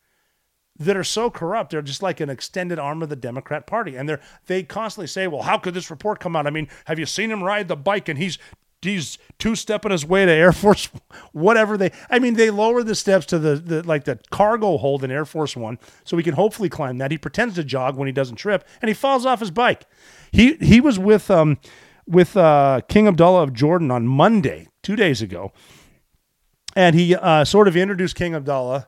that 0.86 0.98
are 0.98 1.04
so 1.04 1.30
corrupt. 1.30 1.72
They're 1.72 1.82
just 1.82 2.02
like 2.02 2.20
an 2.20 2.30
extended 2.30 2.80
arm 2.80 3.02
of 3.02 3.10
the 3.10 3.16
Democrat 3.16 3.68
Party, 3.68 3.96
and 3.96 4.08
they're 4.08 4.22
they 4.48 4.64
constantly 4.64 5.08
say, 5.08 5.28
"Well, 5.28 5.44
how 5.44 5.58
could 5.58 5.74
this 5.74 5.90
report 5.90 6.20
come 6.20 6.36
out?" 6.36 6.48
I 6.48 6.50
mean, 6.50 6.68
have 6.86 7.00
you 7.00 7.06
seen 7.06 7.32
him 7.32 7.44
ride 7.44 7.68
the 7.68 7.76
bike 7.76 8.10
and 8.10 8.18
he's 8.18 8.38
he's 8.82 9.18
two 9.38 9.56
stepping 9.56 9.92
his 9.92 10.06
way 10.06 10.26
to 10.26 10.32
Air 10.32 10.52
Force, 10.52 10.90
whatever 11.32 11.78
they. 11.78 11.92
I 12.10 12.20
mean, 12.20 12.34
they 12.34 12.50
lower 12.50 12.84
the 12.84 12.96
steps 12.96 13.26
to 13.28 13.40
the, 13.40 13.56
the 13.56 13.84
like 13.84 14.06
the 14.06 14.20
cargo 14.32 14.78
hold 14.78 15.04
in 15.04 15.12
Air 15.12 15.26
Force 15.26 15.56
One, 15.56 15.78
so 16.04 16.18
he 16.18 16.24
can 16.24 16.34
hopefully 16.34 16.70
climb 16.70 16.98
that. 16.98 17.12
He 17.12 17.18
pretends 17.18 17.56
to 17.56 17.64
jog 17.64 17.96
when 17.96 18.08
he 18.08 18.12
doesn't 18.12 18.38
trip, 18.38 18.68
and 18.82 18.90
he 18.90 18.94
falls 18.94 19.26
off 19.26 19.40
his 19.40 19.52
bike. 19.52 19.86
He 20.32 20.56
he 20.56 20.82
was 20.82 20.98
with 20.98 21.30
um 21.30 21.60
with 22.08 22.36
uh, 22.36 22.82
King 22.90 23.08
Abdullah 23.08 23.44
of 23.44 23.54
Jordan 23.54 23.92
on 23.92 24.08
Monday, 24.08 24.68
two 24.82 24.96
days 24.96 25.22
ago, 25.22 25.52
and 26.76 26.96
he 26.96 27.16
uh, 27.16 27.46
sort 27.46 27.68
of 27.68 27.78
introduced 27.78 28.16
King 28.16 28.36
Abdullah, 28.36 28.88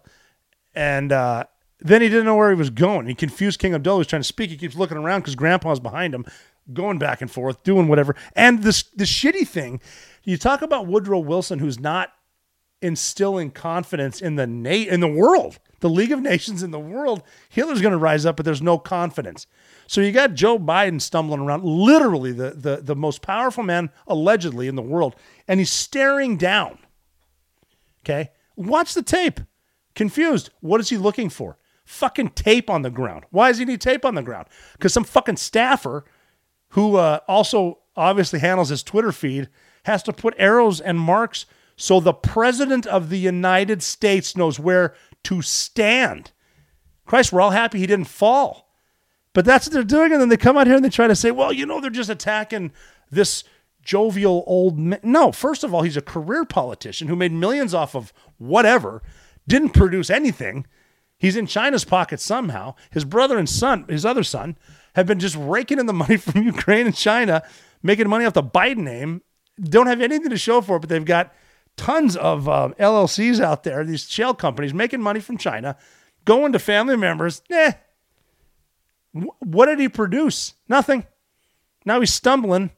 and 0.74 1.12
uh, 1.12 1.46
then 1.84 2.02
he 2.02 2.10
didn't 2.10 2.26
know 2.26 2.36
where 2.36 2.50
he 2.50 2.56
was 2.56 2.70
going. 2.70 3.08
He 3.08 3.14
confused 3.14 3.60
King 3.60 3.74
Abdullah. 3.74 4.00
He's 4.00 4.08
trying 4.08 4.22
to 4.22 4.28
speak. 4.28 4.50
He 4.50 4.58
keeps 4.58 4.76
looking 4.76 4.98
around 4.98 5.22
because 5.22 5.36
Grandpa's 5.36 5.80
behind 5.80 6.16
him, 6.16 6.26
going 6.72 6.98
back 6.98 7.22
and 7.22 7.30
forth, 7.30 7.62
doing 7.64 7.88
whatever. 7.88 8.16
And 8.36 8.64
this 8.64 8.84
the 8.84 9.04
shitty 9.04 9.48
thing, 9.48 9.82
you 10.24 10.38
talk 10.38 10.62
about 10.62 10.88
Woodrow 10.88 11.20
Wilson, 11.20 11.60
who's 11.60 11.80
not 11.80 12.14
instilling 12.82 13.50
confidence 13.52 14.22
in 14.22 14.36
the 14.36 14.48
na- 14.48 14.70
in 14.70 15.00
the 15.00 15.08
world, 15.08 15.60
the 15.80 15.90
League 15.90 16.12
of 16.12 16.22
Nations 16.22 16.64
in 16.64 16.72
the 16.72 16.80
world. 16.80 17.24
Hitler's 17.50 17.82
going 17.82 17.94
to 17.94 17.98
rise 17.98 18.26
up, 18.26 18.38
but 18.38 18.46
there's 18.46 18.62
no 18.62 18.78
confidence. 18.78 19.48
So 19.88 20.02
you 20.02 20.12
got 20.12 20.34
Joe 20.34 20.58
Biden 20.58 21.02
stumbling 21.02 21.42
around, 21.42 21.64
literally 21.64 22.32
the, 22.32 22.52
the, 22.52 22.78
the 22.78 22.96
most 22.96 23.22
powerful 23.22 23.64
man 23.64 23.90
allegedly 24.08 24.68
in 24.68 24.76
the 24.76 24.82
world, 24.82 25.16
and 25.48 25.60
he's 25.60 25.72
staring 25.72 26.38
down. 26.38 26.80
Okay? 28.04 28.32
Watch 28.56 28.94
the 28.94 29.04
tape. 29.04 29.40
Confused. 29.96 30.50
What 30.62 30.82
is 30.82 30.90
he 30.90 30.98
looking 30.98 31.30
for? 31.30 31.58
Fucking 31.86 32.30
tape 32.30 32.70
on 32.70 32.82
the 32.82 32.90
ground. 32.90 33.26
Why 33.32 33.50
does 33.50 33.58
he 33.58 33.66
need 33.66 33.82
tape 33.82 34.06
on 34.06 34.16
the 34.16 34.22
ground? 34.22 34.48
Because 34.74 34.94
some 34.94 35.04
fucking 35.04 35.38
staffer 35.38 36.06
who 36.70 36.96
uh, 36.96 37.20
also 37.28 37.80
obviously 37.96 38.40
handles 38.40 38.70
his 38.70 38.84
Twitter 38.84 39.12
feed 39.12 39.50
has 39.84 40.02
to 40.04 40.14
put 40.14 40.34
arrows 40.38 40.80
and 40.80 41.00
marks 41.00 41.46
so 41.76 42.00
the 42.00 42.14
president 42.14 42.86
of 42.86 43.10
the 43.10 43.18
United 43.18 43.82
States 43.82 44.38
knows 44.38 44.60
where 44.60 44.94
to 45.24 45.42
stand. 45.42 46.32
Christ, 47.06 47.34
we're 47.34 47.42
all 47.42 47.52
happy 47.52 47.80
he 47.80 47.88
didn't 47.88 48.06
fall. 48.06 48.70
But 49.34 49.46
that's 49.46 49.68
what 49.68 49.74
they're 49.74 49.84
doing. 49.84 50.12
And 50.12 50.22
then 50.22 50.30
they 50.30 50.38
come 50.38 50.58
out 50.58 50.68
here 50.68 50.76
and 50.76 50.86
they 50.86 50.90
try 50.90 51.08
to 51.08 51.16
say, 51.16 51.32
well, 51.32 51.52
you 51.52 51.66
know, 51.66 51.82
they're 51.82 51.90
just 51.90 52.10
attacking 52.10 52.72
this 53.10 53.44
jovial 53.82 54.44
old 54.46 54.78
man. 54.78 55.00
No, 55.04 55.32
first 55.32 55.64
of 55.64 55.74
all, 55.74 55.82
he's 55.82 55.98
a 55.98 56.02
career 56.02 56.46
politician 56.46 57.08
who 57.08 57.16
made 57.16 57.32
millions 57.32 57.74
off 57.74 57.96
of 57.96 58.14
whatever, 58.38 59.02
didn't 59.48 59.70
produce 59.70 60.10
anything 60.10 60.66
He's 61.24 61.38
in 61.38 61.48
China's 61.48 61.86
pocket 61.86 62.20
somehow. 62.20 62.76
His 62.92 63.06
brother 63.06 63.38
and 63.38 63.48
son, 63.48 63.86
his 63.88 64.06
other 64.06 64.24
son, 64.24 64.58
have 64.94 65.08
been 65.08 65.22
just 65.22 65.38
raking 65.38 65.80
in 65.80 65.86
the 65.86 65.94
money 66.04 66.18
from 66.18 66.44
Ukraine 66.44 66.86
and 66.86 66.94
China, 66.94 67.44
making 67.82 68.10
money 68.10 68.26
off 68.26 68.34
the 68.34 68.44
Biden 68.44 68.80
name. 68.80 69.22
Don't 69.58 69.88
have 69.88 70.02
anything 70.02 70.32
to 70.32 70.38
show 70.38 70.60
for 70.60 70.76
it, 70.76 70.80
but 70.82 70.90
they've 70.90 71.06
got 71.06 71.34
tons 71.78 72.18
of 72.18 72.50
uh, 72.50 72.72
LLCs 72.78 73.40
out 73.40 73.64
there, 73.64 73.86
these 73.86 74.10
shell 74.10 74.34
companies 74.34 74.74
making 74.74 75.02
money 75.02 75.22
from 75.22 75.38
China, 75.38 75.78
going 76.26 76.52
to 76.52 76.60
family 76.60 76.98
members. 76.98 77.42
Eh. 77.50 77.72
What 79.40 79.68
did 79.68 79.80
he 79.80 79.88
produce? 79.88 80.56
Nothing. 80.68 81.06
Now 81.86 82.02
he's 82.02 82.14
stumbling, 82.14 82.72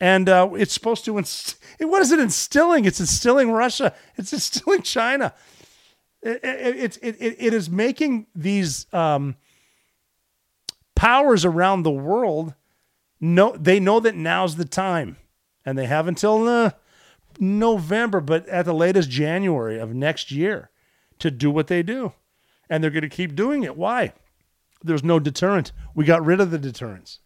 and 0.00 0.26
uh, 0.26 0.48
it's 0.54 0.72
supposed 0.72 1.04
to. 1.04 1.18
Inst- 1.18 1.58
what 1.80 2.00
is 2.00 2.12
it 2.12 2.18
instilling? 2.18 2.86
It's 2.86 2.98
instilling 3.00 3.50
Russia. 3.50 3.94
It's 4.16 4.32
instilling 4.32 4.80
China. 4.80 5.34
It, 6.28 6.98
it, 7.02 7.18
it, 7.20 7.36
it 7.38 7.54
is 7.54 7.70
making 7.70 8.26
these 8.34 8.86
um, 8.92 9.36
powers 10.94 11.44
around 11.44 11.84
the 11.84 11.90
world 11.90 12.54
know 13.20 13.56
they 13.56 13.80
know 13.80 14.00
that 14.00 14.14
now's 14.14 14.56
the 14.56 14.64
time, 14.64 15.16
and 15.64 15.78
they 15.78 15.86
have 15.86 16.06
until 16.06 16.46
uh, 16.46 16.70
November, 17.40 18.20
but 18.20 18.48
at 18.48 18.64
the 18.64 18.74
latest 18.74 19.10
January 19.10 19.78
of 19.78 19.94
next 19.94 20.30
year 20.30 20.70
to 21.18 21.30
do 21.30 21.50
what 21.50 21.66
they 21.66 21.82
do, 21.82 22.12
and 22.68 22.82
they're 22.82 22.90
going 22.90 23.02
to 23.02 23.08
keep 23.08 23.34
doing 23.34 23.62
it. 23.62 23.76
Why? 23.76 24.12
There's 24.82 25.04
no 25.04 25.18
deterrent. 25.18 25.72
We 25.94 26.04
got 26.04 26.24
rid 26.24 26.40
of 26.40 26.50
the 26.50 26.58
deterrents. 26.58 27.20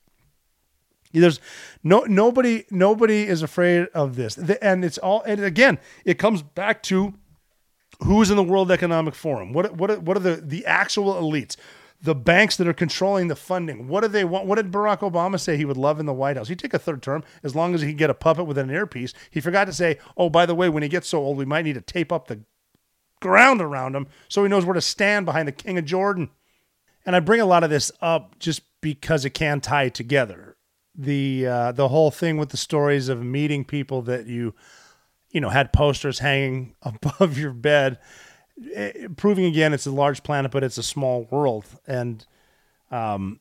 There's 1.13 1.41
no 1.83 2.01
nobody 2.05 2.65
nobody 2.71 3.27
is 3.27 3.43
afraid 3.43 3.89
of 3.95 4.17
this, 4.17 4.39
and 4.39 4.85
it's 4.85 4.97
all 4.99 5.23
and 5.23 5.43
again 5.43 5.79
it 6.05 6.19
comes 6.19 6.43
back 6.43 6.83
to 6.85 7.15
who's 8.05 8.31
in 8.31 8.37
the 8.37 8.43
World 8.43 8.71
Economic 8.71 9.15
Forum? 9.15 9.53
What 9.53 9.77
what 9.77 10.03
what 10.03 10.17
are 10.17 10.21
the 10.21 10.37
the 10.37 10.67
actual 10.67 11.15
elites? 11.15 11.57
The 12.03 12.15
banks 12.17 12.57
that 12.57 12.67
are 12.67 12.73
controlling 12.73 13.29
the 13.29 13.37
funding. 13.37 13.89
What 13.89 14.03
do 14.03 14.09
they 14.09 14.25
want? 14.25 14.47
What 14.47 14.57
did 14.57 14.73
Barack 14.73 15.01
Obama 15.01 15.39
say 15.39 15.57
he 15.57 15.65
would 15.65 15.77
love 15.77 16.01
in 16.01 16.07
the 16.07 16.13
White 16.13 16.37
House? 16.37 16.49
He'd 16.49 16.59
take 16.59 16.75
a 16.75 16.79
third 16.79 17.03
term 17.03 17.23
as 17.45 17.55
long 17.55 17.75
as 17.75 17.81
he 17.83 17.89
could 17.89 17.99
get 17.99 18.11
a 18.11 18.15
puppet 18.15 18.47
with 18.47 18.59
an 18.59 18.71
earpiece. 18.71 19.15
He 19.31 19.41
forgot 19.41 19.67
to 19.67 19.73
say, 19.73 19.99
oh, 20.17 20.29
by 20.29 20.47
the 20.47 20.55
way, 20.55 20.69
when 20.69 20.83
he 20.83 20.89
gets 20.89 21.09
so 21.09 21.19
old, 21.19 21.37
we 21.37 21.45
might 21.45 21.65
need 21.65 21.75
to 21.75 21.81
tape 21.81 22.11
up 22.13 22.27
the 22.29 22.41
ground 23.21 23.61
around 23.61 23.95
him 23.95 24.09
so 24.29 24.43
he 24.43 24.49
knows 24.49 24.65
where 24.65 24.75
to 24.75 24.81
stand 24.81 25.27
behind 25.27 25.47
the 25.47 25.53
King 25.53 25.79
of 25.79 25.85
Jordan. 25.85 26.31
And 27.07 27.15
I 27.15 27.21
bring 27.21 27.41
a 27.41 27.47
lot 27.47 27.65
of 27.65 27.71
this 27.71 27.93
up 28.01 28.39
just 28.41 28.63
because 28.81 29.25
it 29.25 29.31
can 29.31 29.61
tie 29.61 29.89
together. 29.89 30.57
the 30.95 31.47
uh, 31.47 31.73
the 31.73 31.89
whole 31.89 32.11
thing 32.11 32.37
with 32.37 32.51
the 32.51 32.57
stories 32.57 33.09
of 33.09 33.23
meeting 33.23 33.65
people 33.65 34.03
that 34.03 34.27
you 34.27 34.55
you 35.33 35.41
know 35.41 35.49
had 35.49 35.73
posters 35.73 36.21
hanging 36.21 36.77
above 36.83 37.37
your 37.37 37.53
bed, 37.53 37.99
eh, 38.75 39.09
proving 39.17 39.47
again 39.47 39.73
it's 39.73 39.87
a 39.87 39.91
large 39.91 40.23
planet, 40.23 40.53
but 40.53 40.63
it's 40.63 40.79
a 40.79 40.83
small 40.83 41.27
world, 41.31 41.67
and 41.87 42.25
um, 42.91 43.41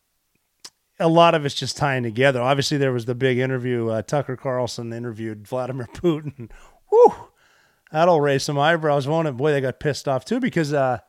a 0.99 1.07
lot 1.07 1.35
of 1.35 1.45
it's 1.45 1.55
just 1.55 1.77
tying 1.77 2.03
together. 2.03 2.41
Obviously, 2.41 2.77
there 2.77 2.93
was 2.93 3.05
the 3.05 3.15
big 3.15 3.37
interview. 3.37 3.89
Uh, 3.89 4.01
Tucker 4.01 4.37
Carlson 4.37 4.93
interviewed 4.93 5.47
Vladimir 5.47 5.87
Putin. 5.93 6.49
Whew, 6.89 7.13
that'll 7.91 8.21
raise 8.21 8.43
some 8.43 8.57
eyebrows, 8.57 9.07
won't 9.07 9.27
it? 9.27 9.37
Boy, 9.37 9.51
they 9.51 9.61
got 9.61 9.79
pissed 9.79 10.07
off 10.07 10.25
too 10.25 10.39
because, 10.39 10.73
uh, 10.73 10.99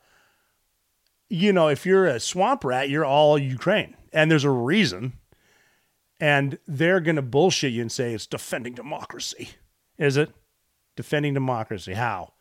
you 1.29 1.53
know, 1.53 1.67
if 1.67 1.85
you're 1.85 2.05
a 2.05 2.19
swamp 2.19 2.63
rat, 2.63 2.89
you're 2.89 3.05
all 3.05 3.37
Ukraine, 3.37 3.95
and 4.11 4.29
there's 4.29 4.43
a 4.43 4.49
reason. 4.49 5.13
And 6.19 6.57
they're 6.67 7.01
going 7.01 7.17
to 7.17 7.21
bullshit 7.21 7.73
you 7.73 7.81
and 7.81 7.91
say 7.91 8.13
it's 8.13 8.27
defending 8.27 8.75
democracy. 8.75 9.49
Is 9.97 10.15
it? 10.15 10.31
Defending 10.95 11.33
democracy. 11.33 11.93
How? 11.93 12.33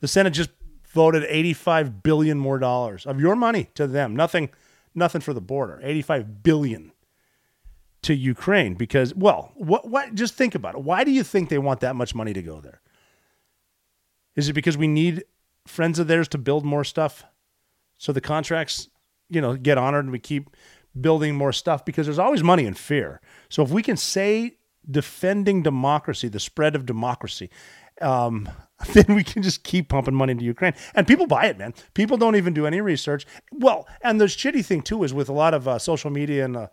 The 0.00 0.08
Senate 0.08 0.32
just 0.32 0.50
voted 0.88 1.24
85 1.28 2.02
billion 2.02 2.38
more 2.38 2.58
dollars 2.58 3.06
of 3.06 3.20
your 3.20 3.36
money 3.36 3.68
to 3.74 3.86
them. 3.86 4.14
Nothing 4.14 4.50
nothing 4.94 5.20
for 5.20 5.32
the 5.32 5.40
border. 5.40 5.80
85 5.82 6.42
billion 6.42 6.92
to 8.02 8.14
Ukraine 8.14 8.74
because 8.74 9.14
well, 9.14 9.52
what 9.54 9.88
what 9.88 10.14
just 10.14 10.34
think 10.34 10.54
about 10.54 10.74
it. 10.74 10.82
Why 10.82 11.04
do 11.04 11.10
you 11.10 11.22
think 11.22 11.48
they 11.48 11.58
want 11.58 11.80
that 11.80 11.96
much 11.96 12.14
money 12.14 12.32
to 12.32 12.42
go 12.42 12.60
there? 12.60 12.80
Is 14.36 14.48
it 14.48 14.52
because 14.52 14.78
we 14.78 14.86
need 14.86 15.24
friends 15.66 15.98
of 15.98 16.06
theirs 16.06 16.28
to 16.28 16.38
build 16.38 16.64
more 16.64 16.84
stuff 16.84 17.24
so 17.98 18.12
the 18.12 18.20
contracts, 18.20 18.88
you 19.28 19.40
know, 19.40 19.56
get 19.56 19.76
honored 19.76 20.04
and 20.04 20.12
we 20.12 20.20
keep 20.20 20.50
building 20.98 21.34
more 21.34 21.52
stuff 21.52 21.84
because 21.84 22.06
there's 22.06 22.18
always 22.18 22.42
money 22.42 22.64
in 22.64 22.74
fear. 22.74 23.20
So 23.48 23.62
if 23.62 23.70
we 23.70 23.82
can 23.82 23.96
say 23.96 24.57
defending 24.90 25.62
democracy, 25.62 26.28
the 26.28 26.40
spread 26.40 26.74
of 26.74 26.86
democracy, 26.86 27.50
um, 28.00 28.48
then 28.92 29.06
we 29.08 29.24
can 29.24 29.42
just 29.42 29.64
keep 29.64 29.88
pumping 29.88 30.14
money 30.14 30.32
into 30.32 30.44
Ukraine. 30.44 30.74
And 30.94 31.06
people 31.06 31.26
buy 31.26 31.46
it, 31.46 31.58
man. 31.58 31.74
People 31.94 32.16
don't 32.16 32.36
even 32.36 32.54
do 32.54 32.66
any 32.66 32.80
research. 32.80 33.26
Well, 33.52 33.86
and 34.02 34.20
the 34.20 34.26
shitty 34.26 34.64
thing 34.64 34.82
too 34.82 35.02
is 35.04 35.12
with 35.12 35.28
a 35.28 35.32
lot 35.32 35.54
of 35.54 35.66
uh, 35.66 35.78
social 35.78 36.10
media 36.10 36.44
and 36.44 36.56
uh, 36.56 36.68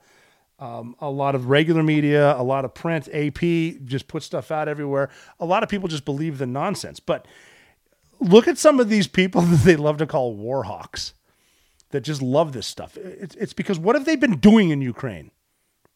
um, 0.60 0.96
a 1.00 1.10
lot 1.10 1.36
of 1.36 1.50
regular 1.50 1.84
media, 1.84 2.36
a 2.38 2.44
lot 2.44 2.64
of 2.64 2.74
print, 2.74 3.10
AP 3.12 3.84
just 3.86 4.08
put 4.08 4.24
stuff 4.24 4.52
out 4.52 4.68
everywhere. 4.68 5.10
A 5.40 5.46
lot 5.46 5.64
of 5.64 5.70
people 5.70 5.90
just 5.90 6.06
believe 6.06 6.38
the 6.38 6.46
nonsense. 6.46 7.00
But 7.00 7.28
look 8.20 8.48
at 8.48 8.58
some 8.58 8.80
of 8.80 8.90
these 8.90 9.08
people 9.08 9.42
that 9.42 9.62
they 9.62 9.76
love 9.76 9.98
to 9.98 10.06
call 10.06 10.34
war 10.34 10.64
hawks 10.64 11.14
that 11.90 12.02
just 12.02 12.22
love 12.22 12.54
this 12.54 12.68
stuff. 12.68 12.98
It's, 12.98 13.36
it's 13.36 13.54
because 13.54 13.80
what 13.80 13.96
have 13.96 14.06
they 14.06 14.16
been 14.16 14.38
doing 14.38 14.70
in 14.70 14.82
Ukraine? 14.82 15.32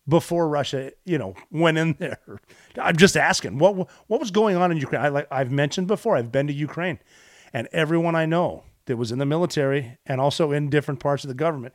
Before 0.10 0.50
Russia, 0.50 0.92
you 1.06 1.18
know, 1.18 1.36
went 1.52 1.78
in 1.78 1.94
there. 2.00 2.20
I'm 2.82 2.98
just 2.98 3.16
asking 3.16 3.58
what 3.60 3.76
what 4.08 4.20
was 4.20 4.32
going 4.32 4.58
on 4.58 4.72
in 4.72 4.78
Ukraine. 4.78 5.02
I, 5.02 5.10
like 5.10 5.28
I've 5.32 5.52
mentioned 5.52 5.88
before, 5.88 6.18
I've 6.18 6.32
been 6.32 6.48
to 6.48 6.54
Ukraine, 6.54 7.00
and 7.54 7.68
everyone 7.72 8.16
I 8.16 8.26
know 8.26 8.64
that 8.86 8.98
was 8.98 9.12
in 9.12 9.20
the 9.20 9.26
military 9.26 9.98
and 10.06 10.20
also 10.20 10.52
in 10.52 10.70
different 10.70 11.00
parts 11.00 11.24
of 11.24 11.28
the 11.28 11.36
government 11.36 11.74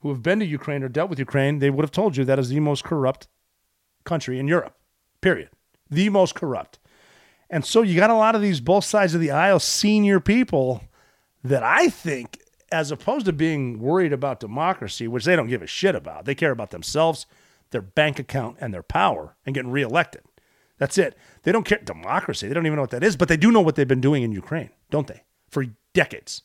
who 0.00 0.08
have 0.10 0.22
been 0.22 0.38
to 0.38 0.46
Ukraine 0.46 0.82
or 0.82 0.88
dealt 0.88 1.10
with 1.10 1.18
Ukraine, 1.18 1.58
they 1.58 1.70
would 1.70 1.84
have 1.84 1.90
told 1.90 2.16
you 2.16 2.24
that 2.24 2.38
is 2.38 2.48
the 2.48 2.60
most 2.60 2.84
corrupt 2.84 3.28
country 4.04 4.38
in 4.38 4.48
Europe. 4.48 4.76
Period. 5.20 5.50
The 5.90 6.08
most 6.08 6.34
corrupt. 6.34 6.78
And 7.50 7.64
so 7.64 7.82
you 7.82 7.96
got 7.96 8.10
a 8.10 8.14
lot 8.14 8.34
of 8.34 8.42
these 8.42 8.60
both 8.60 8.84
sides 8.84 9.14
of 9.14 9.20
the 9.20 9.30
aisle 9.30 9.60
senior 9.60 10.20
people 10.20 10.82
that 11.44 11.62
I 11.62 11.88
think 11.88 12.40
as 12.72 12.90
opposed 12.90 13.26
to 13.26 13.32
being 13.32 13.78
worried 13.78 14.12
about 14.12 14.40
democracy, 14.40 15.06
which 15.06 15.24
they 15.24 15.36
don't 15.36 15.48
give 15.48 15.62
a 15.62 15.66
shit 15.66 15.94
about. 15.94 16.24
They 16.24 16.34
care 16.34 16.50
about 16.50 16.70
themselves 16.70 17.26
their 17.72 17.82
bank 17.82 18.18
account 18.18 18.56
and 18.60 18.72
their 18.72 18.82
power 18.82 19.36
and 19.44 19.54
getting 19.54 19.70
reelected. 19.70 20.22
That's 20.78 20.98
it. 20.98 21.16
They 21.42 21.52
don't 21.52 21.64
care 21.64 21.78
democracy. 21.78 22.48
They 22.48 22.54
don't 22.54 22.66
even 22.66 22.76
know 22.76 22.82
what 22.82 22.90
that 22.90 23.04
is, 23.04 23.16
but 23.16 23.28
they 23.28 23.36
do 23.36 23.52
know 23.52 23.60
what 23.60 23.76
they've 23.76 23.86
been 23.86 24.00
doing 24.00 24.22
in 24.22 24.32
Ukraine, 24.32 24.70
don't 24.90 25.06
they? 25.06 25.22
For 25.48 25.66
decades. 25.92 26.42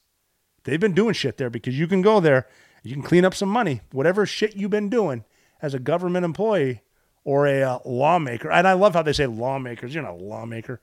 They've 0.63 0.79
been 0.79 0.93
doing 0.93 1.13
shit 1.13 1.37
there 1.37 1.49
because 1.49 1.79
you 1.79 1.87
can 1.87 2.01
go 2.01 2.19
there, 2.19 2.47
you 2.83 2.93
can 2.93 3.03
clean 3.03 3.25
up 3.25 3.33
some 3.33 3.49
money, 3.49 3.81
whatever 3.91 4.25
shit 4.25 4.55
you've 4.55 4.71
been 4.71 4.89
doing 4.89 5.23
as 5.61 5.73
a 5.73 5.79
government 5.79 6.25
employee 6.25 6.81
or 7.23 7.47
a 7.47 7.61
uh, 7.61 7.79
lawmaker. 7.85 8.51
And 8.51 8.67
I 8.67 8.73
love 8.73 8.93
how 8.93 9.01
they 9.01 9.13
say 9.13 9.25
lawmakers. 9.25 9.93
You're 9.93 10.03
not 10.03 10.13
a 10.13 10.23
lawmaker. 10.23 10.81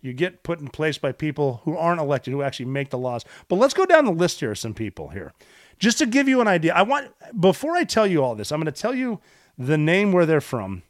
You 0.00 0.12
get 0.12 0.42
put 0.42 0.60
in 0.60 0.68
place 0.68 0.98
by 0.98 1.12
people 1.12 1.62
who 1.64 1.76
aren't 1.76 2.00
elected, 2.00 2.32
who 2.32 2.42
actually 2.42 2.66
make 2.66 2.90
the 2.90 2.98
laws. 2.98 3.24
But 3.48 3.56
let's 3.56 3.74
go 3.74 3.86
down 3.86 4.04
the 4.04 4.12
list 4.12 4.40
here 4.40 4.52
of 4.52 4.58
some 4.58 4.74
people 4.74 5.08
here. 5.08 5.32
Just 5.78 5.98
to 5.98 6.06
give 6.06 6.28
you 6.28 6.40
an 6.40 6.48
idea, 6.48 6.74
I 6.74 6.82
want, 6.82 7.12
before 7.38 7.76
I 7.76 7.84
tell 7.84 8.06
you 8.06 8.22
all 8.22 8.34
this, 8.34 8.52
I'm 8.52 8.60
going 8.60 8.72
to 8.72 8.80
tell 8.80 8.94
you 8.94 9.20
the 9.58 9.78
name 9.78 10.12
where 10.12 10.26
they're 10.26 10.40
from, 10.40 10.82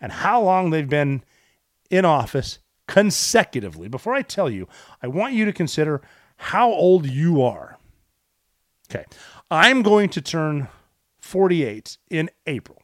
and 0.00 0.12
how 0.12 0.40
long 0.40 0.70
they've 0.70 0.88
been 0.88 1.22
in 1.90 2.04
office 2.04 2.58
consecutively. 2.86 3.88
Before 3.88 4.14
I 4.14 4.22
tell 4.22 4.50
you, 4.50 4.68
I 5.02 5.08
want 5.08 5.34
you 5.34 5.44
to 5.44 5.52
consider 5.52 6.02
how 6.36 6.70
old 6.70 7.06
you 7.06 7.42
are. 7.42 7.78
Okay. 8.90 9.04
I'm 9.50 9.82
going 9.82 10.08
to 10.10 10.20
turn 10.20 10.68
48 11.20 11.98
in 12.10 12.30
April. 12.46 12.82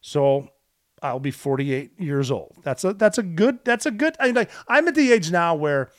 So 0.00 0.50
I'll 1.02 1.20
be 1.20 1.30
48 1.30 2.00
years 2.00 2.30
old. 2.30 2.56
That's 2.62 2.84
a 2.84 2.92
that's 2.92 3.18
a 3.18 3.22
good 3.22 3.64
that's 3.64 3.86
a 3.86 3.90
good 3.90 4.16
I 4.20 4.26
mean, 4.26 4.34
like 4.34 4.50
I'm 4.68 4.86
at 4.88 4.94
the 4.94 5.12
age 5.12 5.30
now 5.30 5.54
where 5.54 5.90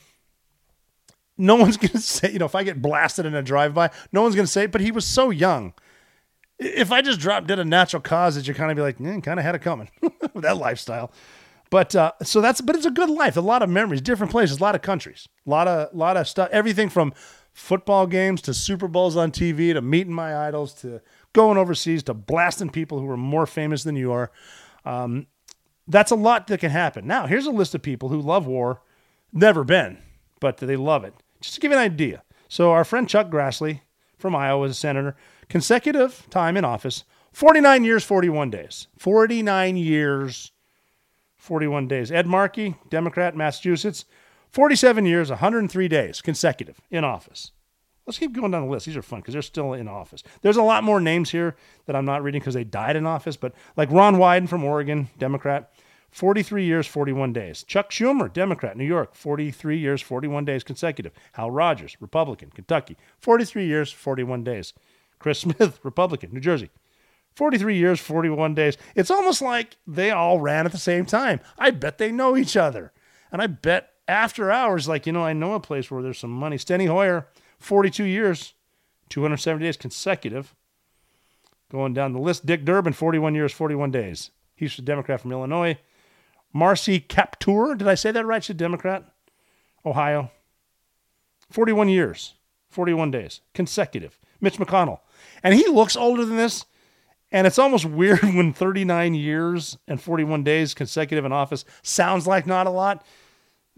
no 1.36 1.54
one's 1.56 1.76
going 1.78 1.92
to 1.92 2.00
say, 2.00 2.32
you 2.32 2.38
know, 2.38 2.46
if 2.46 2.54
I 2.54 2.64
get 2.64 2.80
blasted 2.80 3.26
in 3.26 3.34
a 3.34 3.42
drive 3.42 3.74
by, 3.74 3.90
no 4.12 4.22
one's 4.22 4.34
going 4.34 4.46
to 4.46 4.52
say, 4.52 4.66
but 4.66 4.80
he 4.80 4.92
was 4.92 5.06
so 5.06 5.30
young 5.30 5.74
if 6.60 6.92
I 6.92 7.00
just 7.00 7.18
dropped 7.18 7.46
dead 7.46 7.58
of 7.58 7.66
natural 7.66 8.02
causes, 8.02 8.46
you're 8.46 8.54
kind 8.54 8.70
of 8.70 8.76
be 8.76 8.82
like, 8.82 9.00
eh, 9.00 9.20
kind 9.20 9.40
of 9.40 9.44
had 9.44 9.54
it 9.54 9.62
coming 9.62 9.88
with 10.00 10.42
that 10.42 10.58
lifestyle. 10.58 11.10
But 11.70 11.96
uh, 11.96 12.12
so 12.22 12.40
that's, 12.40 12.60
but 12.60 12.76
it's 12.76 12.86
a 12.86 12.90
good 12.90 13.08
life. 13.08 13.36
A 13.36 13.40
lot 13.40 13.62
of 13.62 13.70
memories, 13.70 14.00
different 14.00 14.30
places, 14.30 14.58
a 14.58 14.62
lot 14.62 14.74
of 14.74 14.82
countries, 14.82 15.28
a 15.46 15.50
lot 15.50 15.66
of, 15.66 15.94
lot 15.94 16.16
of 16.16 16.28
stuff. 16.28 16.48
Everything 16.52 16.88
from 16.88 17.14
football 17.52 18.06
games 18.06 18.42
to 18.42 18.54
Super 18.54 18.88
Bowls 18.88 19.16
on 19.16 19.30
TV 19.30 19.72
to 19.72 19.80
meeting 19.80 20.12
my 20.12 20.36
idols 20.36 20.74
to 20.74 21.00
going 21.32 21.56
overseas 21.56 22.02
to 22.04 22.14
blasting 22.14 22.70
people 22.70 22.98
who 22.98 23.08
are 23.08 23.16
more 23.16 23.46
famous 23.46 23.84
than 23.84 23.96
you 23.96 24.12
are. 24.12 24.30
Um, 24.84 25.28
that's 25.86 26.10
a 26.10 26.16
lot 26.16 26.46
that 26.48 26.60
can 26.60 26.70
happen. 26.70 27.06
Now, 27.06 27.26
here's 27.26 27.46
a 27.46 27.50
list 27.50 27.74
of 27.74 27.82
people 27.82 28.08
who 28.08 28.20
love 28.20 28.46
war, 28.46 28.82
never 29.32 29.64
been, 29.64 29.98
but 30.40 30.58
they 30.58 30.76
love 30.76 31.04
it. 31.04 31.14
Just 31.40 31.54
to 31.54 31.60
give 31.60 31.70
you 31.70 31.78
an 31.78 31.82
idea. 31.82 32.22
So 32.48 32.72
our 32.72 32.84
friend 32.84 33.08
Chuck 33.08 33.30
Grassley 33.30 33.80
from 34.18 34.34
Iowa 34.36 34.66
is 34.66 34.72
a 34.72 34.74
senator 34.74 35.16
consecutive 35.50 36.26
time 36.30 36.56
in 36.56 36.64
office 36.64 37.04
49 37.32 37.84
years, 37.84 38.02
41 38.04 38.50
days. 38.50 38.88
49 38.98 39.76
years, 39.76 40.52
41 41.36 41.86
days. 41.86 42.10
Ed 42.10 42.26
Markey, 42.26 42.76
Democrat, 42.88 43.36
Massachusetts, 43.36 44.04
47 44.50 45.06
years, 45.06 45.28
103 45.30 45.88
days 45.88 46.22
consecutive 46.22 46.80
in 46.90 47.04
office. 47.04 47.52
Let's 48.06 48.18
keep 48.18 48.32
going 48.32 48.50
down 48.50 48.64
the 48.64 48.70
list. 48.70 48.86
These 48.86 48.96
are 48.96 49.02
fun 49.02 49.20
because 49.20 49.34
they're 49.34 49.42
still 49.42 49.74
in 49.74 49.86
office. 49.86 50.24
There's 50.42 50.56
a 50.56 50.62
lot 50.62 50.82
more 50.82 51.00
names 51.00 51.30
here 51.30 51.54
that 51.86 51.94
I'm 51.94 52.04
not 52.04 52.22
reading 52.22 52.40
because 52.40 52.54
they 52.54 52.64
died 52.64 52.96
in 52.96 53.06
office, 53.06 53.36
but 53.36 53.54
like 53.76 53.90
Ron 53.92 54.16
Wyden 54.16 54.48
from 54.48 54.64
Oregon, 54.64 55.08
Democrat, 55.18 55.72
43 56.10 56.64
years, 56.64 56.88
41 56.88 57.32
days. 57.32 57.62
Chuck 57.62 57.90
Schumer, 57.90 58.32
Democrat, 58.32 58.76
New 58.76 58.84
York, 58.84 59.14
43 59.14 59.78
years, 59.78 60.02
41 60.02 60.44
days 60.44 60.64
consecutive. 60.64 61.12
Hal 61.32 61.52
Rogers, 61.52 61.96
Republican, 62.00 62.50
Kentucky, 62.50 62.96
43 63.20 63.66
years, 63.66 63.92
41 63.92 64.42
days. 64.42 64.72
Chris 65.20 65.38
Smith, 65.38 65.78
Republican, 65.84 66.32
New 66.32 66.40
Jersey. 66.40 66.70
43 67.36 67.76
years, 67.76 68.00
41 68.00 68.54
days. 68.54 68.76
It's 68.96 69.10
almost 69.10 69.40
like 69.40 69.76
they 69.86 70.10
all 70.10 70.40
ran 70.40 70.66
at 70.66 70.72
the 70.72 70.78
same 70.78 71.06
time. 71.06 71.38
I 71.56 71.70
bet 71.70 71.98
they 71.98 72.10
know 72.10 72.36
each 72.36 72.56
other. 72.56 72.92
And 73.30 73.40
I 73.40 73.46
bet 73.46 73.92
after 74.08 74.50
hours, 74.50 74.88
like, 74.88 75.06
you 75.06 75.12
know, 75.12 75.22
I 75.22 75.32
know 75.32 75.54
a 75.54 75.60
place 75.60 75.90
where 75.90 76.02
there's 76.02 76.18
some 76.18 76.32
money. 76.32 76.56
Steny 76.56 76.88
Hoyer, 76.88 77.28
42 77.60 78.02
years, 78.02 78.54
270 79.10 79.64
days 79.64 79.76
consecutive. 79.76 80.56
Going 81.70 81.94
down 81.94 82.12
the 82.12 82.18
list, 82.18 82.46
Dick 82.46 82.64
Durbin, 82.64 82.92
41 82.92 83.36
years, 83.36 83.52
41 83.52 83.92
days. 83.92 84.32
He's 84.56 84.76
a 84.76 84.82
Democrat 84.82 85.20
from 85.20 85.30
Illinois. 85.30 85.78
Marcy 86.52 86.98
Kaptur, 86.98 87.78
did 87.78 87.86
I 87.86 87.94
say 87.94 88.10
that 88.10 88.26
right? 88.26 88.42
She's 88.42 88.50
a 88.50 88.54
Democrat. 88.54 89.04
Ohio. 89.86 90.32
41 91.50 91.88
years, 91.88 92.34
41 92.68 93.10
days 93.12 93.40
consecutive. 93.54 94.18
Mitch 94.40 94.58
McConnell, 94.58 95.00
and 95.42 95.54
he 95.54 95.66
looks 95.68 95.96
older 95.96 96.24
than 96.24 96.36
this. 96.36 96.64
And 97.32 97.46
it's 97.46 97.58
almost 97.58 97.84
weird 97.86 98.22
when 98.22 98.52
39 98.52 99.14
years 99.14 99.78
and 99.86 100.00
41 100.00 100.42
days 100.42 100.74
consecutive 100.74 101.24
in 101.24 101.32
office 101.32 101.64
sounds 101.82 102.26
like 102.26 102.46
not 102.46 102.66
a 102.66 102.70
lot. 102.70 103.04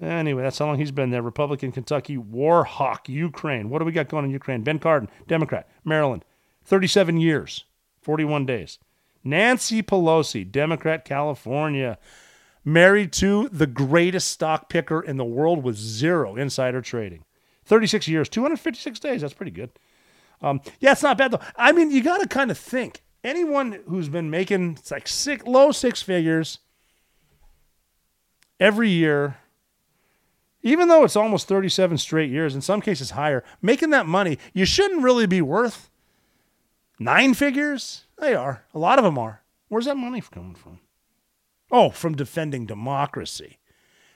Anyway, 0.01 0.43
that's 0.43 0.59
how 0.59 0.67
long 0.67 0.79
he's 0.79 0.91
been 0.91 1.11
there. 1.11 1.23
Republican, 1.23 1.71
Kentucky, 1.71 2.17
War 2.17 2.65
Hawk, 2.65 3.09
Ukraine. 3.09 3.69
What 3.69 3.79
do 3.79 3.85
we 3.85 3.93
got 3.93 4.09
going 4.09 4.25
in 4.25 4.31
Ukraine? 4.31 4.63
Ben 4.63 4.79
Cardin, 4.79 5.09
Democrat, 5.29 5.69
Maryland, 5.85 6.25
37 6.65 7.19
years, 7.19 7.65
41 8.01 8.47
days. 8.47 8.79
Nancy 9.23 9.83
Pelosi, 9.83 10.51
Democrat, 10.51 11.05
California, 11.05 11.99
married 12.65 13.13
to 13.13 13.49
the 13.51 13.67
greatest 13.67 14.29
stock 14.29 14.69
picker 14.69 15.01
in 15.01 15.19
the 15.19 15.25
world 15.25 15.63
with 15.63 15.77
zero 15.77 16.37
insider 16.37 16.81
trading. 16.81 17.25
36 17.65 18.09
years, 18.09 18.29
256 18.29 18.99
days. 18.99 19.21
That's 19.21 19.35
pretty 19.35 19.53
good. 19.53 19.71
Um, 20.43 20.61
yeah, 20.81 20.93
it's 20.93 21.03
not 21.03 21.17
bad 21.19 21.31
though. 21.31 21.41
I 21.57 21.73
mean, 21.73 21.91
you 21.91 22.03
got 22.03 22.21
to 22.21 22.27
kind 22.27 22.51
of 22.51 22.59
think 22.59 23.03
anyone 23.25 23.79
who's 23.89 24.09
been 24.09 24.31
making 24.31 24.73
it's 24.79 24.91
like 24.91 25.07
six, 25.07 25.45
low 25.47 25.73
six 25.73 26.03
figures 26.03 26.59
every 28.59 28.91
year, 28.91 29.37
even 30.63 30.89
though 30.89 31.05
it's 31.05 31.17
almost 31.17 31.49
37 31.49 31.99
straight 31.99 32.31
years, 32.31 32.55
in 32.55 32.61
some 32.61 32.81
cases 32.81 33.11
higher, 33.11 33.45
making 33.61 33.91
that 33.91 34.07
money, 34.07 34.39
you 34.53 34.65
shouldn't 34.65 35.03
really 35.03 35.27
be 35.27 35.41
worth 35.43 35.91
nine 36.99 37.35
figures. 37.35 38.05
They 38.19 38.35
are. 38.35 38.65
A 38.75 38.79
lot 38.79 38.99
of 38.99 39.05
them 39.05 39.19
are. 39.19 39.43
Where's 39.69 39.87
that 39.87 39.97
money 39.97 40.21
coming 40.21 40.55
from? 40.55 40.81
Oh, 41.71 41.91
from 41.91 42.15
defending 42.15 42.67
democracy. 42.67 43.59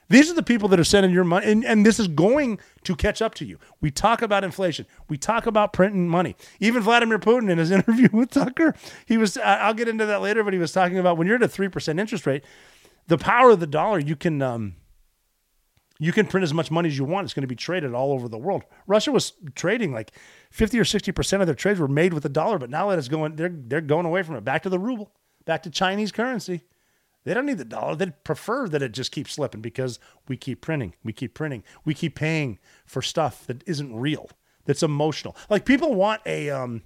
These 0.09 0.31
are 0.31 0.35
the 0.35 0.43
people 0.43 0.69
that 0.69 0.79
are 0.79 0.85
sending 0.85 1.13
your 1.13 1.25
money, 1.25 1.51
and, 1.51 1.65
and 1.65 1.85
this 1.85 1.99
is 1.99 2.07
going 2.07 2.61
to 2.85 2.95
catch 2.95 3.21
up 3.21 3.35
to 3.37 3.45
you. 3.45 3.59
We 3.81 3.91
talk 3.91 4.23
about 4.23 4.45
inflation. 4.45 4.87
We 5.09 5.19
talk 5.19 5.47
about 5.47 5.73
printing 5.73 6.09
money. 6.09 6.37
Even 6.61 6.83
Vladimir 6.83 7.19
Putin, 7.19 7.51
in 7.51 7.59
his 7.59 7.71
interview 7.73 8.09
with 8.13 8.31
Tucker, 8.31 8.75
he 9.05 9.19
was. 9.19 9.37
I'll 9.39 9.75
get 9.75 9.89
into 9.89 10.07
that 10.07 10.21
later, 10.21 10.45
but 10.45 10.53
he 10.53 10.59
was 10.59 10.73
talking 10.73 10.99
about 10.99 11.17
when 11.19 11.27
you're 11.27 11.37
at 11.37 11.43
a 11.43 11.49
three 11.49 11.69
percent 11.69 11.99
interest 11.99 12.27
rate, 12.27 12.45
the 13.09 13.19
power 13.19 13.51
of 13.51 13.61
the 13.61 13.67
dollar. 13.67 13.99
You 13.99 14.15
can 14.15 14.41
um, 14.43 14.77
you 15.99 16.13
can 16.13 16.27
print 16.27 16.45
as 16.45 16.55
much 16.55 16.71
money 16.71 16.89
as 16.89 16.97
you 16.97 17.05
want. 17.05 17.25
It's 17.25 17.35
going 17.35 17.43
to 17.43 17.49
be 17.49 17.57
traded 17.57 17.93
all 17.93 18.13
over 18.13 18.29
the 18.29 18.39
world. 18.39 18.63
Russia 18.87 19.11
was 19.11 19.33
trading 19.57 19.93
like 19.93 20.13
fifty 20.53 20.79
or 20.79 20.85
sixty 20.85 21.11
percent 21.11 21.43
of 21.43 21.47
their 21.47 21.57
trades 21.57 21.81
were 21.81 21.89
made 21.89 22.15
with 22.15 22.23
the 22.23 22.29
dollar, 22.29 22.59
but 22.59 22.71
now 22.71 22.91
that 22.91 22.99
it's 22.99 23.09
going, 23.09 23.35
they're 23.35 23.53
they're 23.53 23.81
going 23.81 24.07
away 24.07 24.23
from 24.23 24.37
it, 24.37 24.45
back 24.45 24.63
to 24.63 24.69
the 24.69 24.79
ruble, 24.79 25.11
back 25.45 25.65
to 25.65 25.71
Chinese 25.71 26.13
currency. 26.13 26.63
They 27.27 27.35
don't 27.35 27.45
need 27.45 27.59
the 27.59 27.65
dollar. 27.65 27.97
They'd 27.97 28.23
prefer 28.23 28.69
that 28.69 28.83
it 28.83 28.93
just 28.93 29.11
keeps 29.11 29.33
slipping 29.33 29.61
because 29.61 29.99
we 30.29 30.37
keep 30.37 30.61
printing, 30.61 30.95
we 31.03 31.13
keep 31.13 31.35
printing, 31.35 31.65
we 31.85 31.93
keep 31.93 32.15
paying 32.15 32.61
for 32.85 33.03
stuff 33.03 33.45
that 33.49 33.65
isn't 33.67 33.93
real, 33.97 34.31
that's 34.65 34.85
emotional. 34.85 35.37
Like 35.51 35.65
people 35.65 35.97
want 35.97 36.23
a, 36.25 36.51
um, 36.51 36.83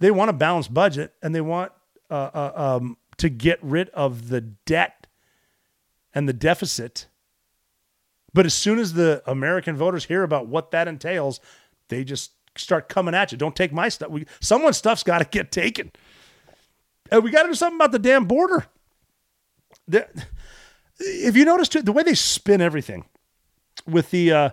they 0.00 0.10
want 0.10 0.30
a 0.30 0.32
balanced 0.32 0.74
budget 0.74 1.14
and 1.22 1.32
they 1.32 1.40
want 1.40 1.70
uh, 2.10 2.30
uh, 2.34 2.52
um, 2.56 2.96
to 3.18 3.28
get 3.28 3.60
rid 3.62 3.90
of 3.90 4.28
the 4.28 4.40
debt 4.40 5.06
and 6.12 6.28
the 6.28 6.32
deficit. 6.32 7.06
But 8.34 8.44
as 8.44 8.54
soon 8.54 8.80
as 8.80 8.94
the 8.94 9.22
American 9.24 9.76
voters 9.76 10.06
hear 10.06 10.24
about 10.24 10.48
what 10.48 10.72
that 10.72 10.88
entails, 10.88 11.38
they 11.90 12.02
just 12.02 12.32
start 12.56 12.88
coming 12.88 13.14
at 13.14 13.30
you. 13.30 13.38
Don't 13.38 13.54
take 13.54 13.72
my 13.72 13.88
stuff. 13.88 14.10
We, 14.10 14.26
someone's 14.40 14.78
stuff's 14.78 15.04
got 15.04 15.18
to 15.18 15.24
get 15.26 15.52
taken. 15.52 15.92
And 17.12 17.22
we 17.22 17.30
got 17.30 17.42
to 17.44 17.50
do 17.50 17.54
something 17.54 17.76
about 17.76 17.92
the 17.92 18.00
damn 18.00 18.24
border 18.24 18.66
the, 19.92 20.08
if 20.98 21.36
you 21.36 21.44
notice 21.44 21.68
too, 21.68 21.82
the 21.82 21.92
way 21.92 22.02
they 22.02 22.14
spin 22.14 22.60
everything 22.60 23.04
with 23.86 24.10
the 24.10 24.32
uh, 24.32 24.50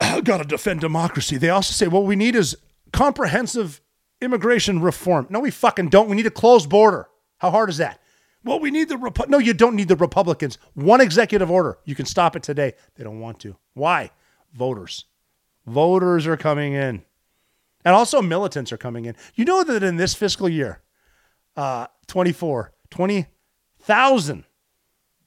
got 0.24 0.38
to 0.38 0.44
defend 0.44 0.80
democracy, 0.80 1.36
they 1.36 1.50
also 1.50 1.72
say, 1.72 1.86
well, 1.86 2.02
we 2.02 2.16
need 2.16 2.34
is 2.34 2.56
comprehensive 2.92 3.80
immigration 4.20 4.80
reform. 4.80 5.26
No, 5.30 5.40
we 5.40 5.50
fucking 5.50 5.88
don't. 5.88 6.08
We 6.08 6.16
need 6.16 6.26
a 6.26 6.30
closed 6.30 6.68
border. 6.68 7.08
How 7.38 7.50
hard 7.50 7.70
is 7.70 7.78
that? 7.78 8.00
Well, 8.42 8.60
we 8.60 8.70
need 8.70 8.88
the 8.88 8.96
Repu- 8.96 9.28
no. 9.28 9.38
You 9.38 9.52
don't 9.52 9.76
need 9.76 9.88
the 9.88 9.96
Republicans. 9.96 10.58
One 10.74 11.00
executive 11.00 11.50
order. 11.50 11.78
You 11.84 11.94
can 11.94 12.06
stop 12.06 12.36
it 12.36 12.42
today. 12.42 12.72
They 12.94 13.04
don't 13.04 13.20
want 13.20 13.38
to. 13.40 13.56
Why? 13.74 14.10
Voters. 14.54 15.04
Voters 15.66 16.26
are 16.26 16.38
coming 16.38 16.72
in, 16.72 17.02
and 17.84 17.94
also 17.94 18.22
militants 18.22 18.72
are 18.72 18.78
coming 18.78 19.04
in. 19.04 19.14
You 19.34 19.44
know 19.44 19.62
that 19.62 19.82
in 19.82 19.96
this 19.96 20.14
fiscal 20.14 20.48
year, 20.48 20.80
uh, 21.54 21.86
24, 22.06 22.72
20 22.88 23.26
thousand 23.90 24.44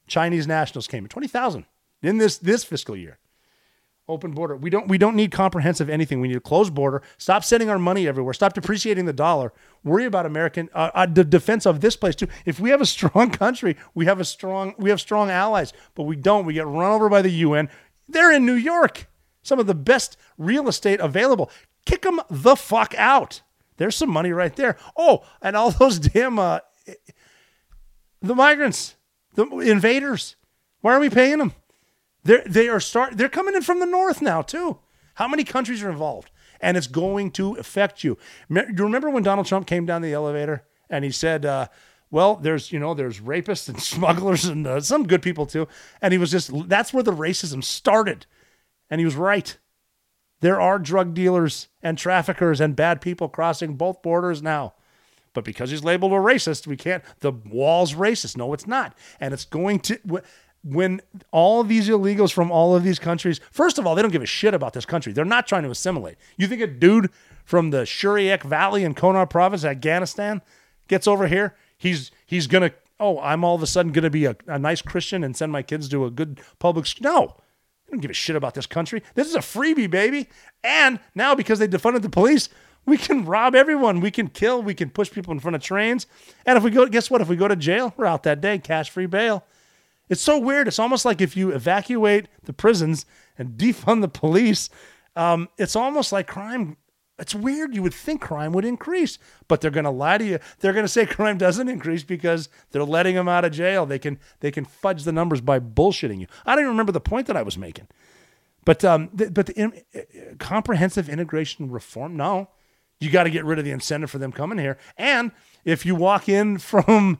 Chinese 0.06 0.46
nationals 0.46 0.86
came 0.86 1.04
in. 1.04 1.08
Twenty 1.10 1.28
thousand 1.28 1.66
in 2.02 2.16
this 2.18 2.38
this 2.38 2.64
fiscal 2.64 2.96
year. 2.96 3.18
Open 4.08 4.32
border. 4.32 4.56
We 4.56 4.70
don't 4.70 4.88
we 4.88 4.96
don't 4.96 5.16
need 5.16 5.32
comprehensive 5.32 5.90
anything. 5.90 6.20
We 6.20 6.28
need 6.28 6.38
a 6.38 6.40
closed 6.40 6.74
border. 6.74 7.02
Stop 7.18 7.44
sending 7.44 7.68
our 7.68 7.78
money 7.78 8.08
everywhere. 8.08 8.32
Stop 8.32 8.54
depreciating 8.54 9.04
the 9.04 9.12
dollar. 9.12 9.52
Worry 9.82 10.06
about 10.06 10.24
American 10.24 10.70
uh, 10.74 10.90
uh, 10.94 11.06
the 11.06 11.24
defense 11.24 11.66
of 11.66 11.82
this 11.82 11.94
place 11.94 12.14
too. 12.14 12.28
If 12.46 12.58
we 12.58 12.70
have 12.70 12.80
a 12.80 12.86
strong 12.86 13.30
country, 13.44 13.76
we 13.94 14.06
have 14.06 14.18
a 14.18 14.24
strong 14.24 14.74
we 14.78 14.88
have 14.88 15.00
strong 15.00 15.30
allies. 15.30 15.74
But 15.94 16.04
we 16.04 16.16
don't. 16.16 16.46
We 16.46 16.54
get 16.54 16.66
run 16.66 16.90
over 16.90 17.10
by 17.10 17.20
the 17.20 17.30
UN. 17.30 17.68
They're 18.08 18.32
in 18.32 18.46
New 18.46 18.54
York. 18.54 19.08
Some 19.42 19.58
of 19.58 19.66
the 19.66 19.74
best 19.74 20.16
real 20.38 20.68
estate 20.68 21.00
available. 21.00 21.50
Kick 21.84 22.02
them 22.02 22.20
the 22.30 22.56
fuck 22.56 22.94
out. 22.96 23.42
There's 23.76 23.96
some 23.96 24.10
money 24.10 24.32
right 24.32 24.56
there. 24.56 24.78
Oh, 24.96 25.24
and 25.42 25.54
all 25.54 25.70
those 25.82 25.98
damn 25.98 26.38
uh, 26.38 26.60
the 28.24 28.34
migrants, 28.34 28.96
the 29.34 29.44
invaders. 29.58 30.36
Why 30.80 30.94
are 30.94 31.00
we 31.00 31.10
paying 31.10 31.38
them? 31.38 31.52
They're, 32.24 32.42
they 32.46 32.68
are 32.68 32.80
start. 32.80 33.16
They're 33.16 33.28
coming 33.28 33.54
in 33.54 33.62
from 33.62 33.80
the 33.80 33.86
north 33.86 34.22
now 34.22 34.42
too. 34.42 34.78
How 35.14 35.28
many 35.28 35.44
countries 35.44 35.82
are 35.82 35.90
involved? 35.90 36.30
And 36.60 36.76
it's 36.76 36.86
going 36.86 37.30
to 37.32 37.54
affect 37.54 38.02
you. 38.02 38.16
You 38.48 38.64
remember 38.78 39.10
when 39.10 39.22
Donald 39.22 39.46
Trump 39.46 39.66
came 39.66 39.84
down 39.84 40.02
the 40.02 40.14
elevator 40.14 40.64
and 40.88 41.04
he 41.04 41.10
said, 41.10 41.44
uh, 41.44 41.68
"Well, 42.10 42.36
there's 42.36 42.72
you 42.72 42.78
know 42.78 42.94
there's 42.94 43.20
rapists 43.20 43.68
and 43.68 43.80
smugglers 43.82 44.46
and 44.46 44.66
uh, 44.66 44.80
some 44.80 45.06
good 45.06 45.22
people 45.22 45.46
too," 45.46 45.68
and 46.00 46.12
he 46.12 46.18
was 46.18 46.30
just 46.30 46.50
that's 46.68 46.92
where 46.92 47.02
the 47.02 47.12
racism 47.12 47.62
started, 47.62 48.26
and 48.88 49.00
he 49.00 49.04
was 49.04 49.16
right. 49.16 49.58
There 50.40 50.60
are 50.60 50.78
drug 50.78 51.14
dealers 51.14 51.68
and 51.82 51.96
traffickers 51.96 52.60
and 52.60 52.76
bad 52.76 53.00
people 53.00 53.28
crossing 53.28 53.76
both 53.76 54.02
borders 54.02 54.42
now. 54.42 54.74
But 55.34 55.44
because 55.44 55.70
he's 55.70 55.84
labeled 55.84 56.12
a 56.12 56.16
racist, 56.16 56.66
we 56.66 56.76
can't. 56.76 57.04
The 57.20 57.32
wall's 57.32 57.92
racist. 57.92 58.36
No, 58.36 58.54
it's 58.54 58.66
not. 58.66 58.96
And 59.20 59.34
it's 59.34 59.44
going 59.44 59.80
to. 59.80 60.22
When 60.62 61.02
all 61.30 61.62
these 61.62 61.90
illegals 61.90 62.32
from 62.32 62.50
all 62.50 62.74
of 62.74 62.84
these 62.84 62.98
countries, 62.98 63.38
first 63.50 63.78
of 63.78 63.86
all, 63.86 63.94
they 63.94 64.00
don't 64.00 64.12
give 64.12 64.22
a 64.22 64.26
shit 64.26 64.54
about 64.54 64.72
this 64.72 64.86
country. 64.86 65.12
They're 65.12 65.26
not 65.26 65.46
trying 65.46 65.64
to 65.64 65.70
assimilate. 65.70 66.16
You 66.38 66.46
think 66.46 66.62
a 66.62 66.66
dude 66.66 67.10
from 67.44 67.68
the 67.68 67.82
Shuryak 67.82 68.44
Valley 68.44 68.82
in 68.82 68.94
Kunar 68.94 69.28
province, 69.28 69.62
Afghanistan, 69.62 70.40
gets 70.88 71.06
over 71.06 71.26
here, 71.26 71.54
he's 71.76 72.10
he's 72.24 72.46
gonna. 72.46 72.70
Oh, 72.98 73.18
I'm 73.20 73.44
all 73.44 73.56
of 73.56 73.62
a 73.62 73.66
sudden 73.66 73.92
gonna 73.92 74.08
be 74.08 74.24
a, 74.24 74.36
a 74.46 74.58
nice 74.58 74.80
Christian 74.80 75.22
and 75.22 75.36
send 75.36 75.52
my 75.52 75.62
kids 75.62 75.88
to 75.90 76.06
a 76.06 76.10
good 76.10 76.40
public 76.58 76.86
school. 76.86 77.10
No, 77.10 77.36
they 77.84 77.90
don't 77.90 78.00
give 78.00 78.10
a 78.10 78.14
shit 78.14 78.36
about 78.36 78.54
this 78.54 78.66
country. 78.66 79.02
This 79.14 79.28
is 79.28 79.34
a 79.34 79.40
freebie, 79.40 79.90
baby. 79.90 80.28
And 80.62 81.00
now 81.14 81.34
because 81.34 81.58
they 81.58 81.68
defunded 81.68 82.02
the 82.02 82.08
police, 82.08 82.48
we 82.86 82.96
can 82.96 83.24
rob 83.24 83.54
everyone. 83.54 84.00
We 84.00 84.10
can 84.10 84.28
kill. 84.28 84.62
We 84.62 84.74
can 84.74 84.90
push 84.90 85.10
people 85.10 85.32
in 85.32 85.40
front 85.40 85.56
of 85.56 85.62
trains. 85.62 86.06
And 86.44 86.56
if 86.56 86.64
we 86.64 86.70
go, 86.70 86.86
guess 86.86 87.10
what? 87.10 87.20
If 87.20 87.28
we 87.28 87.36
go 87.36 87.48
to 87.48 87.56
jail, 87.56 87.94
we're 87.96 88.06
out 88.06 88.22
that 88.24 88.40
day, 88.40 88.58
cash 88.58 88.90
free 88.90 89.06
bail. 89.06 89.44
It's 90.08 90.20
so 90.20 90.38
weird. 90.38 90.68
It's 90.68 90.78
almost 90.78 91.04
like 91.04 91.20
if 91.20 91.36
you 91.36 91.50
evacuate 91.50 92.28
the 92.44 92.52
prisons 92.52 93.06
and 93.38 93.50
defund 93.58 94.02
the 94.02 94.08
police, 94.08 94.68
um, 95.16 95.48
it's 95.56 95.76
almost 95.76 96.12
like 96.12 96.26
crime. 96.26 96.76
It's 97.18 97.34
weird. 97.34 97.74
You 97.74 97.82
would 97.82 97.94
think 97.94 98.20
crime 98.20 98.52
would 98.52 98.64
increase, 98.64 99.18
but 99.46 99.60
they're 99.60 99.70
going 99.70 99.84
to 99.84 99.90
lie 99.90 100.18
to 100.18 100.24
you. 100.24 100.38
They're 100.58 100.72
going 100.72 100.84
to 100.84 100.88
say 100.88 101.06
crime 101.06 101.38
doesn't 101.38 101.68
increase 101.68 102.02
because 102.02 102.48
they're 102.70 102.84
letting 102.84 103.14
them 103.14 103.28
out 103.28 103.44
of 103.44 103.52
jail. 103.52 103.86
They 103.86 103.98
can 103.98 104.18
they 104.40 104.50
can 104.50 104.64
fudge 104.64 105.04
the 105.04 105.12
numbers 105.12 105.40
by 105.40 105.60
bullshitting 105.60 106.20
you. 106.20 106.26
I 106.44 106.54
don't 106.54 106.64
even 106.64 106.72
remember 106.72 106.92
the 106.92 107.00
point 107.00 107.28
that 107.28 107.36
I 107.36 107.42
was 107.42 107.56
making. 107.56 107.86
But 108.64 108.84
um, 108.84 109.10
but 109.12 109.46
the 109.46 109.52
in, 109.56 109.82
uh, 109.94 110.00
comprehensive 110.38 111.08
integration 111.08 111.70
reform, 111.70 112.16
no, 112.16 112.48
you 113.04 113.10
got 113.10 113.24
to 113.24 113.30
get 113.30 113.44
rid 113.44 113.58
of 113.58 113.64
the 113.64 113.70
incentive 113.70 114.10
for 114.10 114.18
them 114.18 114.32
coming 114.32 114.58
here. 114.58 114.78
And 114.96 115.30
if 115.64 115.86
you 115.86 115.94
walk 115.94 116.28
in 116.28 116.58
from 116.58 117.18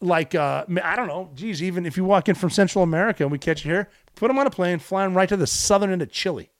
like 0.00 0.34
uh, 0.34 0.64
I 0.82 0.96
don't 0.96 1.08
know, 1.08 1.30
geez, 1.34 1.62
even 1.62 1.84
if 1.84 1.96
you 1.96 2.04
walk 2.04 2.28
in 2.28 2.34
from 2.34 2.50
Central 2.50 2.84
America 2.84 3.24
and 3.24 3.32
we 3.32 3.38
catch 3.38 3.64
you 3.64 3.72
here, 3.72 3.90
put 4.14 4.28
them 4.28 4.38
on 4.38 4.46
a 4.46 4.50
plane, 4.50 4.78
fly 4.78 5.04
them 5.04 5.16
right 5.16 5.28
to 5.28 5.36
the 5.36 5.46
southern 5.46 5.90
end 5.90 6.02
of 6.02 6.10
Chile. 6.10 6.50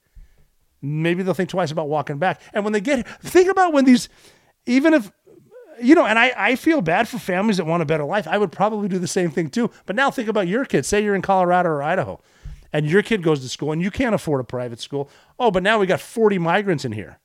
Maybe 0.81 1.23
they'll 1.23 1.33
think 1.33 1.49
twice 1.49 1.71
about 1.71 1.89
walking 1.89 2.19
back. 2.19 2.41
And 2.53 2.63
when 2.63 2.73
they 2.73 2.81
get, 2.81 3.07
think 3.21 3.49
about 3.49 3.73
when 3.73 3.85
these, 3.85 4.07
even 4.65 4.93
if 4.93 5.11
you 5.81 5.95
know, 5.95 6.05
and 6.05 6.19
I, 6.19 6.33
I 6.35 6.55
feel 6.55 6.81
bad 6.81 7.07
for 7.07 7.17
families 7.17 7.57
that 7.57 7.65
want 7.65 7.81
a 7.81 7.85
better 7.85 8.03
life. 8.03 8.27
I 8.27 8.37
would 8.37 8.51
probably 8.51 8.89
do 8.89 8.99
the 8.99 9.07
same 9.07 9.31
thing 9.31 9.49
too. 9.49 9.71
But 9.85 9.95
now 9.95 10.11
think 10.11 10.27
about 10.27 10.47
your 10.47 10.65
kids. 10.65 10.89
Say 10.89 11.01
you're 11.03 11.15
in 11.15 11.21
Colorado 11.21 11.69
or 11.69 11.81
Idaho, 11.81 12.19
and 12.73 12.85
your 12.85 13.01
kid 13.01 13.23
goes 13.23 13.39
to 13.41 13.49
school 13.49 13.71
and 13.71 13.81
you 13.81 13.89
can't 13.89 14.13
afford 14.13 14.41
a 14.41 14.43
private 14.43 14.81
school. 14.81 15.09
Oh, 15.39 15.51
but 15.51 15.63
now 15.63 15.79
we 15.79 15.87
got 15.87 16.01
40 16.01 16.37
migrants 16.37 16.83
in 16.83 16.91
here 16.91 17.19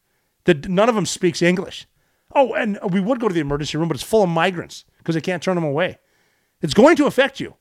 that 0.44 0.68
none 0.68 0.88
of 0.88 0.94
them 0.94 1.06
speaks 1.06 1.42
English. 1.42 1.86
Oh, 2.34 2.54
and 2.54 2.78
we 2.90 3.00
would 3.00 3.20
go 3.20 3.28
to 3.28 3.34
the 3.34 3.40
emergency 3.40 3.78
room, 3.78 3.88
but 3.88 3.96
it's 3.96 4.04
full 4.04 4.22
of 4.22 4.28
migrants 4.28 4.84
because 4.98 5.14
they 5.14 5.20
can't 5.20 5.42
turn 5.42 5.54
them 5.54 5.64
away. 5.64 5.98
It's 6.60 6.74
going 6.74 6.96
to 6.96 7.06
affect 7.06 7.40
you. 7.40 7.54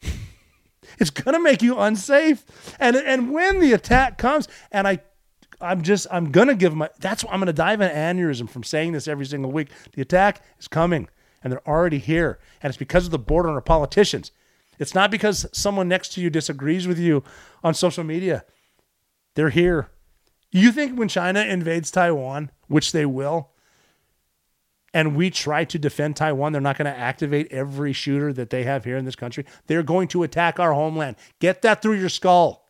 it's 0.98 1.10
going 1.10 1.34
to 1.34 1.40
make 1.40 1.62
you 1.62 1.78
unsafe. 1.78 2.44
And 2.78 2.96
and 2.96 3.32
when 3.32 3.60
the 3.60 3.72
attack 3.72 4.18
comes, 4.18 4.48
and 4.70 4.86
I 4.86 5.00
I'm 5.60 5.82
just 5.82 6.06
I'm 6.10 6.30
gonna 6.30 6.54
give 6.54 6.74
my 6.74 6.90
that's 7.00 7.24
why 7.24 7.32
I'm 7.32 7.40
gonna 7.40 7.52
dive 7.52 7.80
an 7.80 7.90
aneurysm 7.90 8.48
from 8.48 8.62
saying 8.62 8.92
this 8.92 9.08
every 9.08 9.26
single 9.26 9.50
week. 9.50 9.68
The 9.92 10.02
attack 10.02 10.42
is 10.58 10.68
coming 10.68 11.08
and 11.42 11.52
they're 11.52 11.68
already 11.68 11.98
here. 11.98 12.38
And 12.62 12.70
it's 12.70 12.78
because 12.78 13.06
of 13.06 13.10
the 13.10 13.18
border 13.18 13.48
and 13.48 13.54
our 13.54 13.62
politicians. 13.62 14.32
It's 14.78 14.94
not 14.94 15.10
because 15.10 15.46
someone 15.52 15.88
next 15.88 16.12
to 16.14 16.20
you 16.20 16.28
disagrees 16.28 16.86
with 16.86 16.98
you 16.98 17.24
on 17.64 17.72
social 17.72 18.04
media. 18.04 18.44
They're 19.34 19.50
here. 19.50 19.88
You 20.50 20.72
think 20.72 20.98
when 20.98 21.08
China 21.08 21.40
invades 21.40 21.90
Taiwan, 21.90 22.50
which 22.68 22.92
they 22.92 23.04
will, 23.06 23.50
and 24.94 25.14
we 25.14 25.28
try 25.30 25.64
to 25.64 25.78
defend 25.78 26.16
Taiwan, 26.16 26.52
they're 26.52 26.60
not 26.60 26.78
going 26.78 26.90
to 26.90 26.98
activate 26.98 27.52
every 27.52 27.92
shooter 27.92 28.32
that 28.32 28.48
they 28.48 28.64
have 28.64 28.84
here 28.84 28.96
in 28.96 29.04
this 29.04 29.16
country. 29.16 29.44
They're 29.66 29.82
going 29.82 30.08
to 30.08 30.22
attack 30.22 30.58
our 30.58 30.72
homeland. 30.72 31.16
Get 31.38 31.60
that 31.62 31.82
through 31.82 31.98
your 32.00 32.08
skull. 32.08 32.66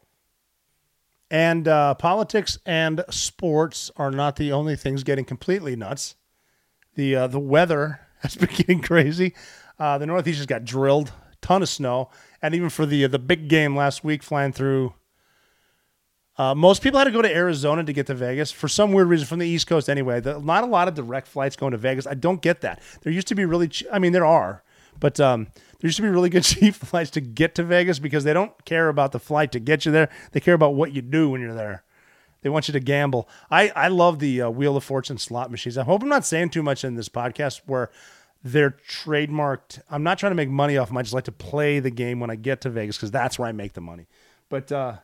And 1.31 1.69
uh, 1.69 1.95
politics 1.95 2.59
and 2.67 3.05
sports 3.11 3.91
are 3.97 4.11
not 4.11 4.37
the 4.37 4.53
only 4.53 4.77
things 4.77 5.05
getting 5.05 5.25
completely 5.25 5.77
nuts. 5.77 6.17
the 6.95 7.15
uh, 7.17 7.27
the 7.27 7.41
weather 7.41 8.01
has 8.21 8.37
been 8.37 8.51
getting 8.55 8.81
crazy. 8.81 9.35
Uh, 9.79 9.99
the 9.99 10.07
Northeast 10.07 10.39
just 10.39 10.49
got 10.49 10.65
drilled, 10.65 11.13
ton 11.43 11.63
of 11.63 11.69
snow, 11.69 12.11
and 12.43 12.55
even 12.55 12.71
for 12.71 12.87
the 12.87 13.07
the 13.07 13.19
big 13.19 13.49
game 13.49 13.77
last 13.77 14.03
week, 14.05 14.23
flying 14.23 14.53
through. 14.53 14.95
Uh, 16.39 16.55
most 16.55 16.83
people 16.83 16.99
had 16.99 17.05
to 17.05 17.11
go 17.11 17.23
to 17.23 17.35
Arizona 17.35 17.83
to 17.83 17.93
get 17.93 18.07
to 18.09 18.15
Vegas 18.15 18.53
for 18.53 18.69
some 18.69 18.93
weird 18.93 19.09
reason 19.09 19.27
from 19.27 19.39
the 19.39 19.49
East 19.49 19.67
Coast. 19.67 19.89
Anyway, 19.89 20.21
the, 20.21 20.39
not 20.41 20.65
a 20.65 20.67
lot 20.67 20.87
of 20.87 20.95
direct 20.95 21.27
flights 21.27 21.57
going 21.57 21.73
to 21.73 21.79
Vegas. 21.79 22.07
I 22.07 22.15
don't 22.15 22.43
get 22.43 22.61
that. 22.61 22.83
There 23.03 23.13
used 23.13 23.29
to 23.29 23.35
be 23.35 23.47
really, 23.47 23.69
che- 23.69 23.87
I 23.91 23.99
mean, 23.99 24.13
there 24.13 24.27
are, 24.27 24.63
but 25.01 25.19
um, 25.19 25.45
there 25.81 25.89
used 25.89 25.97
to 25.97 26.03
be 26.03 26.09
really 26.09 26.29
good 26.29 26.45
cheap 26.45 26.75
flights 26.75 27.11
to 27.13 27.21
get 27.23 27.55
to 27.55 27.63
Vegas 27.63 27.99
because 27.99 28.25
they 28.25 28.35
don't 28.35 28.53
care 28.67 28.89
about 28.89 29.13
the 29.13 29.19
flight 29.19 29.51
to 29.53 29.61
get 29.61 29.87
you 29.87 29.93
there. 29.93 30.11
They 30.33 30.41
care 30.41 30.55
about 30.55 30.75
what 30.75 30.93
you 30.93 31.01
do 31.01 31.31
when 31.31 31.41
you're 31.41 31.55
there. 31.55 31.85
They 32.43 32.51
want 32.51 32.69
you 32.69 32.73
to 32.73 32.81
gamble. 32.81 33.29
I, 33.51 33.71
I 33.71 33.89
love 33.89 34.19
the 34.19 34.43
uh, 34.43 34.51
Wheel 34.51 34.77
of 34.77 34.85
Fortune 34.85 35.19
slot 35.19 35.51
machines. 35.51 35.79
I 35.79 35.85
hope 35.85 36.03
I'm 36.03 36.09
not 36.09 36.25
saying 36.27 36.51
too 36.51 36.63
much 36.63 36.85
in 36.85 36.95
this 36.95 37.09
podcast 37.09 37.63
where 37.67 37.91
they're 38.45 38.77
trademarked. 38.89 39.81
I'm 39.91 40.03
not 40.03 40.19
trying 40.19 40.31
to 40.31 40.37
make 40.37 40.51
money 40.51 40.77
off 40.77 40.89
them. 40.89 40.97
I 40.99 41.03
just 41.03 41.15
like 41.15 41.25
to 41.25 41.33
play 41.33 41.81
the 41.81 41.91
game 41.91 42.21
when 42.21 42.31
I 42.31 42.37
get 42.37 42.61
to 42.61 42.71
Vegas 42.71 42.97
because 42.99 43.11
that's 43.11 43.39
where 43.39 43.49
I 43.49 43.53
make 43.53 43.73
the 43.73 43.81
money. 43.81 44.07
But 44.49 44.71
uh, 44.71 44.97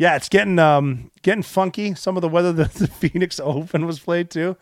yeah, 0.00 0.16
it's 0.16 0.30
getting 0.30 0.58
um, 0.58 1.10
getting 1.20 1.42
funky. 1.42 1.94
Some 1.94 2.16
of 2.16 2.22
the 2.22 2.28
weather 2.28 2.52
that 2.54 2.72
the 2.72 2.86
Phoenix 2.86 3.38
Open 3.38 3.86
was 3.86 4.00
played 4.00 4.30
too. 4.30 4.56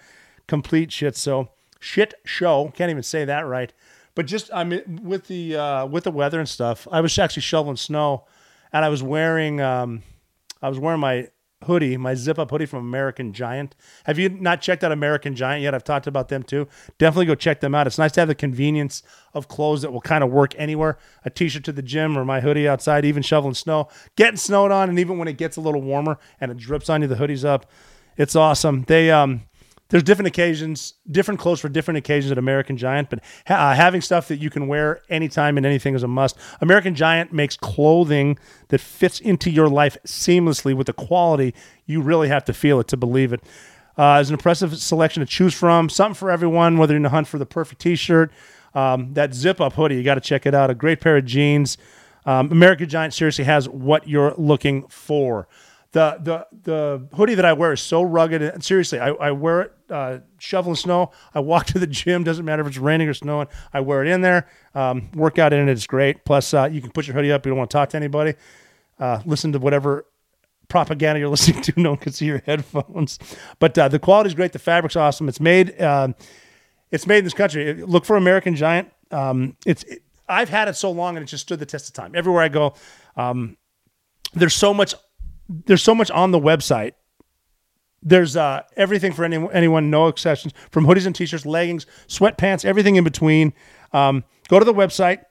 Complete 0.49 0.91
shit. 0.91 1.17
So 1.17 1.51
shit 1.79 2.13
show. 2.25 2.73
Can't 2.75 2.91
even 2.91 3.05
say 3.05 3.25
that 3.25 3.47
right. 3.47 3.73
But 4.17 4.27
just 4.27 4.51
I 4.53 4.65
mean 4.65 5.01
with 5.05 5.29
the 5.29 5.55
uh, 5.55 5.87
with 5.87 6.03
the 6.03 6.11
weather 6.11 6.41
and 6.41 6.49
stuff, 6.49 6.89
I 6.91 7.01
was 7.01 7.17
actually 7.17 7.43
shoveling 7.43 7.77
snow, 7.77 8.27
and 8.73 8.85
I 8.85 8.89
was 8.89 9.01
wearing 9.01 9.61
um, 9.61 10.03
I 10.61 10.69
was 10.69 10.81
wearing 10.81 10.99
my 10.99 11.29
hoodie, 11.65 11.97
my 11.97 12.15
zip 12.15 12.39
up 12.39 12.51
hoodie 12.51 12.67
from 12.67 12.81
American 12.87 13.33
Giant. 13.33 13.75
Have 14.05 14.19
you 14.19 14.29
not 14.29 14.61
checked 14.61 14.85
out 14.85 14.93
American 14.93 15.35
Giant 15.35 15.63
yet? 15.63 15.75
I've 15.75 15.85
talked 15.85 16.07
about 16.07 16.29
them 16.29 16.43
too. 16.43 16.69
Definitely 16.99 17.27
go 17.27 17.35
check 17.35 17.61
them 17.61 17.75
out. 17.75 17.87
It's 17.87 17.99
nice 17.99 18.13
to 18.13 18.21
have 18.21 18.29
the 18.29 18.35
convenience 18.35 19.03
of 19.35 19.49
clothes 19.49 19.83
that 19.83 19.93
will 19.93 20.01
kind 20.01 20.23
of 20.23 20.31
work 20.31 20.55
anywhere. 20.57 20.99
A 21.25 21.31
t-shirt 21.31 21.65
to 21.65 21.73
the 21.73 21.83
gym 21.83 22.17
or 22.17 22.25
my 22.25 22.41
hoodie 22.41 22.69
outside, 22.69 23.05
even 23.05 23.23
shoveling 23.23 23.55
snow, 23.55 23.89
getting 24.17 24.37
snowed 24.37 24.71
on, 24.71 24.89
and 24.89 24.99
even 24.99 25.19
when 25.19 25.29
it 25.29 25.37
gets 25.37 25.57
a 25.57 25.61
little 25.61 25.83
warmer 25.83 26.19
and 26.41 26.51
it 26.51 26.57
drips 26.57 26.89
on 26.89 27.03
you, 27.03 27.09
the 27.09 27.17
hoodie's 27.17 27.45
up. 27.45 27.67
It's 28.17 28.37
awesome. 28.37 28.85
They 28.85 29.11
um 29.11 29.43
there's 29.91 30.03
different 30.03 30.29
occasions, 30.29 30.95
different 31.11 31.41
clothes 31.41 31.61
for 31.61 31.69
different 31.69 31.99
occasions 31.99 32.31
at 32.31 32.39
American 32.39 32.77
Giant, 32.77 33.09
but 33.09 33.21
ha- 33.47 33.71
uh, 33.71 33.75
having 33.75 34.01
stuff 34.01 34.29
that 34.29 34.39
you 34.39 34.51
can 34.51 34.69
wear 34.69 35.01
anytime 35.09 35.57
and 35.57 35.65
anything 35.65 35.95
is 35.95 36.03
a 36.03 36.09
must. 36.09 36.37
American 36.61 36.95
Giant 36.95 37.33
makes 37.33 37.57
clothing 37.57 38.39
that 38.69 38.81
fits 38.81 39.19
into 39.19 39.51
your 39.51 39.69
life 39.69 39.97
seamlessly 40.07 40.75
with 40.75 40.89
the 40.89 40.93
quality. 40.93 41.55
You 41.87 42.03
really 42.03 42.29
have 42.29 42.45
to 42.45 42.53
feel 42.53 42.81
it 42.81 42.89
to 42.89 42.97
believe 42.97 43.33
it. 43.33 43.43
Uh, 43.97 44.17
there's 44.17 44.29
an 44.29 44.35
impressive 44.35 44.77
selection 44.79 45.21
to 45.21 45.27
choose 45.27 45.55
from, 45.55 45.89
something 45.89 46.15
for 46.15 46.31
everyone, 46.31 46.77
whether 46.77 46.93
you're 46.93 46.99
in 46.99 47.03
the 47.03 47.09
hunt 47.09 47.27
for 47.27 47.39
the 47.39 47.47
perfect 47.47 47.81
t 47.81 47.97
shirt, 47.97 48.31
um, 48.75 49.15
that 49.15 49.35
zip 49.35 49.61
up 49.61 49.73
hoodie, 49.73 49.97
you 49.97 50.03
got 50.05 50.15
to 50.15 50.21
check 50.21 50.45
it 50.47 50.55
out. 50.55 50.71
A 50.71 50.75
great 50.75 51.01
pair 51.01 51.17
of 51.17 51.25
jeans. 51.25 51.79
Um, 52.27 52.53
American 52.53 52.89
Giant 52.89 53.15
seriously 53.15 53.45
has 53.45 53.69
what 53.69 54.07
you're 54.07 54.35
looking 54.37 54.87
for 54.89 55.49
the 55.93 56.19
the 56.21 56.47
the 56.65 57.17
hoodie 57.17 57.35
that 57.35 57.45
I 57.45 57.53
wear 57.53 57.73
is 57.73 57.81
so 57.81 58.03
rugged. 58.03 58.43
And 58.43 58.63
seriously, 58.63 59.01
I, 59.01 59.09
I 59.09 59.31
wear 59.33 59.63
it 59.63 59.73
uh, 59.91 60.19
shoveling 60.39 60.77
snow. 60.77 61.11
I 61.35 61.41
walk 61.41 61.67
to 61.67 61.79
the 61.79 61.87
gym. 61.87 62.25
Doesn't 62.25 62.45
matter 62.45 62.63
if 62.63 62.69
it's 62.69 62.79
raining 62.79 63.09
or 63.09 63.15
snowing. 63.15 63.49
I 63.73 63.81
wear 63.81 64.03
it 64.03 64.09
in 64.09 64.21
there. 64.21 64.49
Um, 64.75 65.11
work 65.15 65.39
out 65.39 65.53
in 65.53 65.69
it. 65.69 65.73
It's 65.73 65.87
great. 65.87 66.25
Plus, 66.25 66.53
uh, 66.55 66.69
you 66.71 66.81
can 66.81 66.91
put 66.91 67.07
your 67.07 67.15
hoodie 67.15 67.33
up. 67.33 67.45
You 67.45 67.51
don't 67.51 67.59
want 67.59 67.71
to 67.71 67.77
talk 67.77 67.91
to 67.91 67.97
anybody. 67.97 68.35
Uh, 68.99 69.21
listen 69.25 69.53
to 69.53 69.59
whatever 69.59 70.07
propaganda 70.69 71.21
you're 71.21 71.29
listening 71.31 71.63
to. 71.63 71.81
No 71.81 71.91
one 71.91 71.99
can 71.99 72.13
see 72.13 72.27
your 72.27 72.43
headphones. 72.47 73.19
But 73.59 73.77
uh, 73.79 73.89
the 73.89 73.99
quality 73.99 74.29
is 74.29 74.35
great. 74.35 74.53
The 74.53 74.59
fabric's 74.59 74.97
awesome. 74.97 75.29
It's 75.29 75.41
made. 75.41 75.81
Um, 75.81 76.15
it's 76.91 77.07
made 77.07 77.19
in 77.19 77.25
this 77.25 77.35
country. 77.35 77.75
Look 77.75 78.05
for 78.05 78.17
American 78.17 78.57
Giant. 78.57 78.91
Um, 79.11 79.57
it's. 79.67 79.83
It, 79.85 80.03
I've 80.31 80.51
had 80.51 80.69
it 80.69 80.77
so 80.77 80.91
long 80.91 81.17
and 81.17 81.25
it 81.25 81.27
just 81.27 81.43
stood 81.45 81.59
the 81.59 81.65
test 81.65 81.89
of 81.89 81.95
time. 81.95 82.13
Everywhere 82.15 82.43
I 82.43 82.49
go, 82.49 82.75
um, 83.17 83.57
there's 84.35 84.55
so 84.55 84.75
much 84.75 84.95
there's 85.49 85.83
so 85.83 85.95
much 85.95 86.11
on 86.11 86.31
the 86.31 86.41
website. 86.41 86.93
There's 88.03 88.37
uh, 88.37 88.63
everything 88.77 89.13
for 89.13 89.25
any, 89.25 89.37
anyone, 89.53 89.91
no 89.91 90.07
exceptions, 90.07 90.55
from 90.71 90.87
hoodies 90.87 91.07
and 91.07 91.15
t-shirts, 91.15 91.45
leggings, 91.45 91.87
sweatpants, 92.07 92.65
everything 92.65 92.97
in 92.97 93.05
between. 93.05 93.53
Um, 93.93 94.25
go 94.49 94.59
to 94.59 94.65
the 94.65 94.75
website 94.75 95.25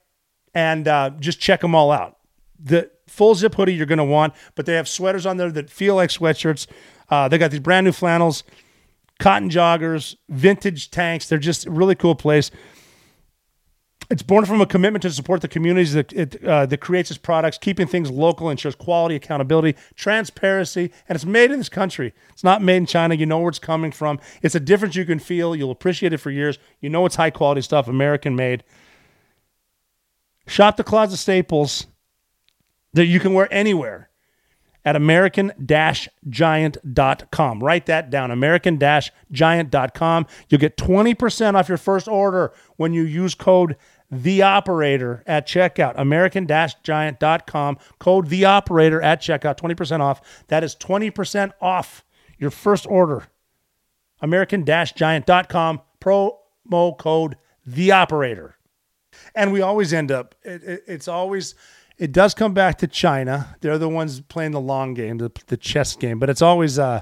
and 0.54 0.88
uh, 0.88 1.12
just 1.20 1.40
check 1.40 1.62
them 1.62 1.76
all 1.76 1.92
out. 1.92 2.18
The 2.60 2.92
full 3.08 3.36
zip 3.36 3.56
hoodie 3.56 3.74
you're 3.74 3.86
going 3.86 3.98
to 4.00 4.04
want, 4.04 4.34
but 4.56 4.66
they 4.66 4.74
have 4.74 4.88
sweaters 4.88 5.26
on 5.26 5.38
there 5.38 5.52
that 5.52 5.70
feel 5.70 5.96
like 5.96 6.10
sweatshirts. 6.10 6.68
Uh, 7.10 7.28
they 7.28 7.38
got 7.38 7.52
these 7.52 7.60
brand 7.62 7.86
new 7.86 7.92
flannels, 7.92 8.44
cotton 9.20 9.50
joggers, 9.50 10.16
vintage 10.30 10.92
tanks. 10.92 11.30
They're 11.30 11.38
just 11.38 11.66
a 11.68 11.72
really 11.72 11.96
cool 11.96 12.16
place. 12.16 12.52
It's 14.10 14.24
born 14.24 14.46
from 14.46 14.62
a 14.62 14.66
commitment 14.66 15.02
to 15.02 15.12
support 15.12 15.42
the 15.42 15.50
communities 15.50 15.94
that 15.94 16.14
it, 16.14 16.44
uh, 16.44 16.66
that 16.66 16.78
creates 16.78 17.12
its 17.12 17.18
products, 17.18 17.58
keeping 17.58 17.88
things 17.88 18.10
local, 18.10 18.50
ensures 18.50 18.74
quality, 18.74 19.16
accountability, 19.16 19.76
transparency, 19.96 20.94
and 21.10 21.16
it's 21.16 21.26
made 21.26 21.52
in 21.52 21.58
this 21.58 21.68
country. 21.68 22.14
It's 22.30 22.44
not 22.44 22.62
made 22.62 22.78
in 22.78 22.86
China. 22.86 23.16
You 23.16 23.26
know 23.26 23.40
where 23.40 23.50
it's 23.50 23.60
coming 23.60 23.92
from. 23.92 24.20
It's 24.42 24.56
a 24.56 24.62
difference 24.62 24.96
you 24.96 25.04
can 25.04 25.20
feel. 25.20 25.56
You'll 25.56 25.72
appreciate 25.72 26.14
it 26.14 26.20
for 26.20 26.32
years. 26.32 26.58
You 26.80 26.90
know 26.90 27.06
it's 27.06 27.18
high 27.18 27.32
quality 27.32 27.62
stuff, 27.62 27.90
American 27.90 28.36
made. 28.36 28.64
Shop 30.48 30.78
the 30.78 30.86
closet 30.86 31.18
staples 31.18 31.88
that 32.94 33.08
you 33.08 33.20
can 33.20 33.34
wear 33.34 33.52
anywhere 33.52 34.07
at 34.88 34.96
american-giant.com. 34.96 37.60
Write 37.62 37.86
that 37.88 38.10
down, 38.10 38.32
american-giant.com. 38.32 40.26
You'll 40.48 40.62
get 40.62 40.78
20% 40.78 41.56
off 41.56 41.68
your 41.68 41.78
first 41.78 42.08
order 42.08 42.54
when 42.78 42.94
you 42.94 43.04
use 43.04 43.36
code 43.36 43.76
the 44.10 44.42
operator 44.42 45.26
at 45.28 45.46
checkout. 45.46 45.96
American-giant.com 45.98 47.78
code 48.00 48.30
the 48.30 48.46
operator 48.46 49.02
at 49.02 49.20
checkout. 49.20 49.58
20% 49.58 50.00
off. 50.00 50.22
That 50.48 50.64
is 50.64 50.74
20% 50.78 51.52
off 51.62 52.06
your 52.38 52.52
first 52.52 52.88
order. 52.88 53.28
American-giant.com 54.22 55.82
promo 56.00 56.98
code 56.98 57.36
the 57.66 57.92
operator 57.92 58.56
and 59.36 59.52
we 59.52 59.60
always 59.62 59.92
end 59.92 60.12
up 60.12 60.36
it, 60.44 60.64
it, 60.64 60.84
it's 60.88 61.10
always 61.10 61.56
it 61.98 62.12
does 62.12 62.34
come 62.34 62.54
back 62.54 62.78
to 62.78 62.88
china 62.88 63.56
they're 63.62 63.78
the 63.78 63.90
ones 63.90 64.22
playing 64.22 64.52
the 64.52 64.62
long 64.62 64.94
game 64.94 65.18
the, 65.18 65.32
the 65.48 65.58
chess 65.58 65.96
game 65.96 66.20
but 66.20 66.30
it's 66.30 66.42
always 66.42 66.78
uh 66.78 67.02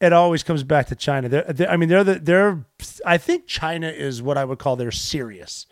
it 0.00 0.12
always 0.12 0.42
comes 0.42 0.62
back 0.62 0.86
to 0.88 0.94
China. 0.94 1.28
They're, 1.28 1.44
they're, 1.48 1.70
I 1.70 1.76
mean, 1.76 1.88
they're 1.88 2.04
the, 2.04 2.14
they're. 2.14 2.64
I 3.04 3.18
think 3.18 3.46
China 3.46 3.88
is 3.88 4.22
what 4.22 4.38
I 4.38 4.44
would 4.44 4.58
call 4.58 4.76
they're 4.76 4.90
serious, 4.90 5.66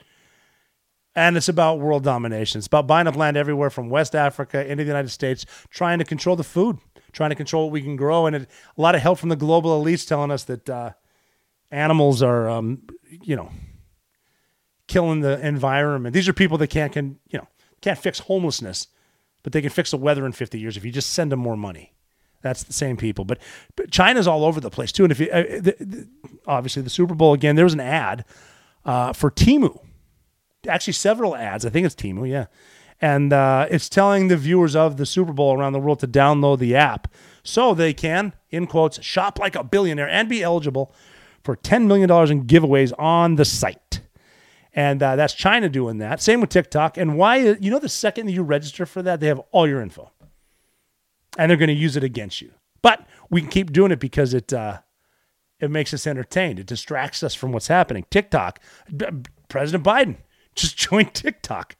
and 1.14 1.36
it's 1.36 1.48
about 1.48 1.78
world 1.78 2.02
domination. 2.02 2.58
It's 2.58 2.66
about 2.66 2.86
buying 2.86 3.06
up 3.06 3.16
land 3.16 3.36
everywhere 3.36 3.70
from 3.70 3.88
West 3.88 4.14
Africa 4.14 4.66
into 4.66 4.82
the 4.84 4.88
United 4.88 5.10
States, 5.10 5.46
trying 5.70 5.98
to 6.00 6.04
control 6.04 6.34
the 6.34 6.44
food, 6.44 6.78
trying 7.12 7.30
to 7.30 7.36
control 7.36 7.66
what 7.66 7.72
we 7.72 7.82
can 7.82 7.96
grow, 7.96 8.26
and 8.26 8.34
it, 8.34 8.50
a 8.76 8.80
lot 8.80 8.94
of 8.94 9.02
help 9.02 9.18
from 9.18 9.28
the 9.28 9.36
global 9.36 9.82
elites 9.82 10.06
telling 10.06 10.32
us 10.32 10.44
that 10.44 10.68
uh, 10.68 10.90
animals 11.70 12.20
are, 12.22 12.48
um, 12.48 12.82
you 13.22 13.36
know, 13.36 13.50
killing 14.88 15.20
the 15.20 15.44
environment. 15.46 16.14
These 16.14 16.28
are 16.28 16.32
people 16.32 16.58
that 16.58 16.68
can't 16.68 16.92
can 16.92 17.18
you 17.28 17.38
know 17.38 17.48
can't 17.80 17.98
fix 17.98 18.20
homelessness, 18.20 18.88
but 19.42 19.52
they 19.52 19.60
can 19.60 19.70
fix 19.70 19.90
the 19.90 19.96
weather 19.96 20.26
in 20.26 20.32
50 20.32 20.58
years 20.58 20.76
if 20.76 20.84
you 20.84 20.90
just 20.90 21.12
send 21.12 21.32
them 21.32 21.40
more 21.40 21.56
money. 21.56 21.92
That's 22.42 22.62
the 22.62 22.72
same 22.72 22.96
people, 22.96 23.24
but, 23.24 23.38
but 23.74 23.90
China's 23.90 24.28
all 24.28 24.44
over 24.44 24.60
the 24.60 24.70
place 24.70 24.92
too. 24.92 25.04
And 25.04 25.10
if 25.10 25.18
you 25.18 25.28
uh, 25.30 25.42
the, 25.42 25.76
the, 25.80 26.08
obviously 26.46 26.82
the 26.82 26.90
Super 26.90 27.14
Bowl 27.14 27.32
again, 27.32 27.56
there 27.56 27.64
was 27.64 27.74
an 27.74 27.80
ad 27.80 28.24
uh, 28.84 29.12
for 29.12 29.30
Temu, 29.30 29.80
actually 30.68 30.92
several 30.92 31.34
ads. 31.34 31.66
I 31.66 31.70
think 31.70 31.86
it's 31.86 31.94
Temu, 31.94 32.28
yeah, 32.28 32.46
and 33.00 33.32
uh, 33.32 33.66
it's 33.70 33.88
telling 33.88 34.28
the 34.28 34.36
viewers 34.36 34.76
of 34.76 34.96
the 34.96 35.06
Super 35.06 35.32
Bowl 35.32 35.58
around 35.58 35.72
the 35.72 35.80
world 35.80 35.98
to 36.00 36.08
download 36.08 36.58
the 36.58 36.76
app 36.76 37.12
so 37.42 37.74
they 37.74 37.92
can, 37.92 38.32
in 38.50 38.66
quotes, 38.66 39.02
shop 39.02 39.38
like 39.38 39.56
a 39.56 39.64
billionaire 39.64 40.08
and 40.08 40.28
be 40.28 40.42
eligible 40.42 40.94
for 41.42 41.56
ten 41.56 41.88
million 41.88 42.08
dollars 42.08 42.30
in 42.30 42.44
giveaways 42.46 42.92
on 42.98 43.34
the 43.36 43.44
site. 43.44 44.02
And 44.76 45.02
uh, 45.02 45.16
that's 45.16 45.32
China 45.32 45.68
doing 45.68 45.98
that. 45.98 46.20
Same 46.20 46.40
with 46.40 46.50
TikTok. 46.50 46.98
And 46.98 47.16
why? 47.16 47.36
You 47.36 47.70
know, 47.70 47.78
the 47.78 47.88
second 47.88 48.26
that 48.26 48.32
you 48.32 48.42
register 48.42 48.86
for 48.86 49.02
that, 49.02 49.20
they 49.20 49.26
have 49.26 49.40
all 49.50 49.66
your 49.66 49.80
info 49.80 50.12
and 51.38 51.50
they're 51.50 51.56
going 51.58 51.68
to 51.68 51.74
use 51.74 51.96
it 51.96 52.04
against 52.04 52.40
you. 52.40 52.52
But 52.82 53.06
we 53.30 53.40
can 53.40 53.50
keep 53.50 53.72
doing 53.72 53.90
it 53.90 53.98
because 53.98 54.34
it 54.34 54.52
uh, 54.52 54.80
it 55.58 55.70
makes 55.70 55.92
us 55.94 56.06
entertained. 56.06 56.58
It 56.58 56.66
distracts 56.66 57.22
us 57.22 57.34
from 57.34 57.52
what's 57.52 57.68
happening. 57.68 58.04
TikTok, 58.10 58.60
President 59.48 59.84
Biden 59.84 60.16
just 60.54 60.76
joined 60.76 61.14
TikTok. 61.14 61.76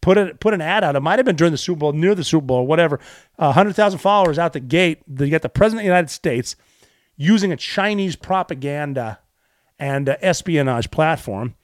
Put 0.00 0.18
a, 0.18 0.34
put 0.34 0.54
an 0.54 0.60
ad 0.60 0.84
out. 0.84 0.94
It 0.94 1.00
might 1.00 1.18
have 1.18 1.26
been 1.26 1.34
during 1.34 1.50
the 1.50 1.58
Super 1.58 1.80
Bowl, 1.80 1.92
near 1.92 2.14
the 2.14 2.22
Super 2.22 2.46
Bowl, 2.46 2.58
or 2.58 2.66
whatever. 2.66 3.00
Uh, 3.38 3.50
hundred 3.52 3.74
thousand 3.74 3.98
followers 3.98 4.38
out 4.38 4.52
the 4.52 4.60
gate. 4.60 5.02
You 5.18 5.30
got 5.30 5.42
the 5.42 5.48
president 5.48 5.80
of 5.80 5.84
the 5.84 5.88
United 5.88 6.10
States 6.10 6.54
using 7.16 7.50
a 7.50 7.56
Chinese 7.56 8.14
propaganda 8.14 9.18
and 9.78 10.08
uh, 10.08 10.16
espionage 10.20 10.90
platform. 10.90 11.56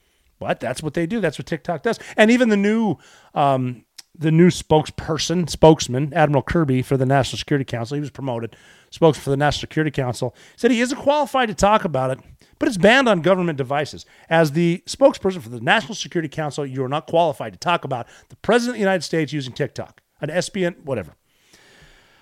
But 0.42 0.60
that's 0.60 0.82
what 0.82 0.94
they 0.94 1.06
do. 1.06 1.20
That's 1.20 1.38
what 1.38 1.46
TikTok 1.46 1.82
does. 1.82 1.98
And 2.16 2.30
even 2.30 2.48
the 2.48 2.56
new 2.56 2.96
um, 3.34 3.84
the 4.14 4.30
new 4.30 4.48
spokesperson, 4.48 5.48
spokesman, 5.48 6.12
Admiral 6.12 6.42
Kirby 6.42 6.82
for 6.82 6.96
the 6.96 7.06
National 7.06 7.38
Security 7.38 7.64
Council. 7.64 7.94
He 7.94 8.00
was 8.00 8.10
promoted 8.10 8.56
spokesman 8.90 9.24
for 9.24 9.30
the 9.30 9.36
National 9.36 9.60
Security 9.60 9.90
Council. 9.90 10.34
Said 10.56 10.70
he 10.70 10.80
isn't 10.80 10.98
qualified 10.98 11.48
to 11.48 11.54
talk 11.54 11.84
about 11.84 12.10
it, 12.10 12.20
but 12.58 12.68
it's 12.68 12.76
banned 12.76 13.08
on 13.08 13.22
government 13.22 13.56
devices. 13.56 14.04
As 14.28 14.52
the 14.52 14.82
spokesperson 14.86 15.40
for 15.40 15.48
the 15.48 15.60
National 15.60 15.94
Security 15.94 16.28
Council, 16.28 16.66
you 16.66 16.84
are 16.84 16.88
not 16.88 17.06
qualified 17.06 17.54
to 17.54 17.58
talk 17.58 17.84
about 17.84 18.06
the 18.28 18.36
President 18.36 18.74
of 18.74 18.76
the 18.76 18.80
United 18.80 19.02
States 19.02 19.32
using 19.32 19.54
TikTok, 19.54 20.02
an 20.20 20.28
SBN, 20.28 20.84
whatever. 20.84 21.14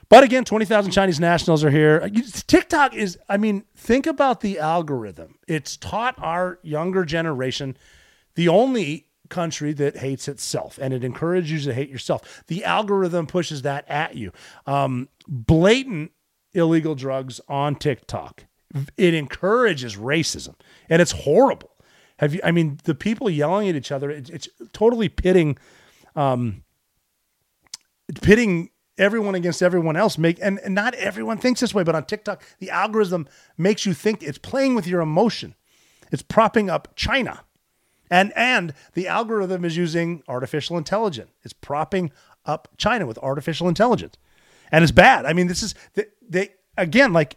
But 0.08 0.24
again, 0.24 0.44
20,000 0.44 0.90
Chinese 0.90 1.20
nationals 1.20 1.62
are 1.62 1.70
here. 1.70 2.08
TikTok 2.48 2.94
is, 2.94 3.16
I 3.28 3.36
mean, 3.36 3.64
think 3.76 4.08
about 4.08 4.40
the 4.40 4.58
algorithm. 4.58 5.36
It's 5.46 5.76
taught 5.76 6.16
our 6.18 6.58
younger 6.62 7.04
generation 7.04 7.76
the 8.40 8.48
only 8.48 9.06
country 9.28 9.74
that 9.74 9.98
hates 9.98 10.26
itself 10.26 10.78
and 10.80 10.94
it 10.94 11.04
encourages 11.04 11.50
you 11.50 11.70
to 11.70 11.74
hate 11.74 11.90
yourself. 11.90 12.42
The 12.46 12.64
algorithm 12.64 13.26
pushes 13.26 13.60
that 13.62 13.86
at 13.86 14.16
you. 14.16 14.32
Um, 14.66 15.10
blatant 15.28 16.12
illegal 16.54 16.94
drugs 16.94 17.38
on 17.48 17.76
TikTok. 17.76 18.46
It 18.96 19.12
encourages 19.12 19.96
racism 19.96 20.54
and 20.88 21.02
it's 21.02 21.12
horrible. 21.12 21.70
Have 22.18 22.32
you, 22.32 22.40
I 22.42 22.50
mean, 22.50 22.78
the 22.84 22.94
people 22.94 23.28
yelling 23.28 23.68
at 23.68 23.76
each 23.76 23.92
other, 23.92 24.10
it's, 24.10 24.30
it's 24.30 24.48
totally 24.72 25.10
pitting, 25.10 25.58
um, 26.16 26.64
pitting 28.22 28.70
everyone 28.96 29.34
against 29.34 29.62
everyone 29.62 29.96
else 29.96 30.16
make 30.16 30.38
and, 30.40 30.58
and 30.60 30.74
not 30.74 30.94
everyone 30.94 31.36
thinks 31.36 31.60
this 31.60 31.74
way 31.74 31.82
but 31.82 31.94
on 31.94 32.04
tiktok 32.04 32.42
the 32.58 32.68
algorithm 32.68 33.26
makes 33.56 33.86
you 33.86 33.94
think 33.94 34.22
it's 34.22 34.36
playing 34.36 34.74
with 34.74 34.86
your 34.86 35.00
emotion 35.00 35.54
it's 36.12 36.20
propping 36.20 36.68
up 36.68 36.88
china 36.96 37.42
and 38.10 38.32
and 38.36 38.74
the 38.94 39.08
algorithm 39.08 39.64
is 39.64 39.76
using 39.76 40.22
artificial 40.28 40.76
intelligence. 40.76 41.30
It's 41.42 41.52
propping 41.52 42.10
up 42.44 42.68
China 42.76 43.06
with 43.06 43.18
artificial 43.18 43.68
intelligence. 43.68 44.16
And 44.72 44.82
it's 44.82 44.92
bad. 44.92 45.26
I 45.26 45.32
mean, 45.32 45.46
this 45.46 45.62
is 45.62 45.74
they, 45.94 46.06
they 46.28 46.50
again 46.76 47.12
like 47.12 47.36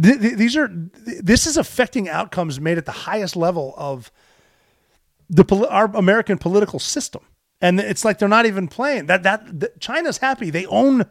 Th- 0.00 0.20
th- 0.20 0.34
these 0.34 0.56
are 0.56 0.68
th- 0.68 1.22
this 1.22 1.46
is 1.46 1.56
affecting 1.56 2.08
outcomes 2.08 2.60
made 2.60 2.78
at 2.78 2.86
the 2.86 2.92
highest 2.92 3.36
level 3.36 3.74
of 3.76 4.10
the 5.30 5.44
our 5.68 5.86
American 5.94 6.36
political 6.38 6.78
system, 6.78 7.22
and 7.60 7.78
it's 7.78 8.04
like 8.04 8.18
they're 8.18 8.28
not 8.28 8.46
even 8.46 8.66
playing 8.66 9.06
that. 9.06 9.22
That, 9.22 9.60
that 9.60 9.80
China's 9.80 10.18
happy; 10.18 10.50
they 10.50 10.66
own 10.66 11.06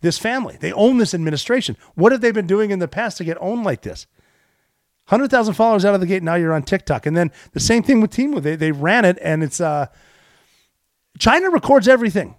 this 0.00 0.18
family, 0.18 0.56
they 0.58 0.72
own 0.72 0.96
this 0.96 1.12
administration. 1.12 1.76
What 1.94 2.12
have 2.12 2.22
they 2.22 2.32
been 2.32 2.46
doing 2.46 2.70
in 2.70 2.78
the 2.78 2.88
past 2.88 3.18
to 3.18 3.24
get 3.24 3.36
owned 3.40 3.64
like 3.64 3.82
this? 3.82 4.06
Hundred 5.08 5.30
thousand 5.30 5.52
followers 5.52 5.84
out 5.84 5.94
of 5.94 6.00
the 6.00 6.06
gate. 6.06 6.22
Now 6.22 6.34
you're 6.34 6.54
on 6.54 6.62
TikTok, 6.62 7.04
and 7.04 7.14
then 7.14 7.30
the 7.52 7.60
same 7.60 7.82
thing 7.82 8.00
with 8.00 8.10
Temu. 8.10 8.40
They 8.40 8.56
they 8.56 8.72
ran 8.72 9.04
it, 9.04 9.18
and 9.20 9.42
it's 9.42 9.60
uh, 9.60 9.86
China 11.18 11.50
records 11.50 11.88
everything, 11.88 12.36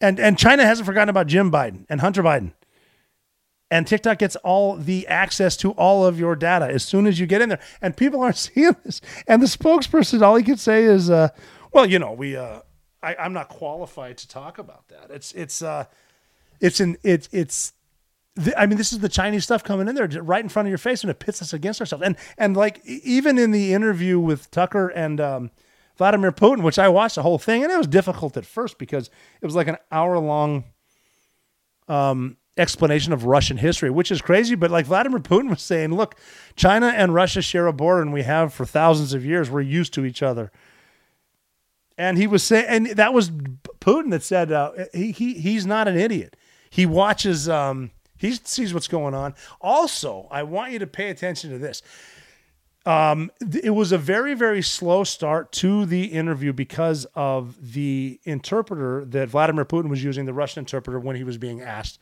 and 0.00 0.18
and 0.18 0.38
China 0.38 0.64
hasn't 0.64 0.86
forgotten 0.86 1.10
about 1.10 1.26
Jim 1.26 1.52
Biden 1.52 1.84
and 1.90 2.00
Hunter 2.00 2.22
Biden 2.22 2.54
and 3.70 3.86
TikTok 3.86 4.18
gets 4.18 4.36
all 4.36 4.76
the 4.76 5.06
access 5.08 5.56
to 5.58 5.72
all 5.72 6.06
of 6.06 6.18
your 6.18 6.36
data 6.36 6.66
as 6.66 6.84
soon 6.84 7.06
as 7.06 7.18
you 7.18 7.26
get 7.26 7.42
in 7.42 7.48
there. 7.48 7.60
And 7.82 7.96
people 7.96 8.20
aren't 8.20 8.36
seeing 8.36 8.76
this. 8.84 9.00
And 9.26 9.42
the 9.42 9.46
spokesperson, 9.46 10.22
all 10.22 10.36
he 10.36 10.44
could 10.44 10.60
say 10.60 10.84
is, 10.84 11.10
uh, 11.10 11.28
"Well, 11.72 11.86
you 11.86 11.98
know, 11.98 12.12
we, 12.12 12.36
uh, 12.36 12.60
I, 13.02 13.16
I'm 13.16 13.32
not 13.32 13.48
qualified 13.48 14.18
to 14.18 14.28
talk 14.28 14.58
about 14.58 14.88
that. 14.88 15.10
It's, 15.10 15.32
it's, 15.32 15.62
uh, 15.62 15.84
it's 16.60 16.80
an, 16.80 16.96
it's, 17.02 17.28
it's." 17.32 17.72
The, 18.36 18.58
I 18.60 18.66
mean, 18.66 18.76
this 18.76 18.92
is 18.92 18.98
the 18.98 19.08
Chinese 19.08 19.44
stuff 19.44 19.64
coming 19.64 19.88
in 19.88 19.94
there 19.94 20.06
right 20.22 20.42
in 20.42 20.50
front 20.50 20.66
of 20.66 20.70
your 20.70 20.78
face, 20.78 21.02
and 21.02 21.10
it 21.10 21.18
pits 21.18 21.40
us 21.40 21.54
against 21.54 21.80
ourselves. 21.80 22.04
And 22.04 22.16
and 22.36 22.54
like 22.54 22.84
even 22.84 23.38
in 23.38 23.50
the 23.50 23.72
interview 23.72 24.20
with 24.20 24.50
Tucker 24.50 24.88
and 24.88 25.22
um, 25.22 25.50
Vladimir 25.96 26.32
Putin, 26.32 26.62
which 26.62 26.78
I 26.78 26.90
watched 26.90 27.14
the 27.14 27.22
whole 27.22 27.38
thing, 27.38 27.62
and 27.62 27.72
it 27.72 27.78
was 27.78 27.86
difficult 27.86 28.36
at 28.36 28.44
first 28.44 28.76
because 28.76 29.08
it 29.40 29.46
was 29.46 29.54
like 29.54 29.68
an 29.68 29.78
hour 29.90 30.18
long 30.18 30.64
um, 31.88 32.36
explanation 32.56 33.12
of 33.12 33.24
Russian 33.24 33.58
history, 33.58 33.90
which 33.90 34.10
is 34.10 34.22
crazy. 34.22 34.54
But 34.54 34.70
like 34.70 34.86
Vladimir 34.86 35.20
Putin 35.20 35.50
was 35.50 35.62
saying, 35.62 35.94
look, 35.94 36.16
China 36.54 36.88
and 36.88 37.14
Russia 37.14 37.42
share 37.42 37.66
a 37.66 37.72
border, 37.72 38.02
and 38.02 38.12
we 38.12 38.22
have 38.22 38.52
for 38.52 38.64
thousands 38.64 39.12
of 39.12 39.24
years. 39.24 39.50
We're 39.50 39.60
used 39.60 39.92
to 39.94 40.04
each 40.04 40.22
other. 40.22 40.50
And 41.98 42.18
he 42.18 42.26
was 42.26 42.42
saying, 42.42 42.66
and 42.68 42.86
that 42.88 43.14
was 43.14 43.30
Putin 43.30 44.10
that 44.10 44.22
said 44.22 44.52
uh, 44.52 44.72
he, 44.92 45.12
he 45.12 45.34
he's 45.34 45.64
not 45.64 45.88
an 45.88 45.96
idiot. 45.96 46.36
He 46.68 46.84
watches, 46.84 47.48
um, 47.48 47.90
he 48.18 48.32
sees 48.32 48.74
what's 48.74 48.88
going 48.88 49.14
on. 49.14 49.34
Also, 49.60 50.28
I 50.30 50.42
want 50.42 50.72
you 50.72 50.78
to 50.78 50.86
pay 50.86 51.08
attention 51.08 51.50
to 51.50 51.58
this. 51.58 51.82
Um, 52.84 53.32
it 53.62 53.70
was 53.70 53.92
a 53.92 53.98
very, 53.98 54.34
very 54.34 54.62
slow 54.62 55.04
start 55.04 55.50
to 55.52 55.86
the 55.86 56.04
interview 56.04 56.52
because 56.52 57.04
of 57.14 57.72
the 57.72 58.20
interpreter 58.24 59.04
that 59.06 59.28
Vladimir 59.28 59.64
Putin 59.64 59.88
was 59.88 60.04
using, 60.04 60.26
the 60.26 60.34
Russian 60.34 60.60
interpreter, 60.60 61.00
when 61.00 61.16
he 61.16 61.24
was 61.24 61.38
being 61.38 61.62
asked 61.62 61.98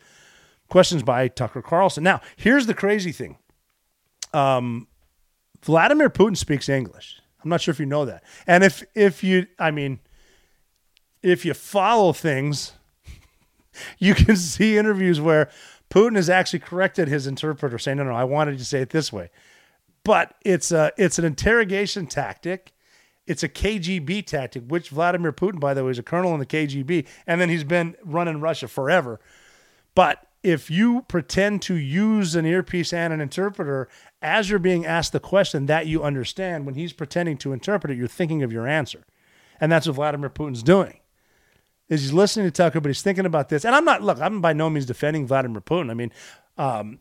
questions 0.74 1.04
by 1.04 1.28
Tucker 1.28 1.62
Carlson. 1.62 2.02
Now, 2.02 2.20
here's 2.34 2.66
the 2.66 2.74
crazy 2.74 3.12
thing 3.12 3.38
um, 4.32 4.88
Vladimir 5.62 6.10
Putin 6.10 6.36
speaks 6.36 6.68
English. 6.68 7.20
I'm 7.40 7.48
not 7.48 7.60
sure 7.60 7.70
if 7.70 7.78
you 7.78 7.86
know 7.86 8.04
that. 8.06 8.24
And 8.44 8.64
if, 8.64 8.82
if 8.92 9.22
you, 9.22 9.46
I 9.56 9.70
mean, 9.70 10.00
if 11.22 11.44
you 11.44 11.54
follow 11.54 12.12
things, 12.12 12.72
you 14.00 14.16
can 14.16 14.34
see 14.34 14.76
interviews 14.76 15.20
where 15.20 15.48
Putin 15.90 16.16
has 16.16 16.28
actually 16.28 16.58
corrected 16.58 17.06
his 17.06 17.28
interpreter, 17.28 17.78
saying, 17.78 17.98
"No, 17.98 18.02
no, 18.02 18.12
I 18.12 18.24
wanted 18.24 18.58
to 18.58 18.64
say 18.64 18.80
it 18.80 18.90
this 18.90 19.12
way." 19.12 19.30
But 20.02 20.34
it's 20.44 20.72
a 20.72 20.90
it's 20.98 21.20
an 21.20 21.24
interrogation 21.24 22.08
tactic. 22.08 22.72
It's 23.28 23.44
a 23.44 23.48
KGB 23.48 24.26
tactic, 24.26 24.64
which 24.66 24.88
Vladimir 24.88 25.32
Putin, 25.32 25.60
by 25.60 25.72
the 25.72 25.84
way, 25.84 25.92
is 25.92 26.00
a 26.00 26.02
colonel 26.02 26.34
in 26.34 26.40
the 26.40 26.46
KGB, 26.46 27.06
and 27.28 27.40
then 27.40 27.48
he's 27.48 27.62
been 27.62 27.94
running 28.02 28.40
Russia 28.40 28.66
forever. 28.66 29.20
But 29.94 30.26
if 30.44 30.70
you 30.70 31.02
pretend 31.08 31.62
to 31.62 31.74
use 31.74 32.36
an 32.36 32.44
earpiece 32.44 32.92
and 32.92 33.14
an 33.14 33.20
interpreter 33.20 33.88
as 34.20 34.50
you're 34.50 34.58
being 34.58 34.84
asked 34.84 35.12
the 35.12 35.20
question 35.20 35.66
that 35.66 35.86
you 35.86 36.02
understand, 36.02 36.66
when 36.66 36.74
he's 36.74 36.92
pretending 36.92 37.38
to 37.38 37.52
interpret 37.54 37.90
it, 37.90 37.96
you're 37.96 38.06
thinking 38.06 38.42
of 38.42 38.52
your 38.52 38.68
answer. 38.68 39.04
And 39.58 39.72
that's 39.72 39.86
what 39.86 39.96
Vladimir 39.96 40.28
Putin's 40.28 40.62
doing. 40.62 41.00
Is 41.88 42.02
he's 42.02 42.12
listening 42.12 42.46
to 42.46 42.50
Tucker, 42.50 42.80
but 42.80 42.88
he's 42.88 43.02
thinking 43.02 43.26
about 43.26 43.48
this. 43.48 43.64
And 43.64 43.74
I'm 43.74 43.84
not 43.84 44.02
look, 44.02 44.20
I'm 44.20 44.40
by 44.40 44.52
no 44.52 44.68
means 44.68 44.86
defending 44.86 45.26
Vladimir 45.26 45.62
Putin. 45.62 45.90
I 45.90 45.94
mean, 45.94 46.12
um, 46.58 46.98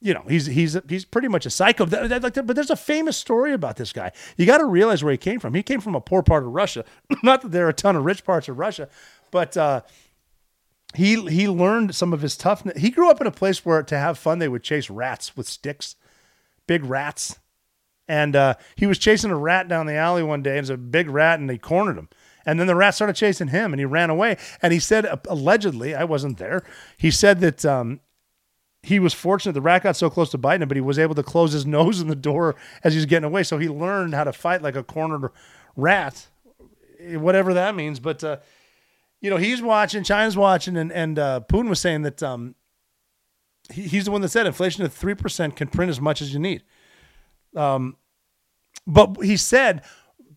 you 0.00 0.12
know, 0.12 0.24
he's 0.28 0.46
he's 0.46 0.76
he's 0.88 1.04
pretty 1.04 1.28
much 1.28 1.46
a 1.46 1.50
psycho. 1.50 1.86
But 1.86 2.54
there's 2.54 2.70
a 2.70 2.76
famous 2.76 3.16
story 3.16 3.52
about 3.52 3.76
this 3.76 3.92
guy. 3.92 4.12
You 4.36 4.46
got 4.46 4.58
to 4.58 4.66
realize 4.66 5.02
where 5.02 5.12
he 5.12 5.18
came 5.18 5.40
from. 5.40 5.54
He 5.54 5.62
came 5.62 5.80
from 5.80 5.94
a 5.94 6.00
poor 6.00 6.22
part 6.22 6.44
of 6.44 6.50
Russia. 6.50 6.84
Not 7.22 7.42
that 7.42 7.52
there 7.52 7.66
are 7.66 7.70
a 7.70 7.74
ton 7.74 7.96
of 7.96 8.04
rich 8.04 8.24
parts 8.24 8.48
of 8.48 8.58
Russia, 8.58 8.88
but 9.30 9.56
uh, 9.56 9.80
he 10.94 11.28
he 11.28 11.48
learned 11.48 11.94
some 11.94 12.12
of 12.12 12.22
his 12.22 12.36
toughness. 12.36 12.80
He 12.80 12.90
grew 12.90 13.10
up 13.10 13.20
in 13.20 13.26
a 13.26 13.32
place 13.32 13.64
where 13.64 13.82
to 13.82 13.98
have 13.98 14.18
fun 14.18 14.38
they 14.38 14.48
would 14.48 14.62
chase 14.62 14.88
rats 14.88 15.36
with 15.36 15.48
sticks, 15.48 15.96
big 16.66 16.84
rats, 16.84 17.38
and 18.08 18.36
uh, 18.36 18.54
he 18.76 18.86
was 18.86 18.98
chasing 18.98 19.30
a 19.30 19.36
rat 19.36 19.68
down 19.68 19.86
the 19.86 19.94
alley 19.94 20.22
one 20.22 20.42
day. 20.42 20.50
And 20.50 20.58
it 20.58 20.62
was 20.62 20.70
a 20.70 20.76
big 20.76 21.08
rat, 21.08 21.40
and 21.40 21.48
they 21.48 21.58
cornered 21.58 21.96
him. 21.98 22.08
And 22.46 22.60
then 22.60 22.66
the 22.66 22.74
rat 22.74 22.94
started 22.94 23.16
chasing 23.16 23.48
him, 23.48 23.72
and 23.72 23.80
he 23.80 23.86
ran 23.86 24.10
away. 24.10 24.36
And 24.60 24.72
he 24.72 24.78
said, 24.78 25.06
uh, 25.06 25.16
allegedly, 25.28 25.94
I 25.94 26.04
wasn't 26.04 26.38
there. 26.38 26.62
He 26.96 27.10
said 27.10 27.40
that 27.40 27.64
um, 27.64 28.00
he 28.82 28.98
was 28.98 29.14
fortunate 29.14 29.54
the 29.54 29.62
rat 29.62 29.82
got 29.82 29.96
so 29.96 30.10
close 30.10 30.30
to 30.30 30.38
biting 30.38 30.62
him, 30.62 30.68
but 30.68 30.76
he 30.76 30.82
was 30.82 30.98
able 30.98 31.14
to 31.14 31.22
close 31.22 31.52
his 31.52 31.64
nose 31.66 32.00
in 32.00 32.08
the 32.08 32.14
door 32.14 32.54
as 32.82 32.92
he 32.92 32.98
was 32.98 33.06
getting 33.06 33.24
away. 33.24 33.42
So 33.42 33.58
he 33.58 33.68
learned 33.68 34.14
how 34.14 34.24
to 34.24 34.32
fight 34.32 34.62
like 34.62 34.76
a 34.76 34.82
cornered 34.82 35.30
rat, 35.76 36.28
whatever 37.00 37.54
that 37.54 37.74
means. 37.74 37.98
But 38.00 38.22
uh, 38.22 38.36
you 39.24 39.30
know, 39.30 39.38
he's 39.38 39.62
watching, 39.62 40.04
China's 40.04 40.36
watching, 40.36 40.76
and 40.76 40.92
and 40.92 41.18
uh, 41.18 41.40
Putin 41.48 41.70
was 41.70 41.80
saying 41.80 42.02
that 42.02 42.22
um, 42.22 42.54
he, 43.72 43.84
he's 43.84 44.04
the 44.04 44.10
one 44.10 44.20
that 44.20 44.28
said 44.28 44.46
inflation 44.46 44.84
at 44.84 44.92
three 44.92 45.14
percent 45.14 45.56
can 45.56 45.66
print 45.66 45.88
as 45.88 45.98
much 45.98 46.20
as 46.20 46.34
you 46.34 46.38
need. 46.38 46.62
Um, 47.56 47.96
but 48.86 49.16
he 49.22 49.38
said 49.38 49.82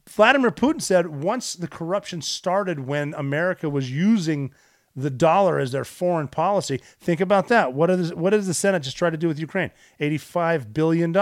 Vladimir 0.07 0.51
Putin 0.51 0.81
said 0.81 1.07
once 1.07 1.53
the 1.53 1.67
corruption 1.67 2.21
started 2.21 2.79
when 2.79 3.13
America 3.15 3.69
was 3.69 3.91
using 3.91 4.53
the 4.95 5.09
dollar 5.09 5.59
as 5.59 5.73
their 5.73 5.83
foreign 5.83 6.29
policy. 6.29 6.79
Think 7.01 7.19
about 7.19 7.49
that. 7.49 7.73
What, 7.73 7.89
is, 7.89 8.13
what 8.13 8.29
does 8.29 8.47
the 8.47 8.53
Senate 8.53 8.83
just 8.83 8.97
try 8.97 9.09
to 9.09 9.17
do 9.17 9.27
with 9.27 9.37
Ukraine? 9.37 9.69
$85 9.99 10.73
billion. 10.73 11.13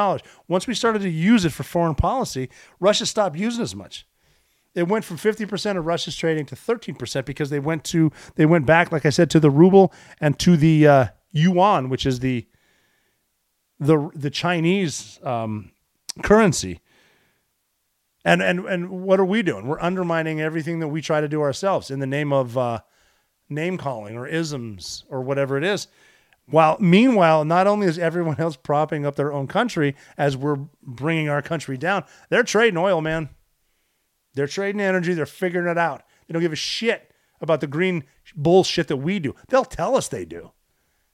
Once 0.47 0.66
we 0.66 0.74
started 0.74 1.01
to 1.01 1.09
use 1.09 1.43
it 1.43 1.51
for 1.51 1.63
foreign 1.63 1.95
policy, 1.95 2.49
Russia 2.80 3.05
stopped 3.05 3.36
using 3.36 3.63
as 3.63 3.76
much. 3.76 4.07
It 4.76 4.89
went 4.89 5.05
from 5.05 5.17
50% 5.17 5.78
of 5.78 5.86
Russia's 5.86 6.15
trading 6.15 6.45
to 6.47 6.55
13% 6.55 7.26
because 7.26 7.49
they 7.49 7.59
went 7.59 7.84
to 7.86 8.11
they 8.36 8.45
went 8.45 8.65
back, 8.65 8.91
like 8.91 9.05
I 9.05 9.09
said, 9.09 9.30
to 9.32 9.39
the 9.39 9.49
ruble 9.49 9.93
and 10.19 10.38
to 10.39 10.57
the 10.57 10.88
uh, 10.88 11.05
yuan, 11.32 11.89
which 11.89 12.05
is 12.05 12.19
the 12.19 12.45
the 13.80 14.09
the 14.13 14.30
Chinese 14.30 15.19
um, 15.23 15.71
currency. 16.23 16.82
And 18.26 18.41
and 18.41 18.65
and 18.65 18.89
what 18.89 19.19
are 19.19 19.26
we 19.26 19.43
doing? 19.43 19.67
We're 19.67 19.80
undermining 19.80 20.41
everything 20.41 20.80
that 20.80 20.88
we 20.89 21.01
try 21.01 21.21
to 21.21 21.28
do 21.28 21.41
ourselves 21.41 21.89
in 21.89 21.99
the 21.99 22.07
name 22.07 22.34
of 22.34 22.57
uh, 22.57 22.80
name 23.49 23.78
calling 23.78 24.17
or 24.17 24.28
isms 24.28 25.05
or 25.09 25.21
whatever 25.21 25.57
it 25.57 25.63
is. 25.63 25.88
While 26.47 26.78
meanwhile, 26.80 27.45
not 27.45 27.65
only 27.65 27.88
is 27.88 27.97
everyone 27.97 28.39
else 28.39 28.55
propping 28.55 29.05
up 29.05 29.15
their 29.15 29.34
own 29.34 29.47
country 29.47 29.95
as 30.17 30.36
we're 30.36 30.59
bringing 30.84 31.30
our 31.30 31.41
country 31.41 31.78
down, 31.78 32.03
they're 32.30 32.43
trading 32.43 32.78
oil, 32.78 33.01
man. 33.01 33.30
They're 34.36 34.47
trading 34.47 34.81
energy. 34.81 35.13
They're 35.13 35.25
figuring 35.25 35.67
it 35.67 35.77
out. 35.77 36.03
They 36.27 36.33
don't 36.33 36.41
give 36.41 36.53
a 36.53 36.57
shit 36.57 37.11
about 37.41 37.61
the 37.61 37.67
green 37.67 38.03
bullshit 38.36 38.88
that 38.88 38.97
we 38.97 39.19
do. 39.19 39.36
They'll 39.49 39.65
tell 39.65 39.95
us 39.95 40.07
they 40.07 40.25
do. 40.25 40.51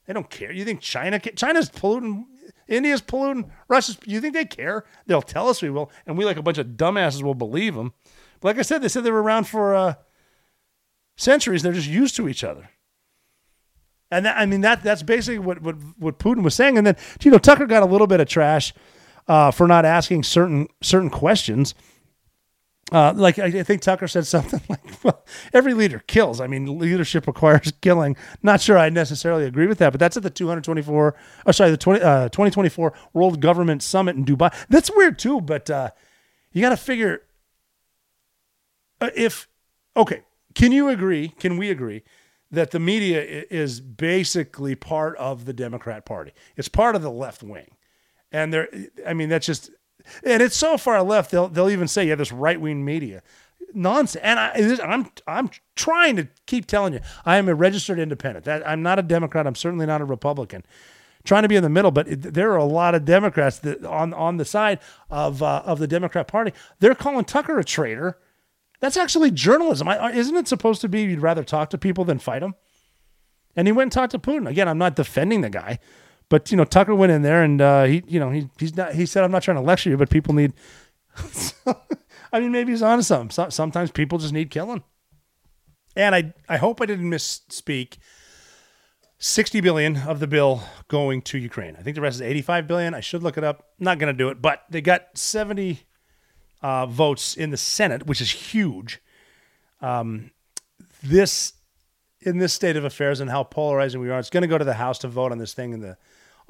They 0.05 0.13
don't 0.13 0.29
care. 0.29 0.51
You 0.51 0.65
think 0.65 0.81
China? 0.81 1.19
China's 1.19 1.69
polluting 1.69 2.25
India's 2.67 3.01
polluting, 3.01 3.51
Russia's. 3.67 3.97
You 4.05 4.21
think 4.21 4.33
they 4.33 4.45
care? 4.45 4.85
They'll 5.05 5.21
tell 5.21 5.49
us 5.49 5.61
we 5.61 5.69
will, 5.69 5.91
and 6.05 6.17
we 6.17 6.25
like 6.25 6.37
a 6.37 6.41
bunch 6.41 6.57
of 6.57 6.67
dumbasses 6.67 7.21
will 7.21 7.35
believe 7.35 7.75
them. 7.75 7.93
But 8.39 8.49
like 8.49 8.59
I 8.59 8.61
said, 8.61 8.81
they 8.81 8.87
said 8.87 9.03
they 9.03 9.11
were 9.11 9.21
around 9.21 9.47
for 9.47 9.75
uh, 9.75 9.95
centuries. 11.17 11.63
They're 11.63 11.73
just 11.73 11.87
used 11.87 12.15
to 12.15 12.29
each 12.29 12.43
other. 12.43 12.69
And 14.09 14.25
that, 14.25 14.37
I 14.37 14.45
mean 14.45 14.61
that 14.61 14.83
that's 14.83 15.03
basically 15.03 15.39
what, 15.39 15.61
what 15.61 15.75
what 15.97 16.19
Putin 16.19 16.43
was 16.43 16.55
saying. 16.55 16.77
And 16.77 16.87
then 16.87 16.95
you 17.21 17.31
know 17.31 17.37
Tucker 17.37 17.65
got 17.65 17.83
a 17.83 17.85
little 17.85 18.07
bit 18.07 18.19
of 18.19 18.27
trash 18.27 18.73
uh, 19.27 19.51
for 19.51 19.67
not 19.67 19.85
asking 19.85 20.23
certain 20.23 20.67
certain 20.81 21.09
questions. 21.09 21.75
Uh, 22.91 23.13
like 23.15 23.39
I 23.39 23.63
think 23.63 23.81
Tucker 23.81 24.07
said 24.07 24.27
something 24.27 24.61
like, 24.67 25.03
"Well, 25.03 25.23
every 25.53 25.73
leader 25.73 25.99
kills." 26.07 26.41
I 26.41 26.47
mean, 26.47 26.77
leadership 26.77 27.25
requires 27.25 27.71
killing. 27.81 28.17
Not 28.43 28.59
sure 28.59 28.77
I 28.77 28.89
necessarily 28.89 29.45
agree 29.45 29.67
with 29.67 29.77
that, 29.77 29.91
but 29.91 29.99
that's 29.99 30.17
at 30.17 30.23
the 30.23 30.29
224. 30.29 31.15
Oh, 31.45 31.51
sorry, 31.51 31.71
the 31.71 31.77
20, 31.77 32.01
uh, 32.01 32.29
2024 32.29 32.93
World 33.13 33.39
Government 33.39 33.81
Summit 33.81 34.17
in 34.17 34.25
Dubai. 34.25 34.53
That's 34.69 34.91
weird 34.93 35.17
too, 35.17 35.39
but 35.39 35.69
uh, 35.69 35.91
you 36.51 36.61
got 36.61 36.69
to 36.69 36.77
figure 36.77 37.21
uh, 38.99 39.09
if 39.15 39.47
okay. 39.95 40.23
Can 40.53 40.73
you 40.73 40.89
agree? 40.89 41.29
Can 41.29 41.55
we 41.55 41.69
agree 41.69 42.03
that 42.51 42.71
the 42.71 42.79
media 42.79 43.23
is 43.49 43.79
basically 43.79 44.75
part 44.75 45.15
of 45.15 45.45
the 45.45 45.53
Democrat 45.53 46.05
Party? 46.05 46.33
It's 46.57 46.67
part 46.67 46.97
of 46.97 47.01
the 47.01 47.11
left 47.11 47.41
wing, 47.41 47.77
and 48.33 48.53
there. 48.53 48.67
I 49.07 49.13
mean, 49.13 49.29
that's 49.29 49.45
just 49.45 49.71
and 50.23 50.41
it's 50.41 50.55
so 50.55 50.77
far 50.77 51.01
left 51.03 51.31
they'll 51.31 51.47
they'll 51.47 51.69
even 51.69 51.87
say 51.87 52.07
have 52.07 52.17
this 52.17 52.31
right 52.31 52.59
wing 52.59 52.83
media 52.83 53.21
nonsense. 53.73 54.23
And 54.23 54.39
I, 54.39 54.77
I'm 54.83 55.09
I'm 55.27 55.49
trying 55.75 56.15
to 56.17 56.27
keep 56.45 56.65
telling 56.65 56.93
you 56.93 56.99
I 57.25 57.37
am 57.37 57.47
a 57.49 57.55
registered 57.55 57.99
independent. 57.99 58.45
That 58.45 58.67
I'm 58.67 58.81
not 58.81 58.99
a 58.99 59.03
Democrat. 59.03 59.47
I'm 59.47 59.55
certainly 59.55 59.85
not 59.85 60.01
a 60.01 60.05
Republican. 60.05 60.63
Trying 61.23 61.43
to 61.43 61.49
be 61.49 61.55
in 61.55 61.61
the 61.61 61.69
middle, 61.69 61.91
but 61.91 62.07
it, 62.07 62.21
there 62.33 62.51
are 62.51 62.57
a 62.57 62.63
lot 62.63 62.95
of 62.95 63.05
Democrats 63.05 63.59
that 63.59 63.85
on 63.85 64.13
on 64.13 64.37
the 64.37 64.45
side 64.45 64.79
of 65.09 65.43
uh, 65.43 65.61
of 65.65 65.79
the 65.79 65.87
Democrat 65.87 66.27
Party. 66.27 66.51
They're 66.79 66.95
calling 66.95 67.25
Tucker 67.25 67.59
a 67.59 67.63
traitor. 67.63 68.17
That's 68.79 68.97
actually 68.97 69.29
journalism. 69.29 69.87
I, 69.87 70.11
isn't 70.11 70.35
it 70.35 70.47
supposed 70.47 70.81
to 70.81 70.89
be 70.89 71.03
you'd 71.03 71.21
rather 71.21 71.43
talk 71.43 71.69
to 71.69 71.77
people 71.77 72.03
than 72.03 72.17
fight 72.17 72.39
them? 72.39 72.55
And 73.55 73.67
he 73.67 73.71
went 73.71 73.87
and 73.87 73.91
talked 73.91 74.11
to 74.11 74.19
Putin. 74.19 74.49
Again, 74.49 74.67
I'm 74.67 74.79
not 74.79 74.95
defending 74.95 75.41
the 75.41 75.51
guy, 75.51 75.77
but 76.31 76.49
you 76.49 76.55
know, 76.55 76.63
Tucker 76.63 76.95
went 76.95 77.11
in 77.11 77.23
there 77.23 77.43
and 77.43 77.61
uh, 77.61 77.83
he, 77.83 78.03
you 78.07 78.17
know, 78.17 78.29
he 78.29 78.47
he's 78.57 78.77
not. 78.77 78.95
He 78.95 79.05
said, 79.05 79.25
"I'm 79.25 79.31
not 79.31 79.43
trying 79.43 79.57
to 79.57 79.61
lecture 79.61 79.89
you, 79.89 79.97
but 79.97 80.09
people 80.09 80.33
need." 80.33 80.53
I 82.33 82.39
mean, 82.39 82.53
maybe 82.53 82.71
he's 82.71 82.81
onto 82.81 83.03
something. 83.03 83.31
So, 83.31 83.49
sometimes 83.49 83.91
people 83.91 84.17
just 84.17 84.31
need 84.31 84.49
killing. 84.49 84.81
And 85.93 86.15
I, 86.15 86.33
I 86.47 86.55
hope 86.55 86.79
I 86.79 86.85
didn't 86.85 87.11
misspeak. 87.11 87.97
60 89.17 89.59
billion 89.59 89.97
of 89.97 90.19
the 90.19 90.25
bill 90.25 90.63
going 90.87 91.21
to 91.23 91.37
Ukraine. 91.37 91.75
I 91.77 91.83
think 91.83 91.95
the 91.95 92.01
rest 92.01 92.15
is 92.15 92.21
85 92.21 92.65
billion. 92.65 92.93
I 92.95 93.01
should 93.01 93.21
look 93.21 93.37
it 93.37 93.43
up. 93.43 93.67
Not 93.77 93.99
going 93.99 94.11
to 94.11 94.17
do 94.17 94.29
it, 94.29 94.41
but 94.41 94.63
they 94.69 94.81
got 94.81 95.15
70 95.15 95.81
uh, 96.63 96.87
votes 96.87 97.35
in 97.35 97.51
the 97.51 97.57
Senate, 97.57 98.07
which 98.07 98.21
is 98.21 98.31
huge. 98.31 98.99
Um, 99.81 100.31
this 101.03 101.53
in 102.21 102.37
this 102.37 102.53
state 102.53 102.77
of 102.77 102.85
affairs 102.85 103.19
and 103.19 103.29
how 103.29 103.43
polarizing 103.43 103.99
we 103.99 104.09
are, 104.09 104.17
it's 104.17 104.29
going 104.29 104.41
to 104.41 104.47
go 104.47 104.57
to 104.57 104.65
the 104.65 104.75
House 104.75 104.97
to 104.99 105.07
vote 105.07 105.31
on 105.31 105.37
this 105.37 105.53
thing 105.53 105.73
and 105.73 105.83
the 105.83 105.97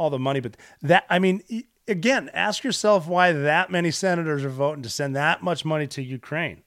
all 0.02 0.10
the 0.10 0.20
money. 0.20 0.40
But 0.40 0.58
that, 0.82 1.06
I 1.10 1.20
mean, 1.20 1.44
again, 1.88 2.32
ask 2.34 2.64
yourself 2.64 3.08
why 3.08 3.32
that 3.32 3.70
many 3.70 3.92
senators 3.92 4.44
are 4.44 4.50
voting 4.50 4.82
to 4.84 4.90
send 4.90 5.16
that 5.16 5.44
much 5.44 5.64
money 5.64 5.86
to 5.88 6.02
Ukraine. 6.02 6.64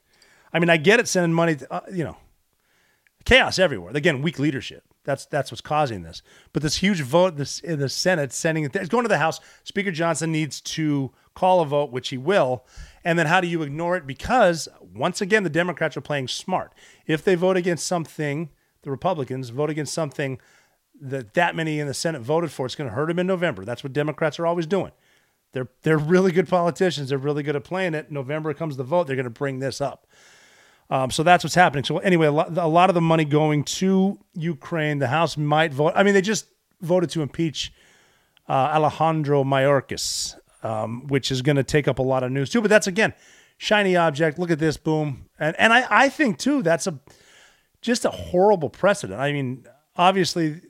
I 0.53 0.61
mean, 0.61 0.71
I 0.71 0.77
get 0.77 1.01
it, 1.01 1.09
sending 1.09 1.33
money, 1.33 1.57
to, 1.57 1.73
uh, 1.73 1.81
you 1.93 2.05
know, 2.05 2.17
chaos 3.25 3.59
everywhere. 3.59 3.93
Again, 3.95 4.23
weak 4.23 4.39
leadership. 4.39 4.85
That's 5.03 5.27
that's 5.27 5.51
what's 5.51 5.61
causing 5.61 6.03
this. 6.03 6.23
But 6.53 6.63
this 6.63 6.77
huge 6.77 7.03
vote 7.03 7.37
this, 7.37 7.59
in 7.59 7.79
the 7.79 7.89
Senate, 7.89 8.33
sending 8.33 8.65
it, 8.65 8.77
it's 8.77 8.89
going 8.89 9.05
to 9.05 9.09
the 9.09 9.19
House. 9.19 9.41
Speaker 9.65 9.91
Johnson 9.91 10.33
needs 10.33 10.61
to 10.63 11.11
call 11.35 11.61
a 11.61 11.67
vote, 11.67 11.91
which 11.91 12.09
he 12.09 12.17
will. 12.17 12.65
And 13.05 13.19
then 13.19 13.27
how 13.27 13.41
do 13.41 13.49
you 13.49 13.63
ignore 13.63 13.97
it? 13.97 14.07
Because 14.07 14.69
once 14.81 15.21
again, 15.21 15.43
the 15.43 15.51
Democrats 15.51 15.97
are 15.97 16.01
playing 16.01 16.29
smart. 16.29 16.73
If 17.07 17.23
they 17.23 17.35
vote 17.35 17.57
against 17.57 17.87
something, 17.87 18.49
the 18.83 18.91
Republicans 18.91 19.51
vote 19.51 19.71
against 19.71 19.93
something 19.93 20.39
that 21.01 21.35
that 21.35 21.57
many 21.57 21.81
in 21.81 21.87
the 21.87 21.95
Senate 21.95 22.23
voted 22.23 22.51
for, 22.51 22.67
it's 22.67 22.75
going 22.75 22.89
to 22.89 22.95
hurt 22.95 23.09
them 23.09 23.19
in 23.19 23.27
November. 23.27 23.65
That's 23.65 23.83
what 23.83 23.93
Democrats 23.93 24.39
are 24.39 24.47
always 24.47 24.67
doing. 24.67 24.93
They're 25.53 25.69
they're 25.83 25.99
really 25.99 26.33
good 26.33 26.49
politicians. 26.49 27.09
They're 27.09 27.19
really 27.19 27.43
good 27.43 27.57
at 27.57 27.65
playing 27.65 27.95
it. 27.95 28.11
November 28.11 28.53
comes 28.55 28.77
the 28.77 28.85
vote. 28.85 29.07
They're 29.07 29.17
going 29.17 29.25
to 29.25 29.31
bring 29.31 29.61
this 29.61 29.81
up. 29.81 30.07
Um, 30.91 31.11
so 31.11 31.23
that's 31.23 31.43
what's 31.43 31.55
happening. 31.55 31.85
So 31.85 31.99
anyway, 31.99 32.27
a 32.27 32.33
lot, 32.33 32.57
a 32.59 32.67
lot, 32.67 32.91
of 32.91 32.95
the 32.95 33.01
money 33.01 33.25
going 33.25 33.65
to 33.65 34.19
Ukraine. 34.35 34.99
The 34.99 35.07
House 35.07 35.37
might 35.37 35.73
vote. 35.73 35.95
I 35.97 36.03
mean, 36.03 36.13
they 36.13 36.21
just 36.21 36.47
voted 36.83 37.09
to 37.11 37.23
impeach 37.23 37.73
uh, 38.49 38.53
Alejandro 38.53 39.45
Mayorkas, 39.45 40.37
um, 40.63 41.07
which 41.07 41.31
is 41.31 41.41
going 41.41 41.57
to 41.57 41.63
take 41.63 41.89
up 41.89 41.99
a 41.99 42.03
lot 42.03 42.23
of 42.23 42.33
news 42.33 42.51
too. 42.51 42.61
But 42.61 42.69
that's 42.69 42.87
again, 42.87 43.15
shiny 43.57 43.97
object. 43.97 44.39
Look 44.39 44.51
at 44.51 44.59
this, 44.59 44.77
boom. 44.77 45.27
And 45.39 45.57
and 45.59 45.73
I 45.73 45.87
I 45.89 46.09
think 46.09 46.39
too 46.39 46.63
that's 46.63 46.87
a 46.87 46.99
just 47.81 48.05
a 48.05 48.11
horrible 48.11 48.71
precedent. 48.71 49.21
I 49.21 49.33
mean, 49.33 49.67
obviously 49.97 50.61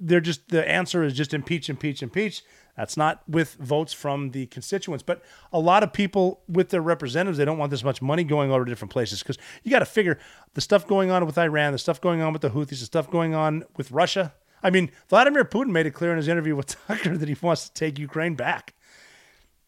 they're 0.00 0.20
just 0.20 0.48
the 0.48 0.66
answer 0.68 1.04
is 1.04 1.12
just 1.12 1.34
impeach, 1.34 1.68
impeach, 1.68 2.02
impeach. 2.02 2.42
That's 2.76 2.96
not 2.96 3.22
with 3.28 3.54
votes 3.56 3.92
from 3.92 4.30
the 4.30 4.46
constituents, 4.46 5.02
but 5.02 5.22
a 5.52 5.58
lot 5.58 5.82
of 5.82 5.92
people 5.92 6.40
with 6.48 6.70
their 6.70 6.80
representatives, 6.80 7.36
they 7.36 7.44
don't 7.44 7.58
want 7.58 7.70
this 7.70 7.84
much 7.84 8.00
money 8.00 8.24
going 8.24 8.50
over 8.50 8.64
to 8.64 8.70
different 8.70 8.90
places 8.90 9.20
because 9.22 9.36
you 9.62 9.70
got 9.70 9.80
to 9.80 9.84
figure 9.84 10.18
the 10.54 10.62
stuff 10.62 10.86
going 10.86 11.10
on 11.10 11.26
with 11.26 11.36
Iran, 11.36 11.72
the 11.72 11.78
stuff 11.78 12.00
going 12.00 12.22
on 12.22 12.32
with 12.32 12.40
the 12.40 12.50
Houthis, 12.50 12.68
the 12.70 12.76
stuff 12.76 13.10
going 13.10 13.34
on 13.34 13.64
with 13.76 13.90
Russia. 13.90 14.32
I 14.62 14.70
mean, 14.70 14.90
Vladimir 15.08 15.44
Putin 15.44 15.70
made 15.70 15.86
it 15.86 15.90
clear 15.90 16.10
in 16.10 16.16
his 16.16 16.28
interview 16.28 16.56
with 16.56 16.66
Tucker 16.86 17.16
that 17.16 17.28
he 17.28 17.36
wants 17.42 17.68
to 17.68 17.74
take 17.74 17.98
Ukraine 17.98 18.34
back. 18.34 18.74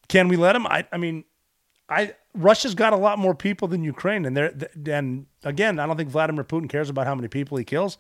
Can 0.09 0.29
we 0.29 0.37
let 0.37 0.57
him? 0.57 0.67
I, 0.67 0.87
I 0.91 0.97
mean, 0.97 1.25
I 1.89 2.15
Russia's 2.35 2.75
got 2.75 2.93
a 2.93 2.97
lot 2.97 3.19
more 3.19 3.35
people 3.35 3.69
than 3.69 3.85
Ukraine, 3.85 4.25
and 4.25 4.37
they're 4.37 4.55
and 4.87 5.27
again, 5.45 5.79
I 5.79 5.87
don't 5.87 5.97
think 5.97 6.09
Vladimir 6.09 6.45
Putin 6.45 6.69
cares 6.69 6.89
about 6.89 7.07
how 7.07 7.15
many 7.15 7.29
people 7.29 7.59
he 7.59 7.65
kills. 7.65 7.99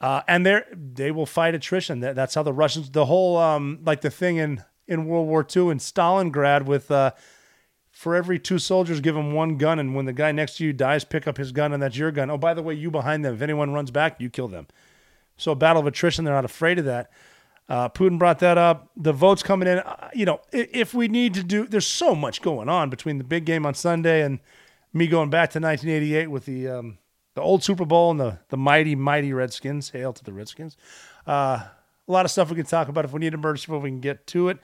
Uh, 0.00 0.22
and 0.28 0.44
they 0.44 0.62
they 0.72 1.10
will 1.10 1.26
fight 1.26 1.54
attrition. 1.54 2.00
That, 2.00 2.14
that's 2.16 2.34
how 2.34 2.42
the 2.42 2.52
Russians. 2.52 2.90
The 2.90 3.06
whole 3.06 3.36
um, 3.36 3.80
like 3.84 4.00
the 4.00 4.10
thing 4.10 4.36
in 4.36 4.62
in 4.86 5.06
World 5.06 5.28
War 5.28 5.40
II 5.40 5.70
in 5.70 5.78
Stalingrad 5.78 6.66
with 6.66 6.90
uh, 6.90 7.12
for 7.90 8.16
every 8.16 8.38
two 8.38 8.58
soldiers, 8.58 9.00
give 9.00 9.14
them 9.14 9.32
one 9.32 9.56
gun, 9.56 9.78
and 9.78 9.94
when 9.94 10.04
the 10.04 10.12
guy 10.12 10.32
next 10.32 10.56
to 10.56 10.64
you 10.64 10.72
dies, 10.72 11.04
pick 11.04 11.28
up 11.28 11.36
his 11.36 11.52
gun, 11.52 11.72
and 11.72 11.82
that's 11.82 11.96
your 11.96 12.10
gun. 12.10 12.28
Oh, 12.28 12.36
by 12.36 12.52
the 12.52 12.62
way, 12.62 12.74
you 12.74 12.90
behind 12.90 13.24
them. 13.24 13.34
If 13.34 13.40
anyone 13.40 13.72
runs 13.72 13.90
back, 13.92 14.20
you 14.20 14.28
kill 14.28 14.48
them. 14.48 14.66
So 15.36 15.54
battle 15.54 15.80
of 15.80 15.86
attrition. 15.86 16.24
They're 16.24 16.34
not 16.34 16.44
afraid 16.44 16.78
of 16.78 16.84
that. 16.86 17.10
Uh, 17.68 17.88
Putin 17.88 18.18
brought 18.18 18.40
that 18.40 18.58
up. 18.58 18.90
The 18.96 19.12
votes 19.12 19.42
coming 19.42 19.68
in. 19.68 19.78
Uh, 19.78 20.10
you 20.12 20.26
know, 20.26 20.40
if, 20.52 20.68
if 20.72 20.94
we 20.94 21.08
need 21.08 21.34
to 21.34 21.42
do, 21.42 21.66
there's 21.66 21.86
so 21.86 22.14
much 22.14 22.42
going 22.42 22.68
on 22.68 22.90
between 22.90 23.18
the 23.18 23.24
big 23.24 23.44
game 23.44 23.64
on 23.64 23.74
Sunday 23.74 24.22
and 24.22 24.40
me 24.92 25.06
going 25.06 25.30
back 25.30 25.50
to 25.50 25.60
1988 25.60 26.30
with 26.30 26.44
the 26.46 26.68
um, 26.68 26.98
the 27.34 27.40
old 27.40 27.62
Super 27.62 27.84
Bowl 27.84 28.10
and 28.10 28.20
the 28.20 28.38
the 28.48 28.56
mighty 28.56 28.94
mighty 28.94 29.32
Redskins. 29.32 29.90
Hail 29.90 30.12
to 30.12 30.24
the 30.24 30.32
Redskins. 30.32 30.76
Uh, 31.26 31.64
a 32.06 32.12
lot 32.12 32.24
of 32.24 32.30
stuff 32.30 32.50
we 32.50 32.56
can 32.56 32.66
talk 32.66 32.88
about 32.88 33.04
if 33.04 33.12
we 33.12 33.20
need 33.20 33.34
emergency, 33.34 33.74
if 33.74 33.82
we 33.82 33.90
can 33.90 34.00
get 34.00 34.26
to 34.28 34.48
it. 34.48 34.58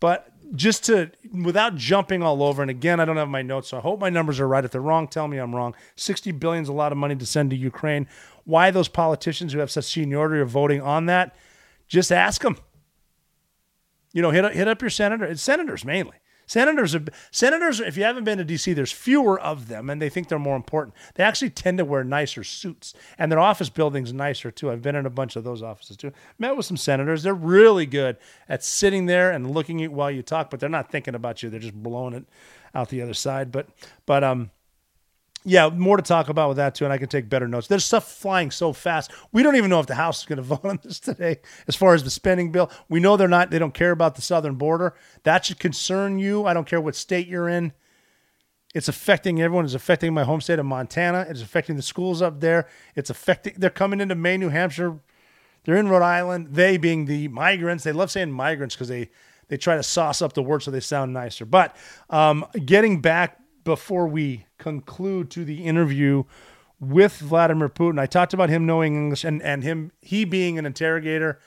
But 0.00 0.30
just 0.54 0.84
to 0.84 1.10
without 1.32 1.76
jumping 1.76 2.22
all 2.22 2.42
over, 2.42 2.62
and 2.62 2.70
again, 2.70 3.00
I 3.00 3.04
don't 3.04 3.16
have 3.16 3.28
my 3.28 3.42
notes, 3.42 3.68
so 3.68 3.78
I 3.78 3.80
hope 3.80 4.00
my 4.00 4.10
numbers 4.10 4.40
are 4.40 4.48
right. 4.48 4.64
If 4.64 4.70
they're 4.70 4.80
wrong, 4.80 5.08
tell 5.08 5.28
me 5.28 5.38
I'm 5.38 5.54
wrong. 5.54 5.74
Sixty 5.96 6.32
billion 6.32 6.62
is 6.62 6.68
a 6.68 6.74
lot 6.74 6.92
of 6.92 6.98
money 6.98 7.16
to 7.16 7.26
send 7.26 7.50
to 7.50 7.56
Ukraine. 7.56 8.06
Why 8.44 8.70
those 8.70 8.88
politicians 8.88 9.52
who 9.52 9.58
have 9.58 9.70
such 9.70 9.86
seniority 9.86 10.40
are 10.40 10.44
voting 10.44 10.80
on 10.80 11.06
that? 11.06 11.34
Just 11.88 12.12
ask 12.12 12.42
them. 12.42 12.58
You 14.12 14.22
know, 14.22 14.30
hit 14.30 14.52
hit 14.54 14.68
up 14.68 14.80
your 14.80 14.90
senator. 14.90 15.24
It's 15.24 15.42
senators 15.42 15.84
mainly. 15.84 16.16
Senators, 16.46 16.96
senators, 17.30 17.80
if 17.80 17.96
you 17.96 18.04
haven't 18.04 18.24
been 18.24 18.38
to 18.38 18.44
D.C., 18.44 18.72
there's 18.72 18.92
fewer 18.92 19.38
of 19.38 19.68
them, 19.68 19.90
and 19.90 20.00
they 20.00 20.08
think 20.08 20.28
they're 20.28 20.38
more 20.38 20.56
important. 20.56 20.94
They 21.14 21.24
actually 21.24 21.50
tend 21.50 21.78
to 21.78 21.84
wear 21.84 22.04
nicer 22.04 22.44
suits, 22.44 22.94
and 23.18 23.30
their 23.30 23.40
office 23.40 23.68
building's 23.68 24.12
nicer 24.12 24.50
too. 24.50 24.70
I've 24.70 24.82
been 24.82 24.94
in 24.94 25.06
a 25.06 25.10
bunch 25.10 25.36
of 25.36 25.44
those 25.44 25.62
offices 25.62 25.96
too. 25.96 26.12
Met 26.38 26.56
with 26.56 26.66
some 26.66 26.76
senators. 26.76 27.22
They're 27.24 27.34
really 27.34 27.86
good 27.86 28.16
at 28.48 28.62
sitting 28.62 29.06
there 29.06 29.32
and 29.32 29.50
looking 29.50 29.82
at 29.82 29.92
while 29.92 30.10
you 30.10 30.22
talk, 30.22 30.50
but 30.50 30.60
they're 30.60 30.68
not 30.68 30.90
thinking 30.90 31.14
about 31.14 31.42
you. 31.42 31.50
They're 31.50 31.60
just 31.60 31.74
blowing 31.74 32.14
it 32.14 32.24
out 32.74 32.90
the 32.90 33.02
other 33.02 33.14
side. 33.14 33.50
But, 33.50 33.68
but 34.04 34.22
um, 34.22 34.50
yeah, 35.48 35.68
more 35.68 35.96
to 35.96 36.02
talk 36.02 36.28
about 36.28 36.48
with 36.48 36.56
that 36.56 36.74
too, 36.74 36.84
and 36.84 36.92
I 36.92 36.98
can 36.98 37.08
take 37.08 37.28
better 37.28 37.46
notes. 37.46 37.68
There's 37.68 37.84
stuff 37.84 38.10
flying 38.10 38.50
so 38.50 38.72
fast. 38.72 39.12
We 39.30 39.44
don't 39.44 39.54
even 39.54 39.70
know 39.70 39.78
if 39.78 39.86
the 39.86 39.94
House 39.94 40.20
is 40.20 40.26
going 40.26 40.36
to 40.38 40.42
vote 40.42 40.64
on 40.64 40.80
this 40.82 40.98
today. 40.98 41.38
As 41.68 41.76
far 41.76 41.94
as 41.94 42.02
the 42.02 42.10
spending 42.10 42.50
bill, 42.50 42.68
we 42.88 42.98
know 42.98 43.16
they're 43.16 43.28
not. 43.28 43.50
They 43.50 43.60
don't 43.60 43.72
care 43.72 43.92
about 43.92 44.16
the 44.16 44.22
southern 44.22 44.56
border. 44.56 44.94
That 45.22 45.44
should 45.44 45.60
concern 45.60 46.18
you. 46.18 46.46
I 46.46 46.52
don't 46.52 46.66
care 46.66 46.80
what 46.80 46.96
state 46.96 47.28
you're 47.28 47.48
in. 47.48 47.72
It's 48.74 48.88
affecting 48.88 49.40
everyone. 49.40 49.64
It's 49.64 49.74
affecting 49.74 50.12
my 50.12 50.24
home 50.24 50.40
state 50.40 50.58
of 50.58 50.66
Montana. 50.66 51.26
It's 51.30 51.42
affecting 51.42 51.76
the 51.76 51.82
schools 51.82 52.20
up 52.20 52.40
there. 52.40 52.68
It's 52.96 53.08
affecting. 53.08 53.54
They're 53.56 53.70
coming 53.70 54.00
into 54.00 54.16
Maine, 54.16 54.40
New 54.40 54.48
Hampshire. 54.48 54.98
They're 55.64 55.76
in 55.76 55.88
Rhode 55.88 56.02
Island. 56.02 56.48
They 56.50 56.76
being 56.76 57.04
the 57.06 57.28
migrants. 57.28 57.84
They 57.84 57.92
love 57.92 58.10
saying 58.10 58.32
migrants 58.32 58.74
because 58.74 58.88
they 58.88 59.10
they 59.46 59.56
try 59.56 59.76
to 59.76 59.82
sauce 59.84 60.22
up 60.22 60.32
the 60.32 60.42
word 60.42 60.64
so 60.64 60.72
they 60.72 60.80
sound 60.80 61.12
nicer. 61.12 61.44
But 61.44 61.76
um, 62.10 62.44
getting 62.64 63.00
back 63.00 63.40
before 63.66 64.06
we 64.06 64.46
conclude 64.58 65.28
to 65.28 65.44
the 65.44 65.64
interview 65.64 66.22
with 66.78 67.18
Vladimir 67.18 67.68
Putin, 67.68 67.98
I 67.98 68.06
talked 68.06 68.32
about 68.32 68.48
him 68.48 68.64
knowing 68.64 68.94
English 68.94 69.24
and, 69.24 69.42
and 69.42 69.62
him 69.62 69.90
he 70.00 70.24
being 70.24 70.56
an 70.56 70.64
interrogator, 70.64 71.40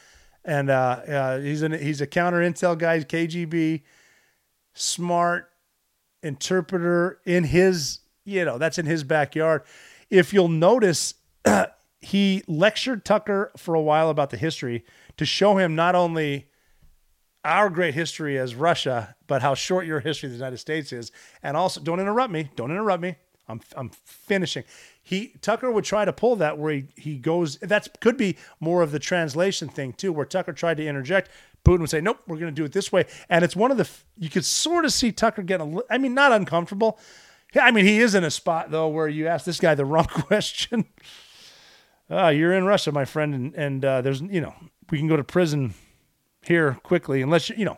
and 0.44 0.70
uh, 0.70 0.74
uh, 1.08 1.40
he's 1.40 1.62
an 1.62 1.72
he's 1.72 2.02
a 2.02 2.08
counter 2.08 2.40
intel 2.40 2.78
guy, 2.78 3.00
KGB, 3.00 3.84
smart 4.74 5.50
interpreter 6.22 7.22
in 7.26 7.46
his 7.46 8.00
you 8.26 8.44
know 8.44 8.58
that's 8.58 8.78
in 8.78 8.86
his 8.86 9.04
backyard. 9.04 9.64
If 10.10 10.34
you'll 10.34 10.50
notice, 10.50 11.14
he 12.02 12.44
lectured 12.48 13.06
Tucker 13.06 13.52
for 13.56 13.76
a 13.76 13.82
while 13.82 14.10
about 14.10 14.30
the 14.30 14.38
history 14.38 14.84
to 15.16 15.26
show 15.26 15.58
him 15.58 15.74
not 15.74 15.96
only 15.96 16.49
our 17.44 17.70
great 17.70 17.94
history 17.94 18.38
as 18.38 18.56
Russia, 18.56 19.16
but 19.28 19.42
how 19.42 19.56
short 19.56 19.86
your 19.86 20.00
history 20.00 20.28
of 20.28 20.32
the 20.32 20.38
United 20.38 20.58
States 20.58 20.92
is. 20.92 21.12
And 21.42 21.56
also, 21.56 21.82
don't 21.82 22.00
interrupt 22.00 22.32
me. 22.32 22.52
Don't 22.56 22.72
interrupt 22.72 23.02
me. 23.02 23.16
I'm 23.48 23.62
I'm 23.76 23.90
finishing. 24.06 24.64
He 25.02 25.34
Tucker 25.42 25.72
would 25.72 25.84
try 25.84 26.06
to 26.06 26.14
pull 26.14 26.36
that 26.38 26.58
where 26.58 26.74
he 26.74 26.86
he 26.96 27.18
goes. 27.18 27.58
That 27.58 28.00
could 28.00 28.16
be 28.16 28.38
more 28.60 28.82
of 28.82 28.92
the 28.92 29.00
translation 29.00 29.68
thing 29.68 29.94
too, 29.94 30.14
where 30.14 30.26
Tucker 30.26 30.54
tried 30.54 30.78
to 30.78 30.86
interject. 30.86 31.30
Putin 31.66 31.80
would 31.80 31.90
say, 31.90 32.00
"Nope, 32.00 32.20
we're 32.28 32.38
going 32.38 32.54
to 32.54 32.62
do 32.62 32.64
it 32.64 32.74
this 32.74 32.92
way." 32.92 33.06
And 33.28 33.44
it's 33.44 33.56
one 33.56 33.72
of 33.72 33.78
the 33.78 33.90
you 34.18 34.30
could 34.30 34.46
sort 34.46 34.86
of 34.86 34.94
see 34.94 35.12
Tucker 35.12 35.42
getting. 35.42 35.78
A, 35.78 35.82
I 35.90 35.98
mean, 35.98 36.14
not 36.14 36.32
uncomfortable. 36.32 37.00
I 37.60 37.72
mean, 37.72 37.86
he 37.86 38.00
is 38.00 38.14
in 38.14 38.24
a 38.24 38.32
spot 38.32 38.70
though 38.70 38.88
where 38.88 39.08
you 39.08 39.28
ask 39.28 39.46
this 39.46 39.60
guy 39.60 39.74
the 39.74 39.86
wrong 39.94 40.06
question. 40.06 40.86
Uh, 42.10 42.28
you're 42.28 42.54
in 42.54 42.66
Russia, 42.66 42.92
my 42.92 43.06
friend, 43.06 43.34
and 43.34 43.56
and 43.56 43.86
uh, 43.86 44.02
there's 44.02 44.22
you 44.22 44.42
know 44.42 44.54
we 44.92 45.00
can 45.00 45.08
go 45.08 45.18
to 45.18 45.24
prison 45.24 45.74
here 46.42 46.78
quickly, 46.84 47.22
unless 47.22 47.50
you, 47.50 47.56
you 47.58 47.66
know, 47.66 47.78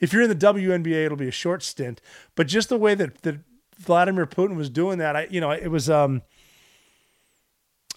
if 0.00 0.12
you're 0.12 0.22
in 0.22 0.28
the 0.28 0.34
WNBA, 0.34 1.04
it'll 1.04 1.16
be 1.16 1.28
a 1.28 1.32
short 1.32 1.62
stint. 1.62 2.00
But 2.34 2.48
just 2.48 2.68
the 2.68 2.76
way 2.76 2.94
that, 2.94 3.22
that 3.22 3.36
Vladimir 3.78 4.26
Putin 4.26 4.56
was 4.56 4.68
doing 4.68 4.98
that, 4.98 5.14
I, 5.14 5.28
you 5.30 5.40
know, 5.40 5.52
it 5.52 5.68
was, 5.68 5.88
um, 5.88 6.22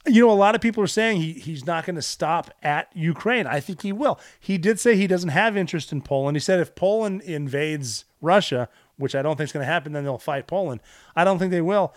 you 0.08 0.22
know, 0.22 0.32
a 0.32 0.34
lot 0.34 0.54
of 0.54 0.62
people 0.62 0.84
are 0.84 0.88
saying 0.88 1.20
he 1.20 1.34
he's 1.34 1.66
not 1.66 1.86
going 1.86 1.96
to 1.96 2.02
stop 2.02 2.52
at 2.62 2.96
Ukraine. 2.96 3.48
I 3.48 3.60
think 3.60 3.82
he 3.82 3.92
will. 3.92 4.20
He 4.40 4.58
did 4.58 4.80
say 4.80 4.96
he 4.96 5.08
doesn't 5.08 5.30
have 5.30 5.58
interest 5.58 5.92
in 5.92 6.02
Poland. 6.02 6.36
He 6.36 6.42
said 6.42 6.60
if 6.60 6.76
Poland 6.76 7.24
invades 7.24 8.06
Russia, 8.22 8.70
which 8.98 9.16
I 9.16 9.24
don't 9.24 9.36
think 9.36 9.48
is 9.48 9.52
going 9.52 9.66
to 9.66 9.72
happen, 9.72 9.94
then 9.94 10.04
they'll 10.04 10.20
fight 10.20 10.46
Poland. 10.46 10.82
I 11.16 11.24
don't 11.24 11.40
think 11.40 11.52
they 11.52 11.62
will. 11.62 11.94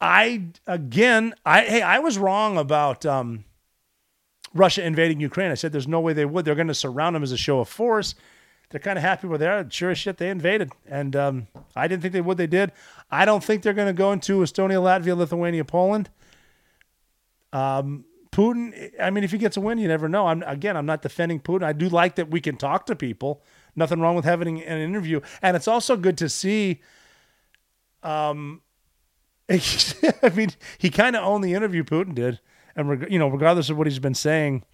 I 0.00 0.48
again, 0.66 1.34
I 1.46 1.62
hey, 1.62 1.82
I 1.82 1.98
was 1.98 2.18
wrong 2.18 2.58
about 2.58 3.06
um, 3.06 3.44
Russia 4.54 4.84
invading 4.84 5.20
Ukraine. 5.20 5.50
I 5.50 5.54
said 5.54 5.72
there's 5.72 5.88
no 5.88 6.00
way 6.00 6.12
they 6.12 6.24
would. 6.24 6.44
They're 6.44 6.54
going 6.54 6.68
to 6.68 6.74
surround 6.74 7.16
them 7.16 7.22
as 7.22 7.32
a 7.32 7.36
show 7.36 7.60
of 7.60 7.68
force. 7.68 8.14
They're 8.70 8.80
kind 8.80 8.98
of 8.98 9.02
happy 9.02 9.26
where 9.26 9.38
they 9.38 9.46
are. 9.46 9.68
Sure 9.70 9.90
as 9.90 9.98
shit, 9.98 10.18
they 10.18 10.30
invaded. 10.30 10.72
And 10.86 11.16
um, 11.16 11.46
I 11.74 11.88
didn't 11.88 12.02
think 12.02 12.12
they 12.12 12.20
would. 12.20 12.36
They 12.36 12.46
did. 12.46 12.72
I 13.10 13.24
don't 13.24 13.42
think 13.42 13.62
they're 13.62 13.72
going 13.72 13.88
to 13.88 13.94
go 13.94 14.12
into 14.12 14.40
Estonia, 14.40 14.82
Latvia, 14.82 15.16
Lithuania, 15.16 15.64
Poland. 15.64 16.10
Um, 17.52 18.04
Putin, 18.30 18.92
I 19.00 19.08
mean, 19.10 19.24
if 19.24 19.32
he 19.32 19.38
gets 19.38 19.56
a 19.56 19.60
win, 19.60 19.78
you 19.78 19.88
never 19.88 20.08
know. 20.08 20.26
I'm 20.26 20.42
again, 20.42 20.76
I'm 20.76 20.84
not 20.84 21.00
defending 21.00 21.40
Putin. 21.40 21.62
I 21.62 21.72
do 21.72 21.88
like 21.88 22.16
that 22.16 22.30
we 22.30 22.40
can 22.40 22.56
talk 22.56 22.84
to 22.86 22.94
people. 22.94 23.42
Nothing 23.74 24.00
wrong 24.00 24.16
with 24.16 24.26
having 24.26 24.62
an 24.62 24.78
interview, 24.80 25.20
and 25.40 25.56
it's 25.56 25.66
also 25.66 25.96
good 25.96 26.18
to 26.18 26.28
see. 26.28 26.82
Um, 28.02 28.60
I 29.50 30.30
mean, 30.34 30.50
he 30.76 30.90
kind 30.90 31.16
of 31.16 31.24
owned 31.24 31.42
the 31.42 31.54
interview. 31.54 31.84
Putin 31.84 32.14
did 32.14 32.38
and 32.78 32.88
reg- 32.88 33.08
you 33.10 33.18
know, 33.18 33.28
regardless 33.28 33.68
of 33.68 33.76
what 33.76 33.86
he's 33.86 33.98
been 33.98 34.14
saying, 34.14 34.64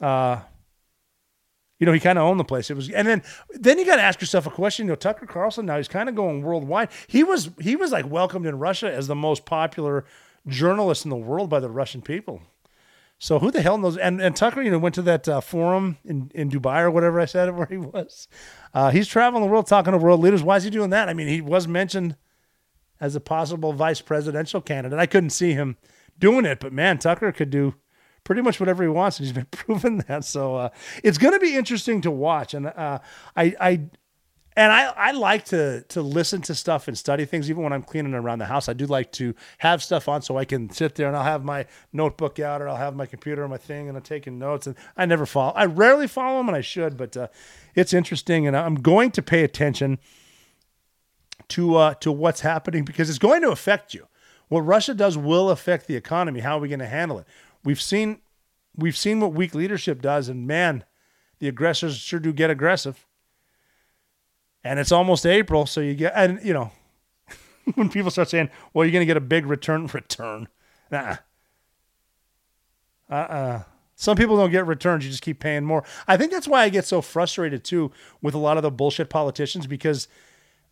uh, 0.00 0.40
you 1.78 1.86
know, 1.86 1.92
he 1.92 2.00
kind 2.00 2.18
of 2.18 2.24
owned 2.24 2.40
the 2.40 2.44
place. 2.44 2.70
It 2.70 2.74
was, 2.74 2.88
and 2.88 3.06
then 3.06 3.22
then 3.50 3.78
you 3.78 3.84
got 3.84 3.96
to 3.96 4.02
ask 4.02 4.20
yourself 4.20 4.46
a 4.46 4.50
question. 4.50 4.86
You 4.86 4.92
know, 4.92 4.96
Tucker 4.96 5.26
Carlson 5.26 5.66
now 5.66 5.76
he's 5.76 5.86
kind 5.86 6.08
of 6.08 6.14
going 6.14 6.42
worldwide. 6.42 6.88
He 7.06 7.22
was 7.22 7.50
he 7.60 7.76
was 7.76 7.92
like 7.92 8.08
welcomed 8.08 8.46
in 8.46 8.58
Russia 8.58 8.90
as 8.90 9.06
the 9.06 9.14
most 9.14 9.44
popular 9.44 10.06
journalist 10.46 11.04
in 11.04 11.10
the 11.10 11.16
world 11.16 11.50
by 11.50 11.60
the 11.60 11.68
Russian 11.68 12.00
people. 12.00 12.40
So 13.18 13.38
who 13.38 13.50
the 13.50 13.60
hell 13.60 13.76
knows? 13.76 13.98
And 13.98 14.22
and 14.22 14.34
Tucker, 14.34 14.62
you 14.62 14.70
know, 14.70 14.78
went 14.78 14.94
to 14.94 15.02
that 15.02 15.28
uh, 15.28 15.42
forum 15.42 15.98
in, 16.04 16.30
in 16.34 16.50
Dubai 16.50 16.80
or 16.80 16.90
whatever 16.90 17.20
I 17.20 17.26
said 17.26 17.54
where 17.56 17.66
he 17.66 17.76
was. 17.76 18.26
Uh, 18.72 18.90
he's 18.90 19.06
traveling 19.06 19.42
the 19.42 19.50
world 19.50 19.66
talking 19.66 19.92
to 19.92 19.98
world 19.98 20.20
leaders. 20.20 20.42
Why 20.42 20.56
is 20.56 20.64
he 20.64 20.70
doing 20.70 20.90
that? 20.90 21.10
I 21.10 21.12
mean, 21.12 21.28
he 21.28 21.42
was 21.42 21.68
mentioned 21.68 22.16
as 23.00 23.14
a 23.14 23.20
possible 23.20 23.74
vice 23.74 24.00
presidential 24.00 24.62
candidate. 24.62 24.98
I 24.98 25.06
couldn't 25.06 25.30
see 25.30 25.52
him 25.52 25.76
doing 26.18 26.44
it. 26.44 26.60
But 26.60 26.72
man, 26.72 26.98
Tucker 26.98 27.32
could 27.32 27.50
do 27.50 27.74
pretty 28.24 28.42
much 28.42 28.58
whatever 28.58 28.82
he 28.82 28.88
wants, 28.88 29.18
and 29.18 29.26
he's 29.26 29.34
been 29.34 29.46
proving 29.50 29.98
that. 30.08 30.24
So 30.24 30.56
uh, 30.56 30.68
it's 31.02 31.18
going 31.18 31.34
to 31.34 31.40
be 31.40 31.54
interesting 31.54 32.00
to 32.02 32.10
watch. 32.10 32.54
And 32.54 32.66
uh, 32.66 32.98
I, 33.36 33.54
I, 33.60 33.70
and 34.56 34.72
I, 34.72 34.84
I 34.96 35.10
like 35.10 35.46
to 35.46 35.82
to 35.88 36.00
listen 36.00 36.40
to 36.42 36.54
stuff 36.54 36.86
and 36.86 36.96
study 36.96 37.24
things, 37.24 37.50
even 37.50 37.64
when 37.64 37.72
I'm 37.72 37.82
cleaning 37.82 38.14
around 38.14 38.38
the 38.38 38.46
house. 38.46 38.68
I 38.68 38.72
do 38.72 38.86
like 38.86 39.10
to 39.12 39.34
have 39.58 39.82
stuff 39.82 40.08
on 40.08 40.22
so 40.22 40.36
I 40.36 40.44
can 40.44 40.70
sit 40.70 40.94
there 40.94 41.08
and 41.08 41.16
I'll 41.16 41.24
have 41.24 41.44
my 41.44 41.66
notebook 41.92 42.38
out 42.38 42.62
or 42.62 42.68
I'll 42.68 42.76
have 42.76 42.94
my 42.94 43.06
computer 43.06 43.42
or 43.42 43.48
my 43.48 43.56
thing 43.56 43.88
and 43.88 43.96
I'm 43.96 44.02
taking 44.02 44.38
notes. 44.38 44.68
And 44.68 44.76
I 44.96 45.06
never 45.06 45.26
follow. 45.26 45.52
I 45.56 45.64
rarely 45.66 46.06
follow 46.06 46.38
them, 46.38 46.48
and 46.48 46.56
I 46.56 46.60
should, 46.60 46.96
but 46.96 47.16
uh, 47.16 47.28
it's 47.74 47.92
interesting, 47.92 48.46
and 48.46 48.56
I'm 48.56 48.76
going 48.76 49.10
to 49.12 49.22
pay 49.22 49.42
attention 49.42 49.98
to 51.48 51.74
uh, 51.74 51.94
to 51.94 52.12
what's 52.12 52.40
happening 52.40 52.84
because 52.84 53.10
it's 53.10 53.18
going 53.18 53.42
to 53.42 53.50
affect 53.50 53.92
you 53.92 54.06
what 54.54 54.60
Russia 54.60 54.94
does 54.94 55.18
will 55.18 55.50
affect 55.50 55.88
the 55.88 55.96
economy. 55.96 56.38
How 56.38 56.58
are 56.58 56.60
we 56.60 56.68
going 56.68 56.78
to 56.78 56.86
handle 56.86 57.18
it? 57.18 57.26
We've 57.64 57.80
seen 57.80 58.20
we've 58.76 58.96
seen 58.96 59.18
what 59.18 59.32
weak 59.32 59.52
leadership 59.52 60.00
does, 60.00 60.28
and 60.28 60.46
man, 60.46 60.84
the 61.40 61.48
aggressors 61.48 61.96
sure 61.96 62.20
do 62.20 62.32
get 62.32 62.50
aggressive. 62.50 63.04
And 64.62 64.78
it's 64.78 64.92
almost 64.92 65.26
April, 65.26 65.66
so 65.66 65.80
you 65.80 65.94
get 65.96 66.12
and 66.14 66.38
you 66.44 66.52
know 66.52 66.70
when 67.74 67.88
people 67.88 68.12
start 68.12 68.28
saying, 68.30 68.48
"Well, 68.72 68.84
you're 68.84 68.92
going 68.92 69.02
to 69.02 69.06
get 69.06 69.16
a 69.16 69.20
big 69.20 69.44
return," 69.44 69.86
return, 69.92 70.46
nah, 70.88 71.16
uh, 73.10 73.14
uh 73.14 73.62
Some 73.96 74.16
people 74.16 74.36
don't 74.36 74.52
get 74.52 74.68
returns; 74.68 75.04
you 75.04 75.10
just 75.10 75.24
keep 75.24 75.40
paying 75.40 75.64
more. 75.64 75.82
I 76.06 76.16
think 76.16 76.30
that's 76.30 76.46
why 76.46 76.62
I 76.62 76.68
get 76.68 76.84
so 76.84 77.02
frustrated 77.02 77.64
too 77.64 77.90
with 78.22 78.34
a 78.34 78.38
lot 78.38 78.56
of 78.56 78.62
the 78.62 78.70
bullshit 78.70 79.10
politicians 79.10 79.66
because 79.66 80.06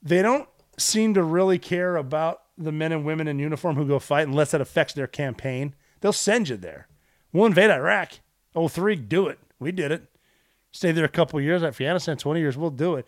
they 0.01 0.23
don't 0.23 0.49
seem 0.79 1.15
to 1.15 1.25
really 1.25 1.59
care 1.59 1.97
about 1.97 2.42
the 2.57 2.73
men 2.73 2.93
and 2.93 3.05
women 3.05 3.29
in 3.29 3.39
uniform 3.39 3.77
who 3.77 3.87
go 3.87 3.99
fight 3.99 4.27
unless 4.27 4.51
that 4.51 4.61
affects 4.61 4.95
their 4.95 5.07
campaign. 5.07 5.75
They'll 6.01 6.13
send 6.13 6.49
you 6.49 6.57
there. 6.57 6.89
We'll 7.33 7.47
invade 7.47 7.71
Iraq. 7.71 8.21
Oh, 8.55 8.69
three, 8.69 8.97
do 8.97 9.29
it. 9.29 9.39
We 9.59 9.73
did 9.73 9.93
it. 9.93 10.05
Stay 10.71 10.93
there 10.93 11.05
a 11.05 11.09
couple 11.09 11.41
years. 11.41 11.63
Afghanistan, 11.63 12.17
20 12.17 12.41
years, 12.41 12.57
we'll 12.57 12.71
do 12.71 12.97
it. 12.97 13.07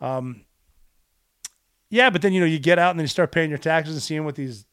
Um, 0.00 0.44
yeah, 1.88 2.10
but 2.10 2.22
then, 2.22 2.32
you 2.32 2.40
know, 2.40 2.46
you 2.46 2.58
get 2.58 2.78
out 2.78 2.90
and 2.90 2.98
then 2.98 3.04
you 3.04 3.08
start 3.08 3.32
paying 3.32 3.50
your 3.50 3.58
taxes 3.58 3.94
and 3.94 4.02
seeing 4.02 4.24
what 4.24 4.36
these 4.36 4.66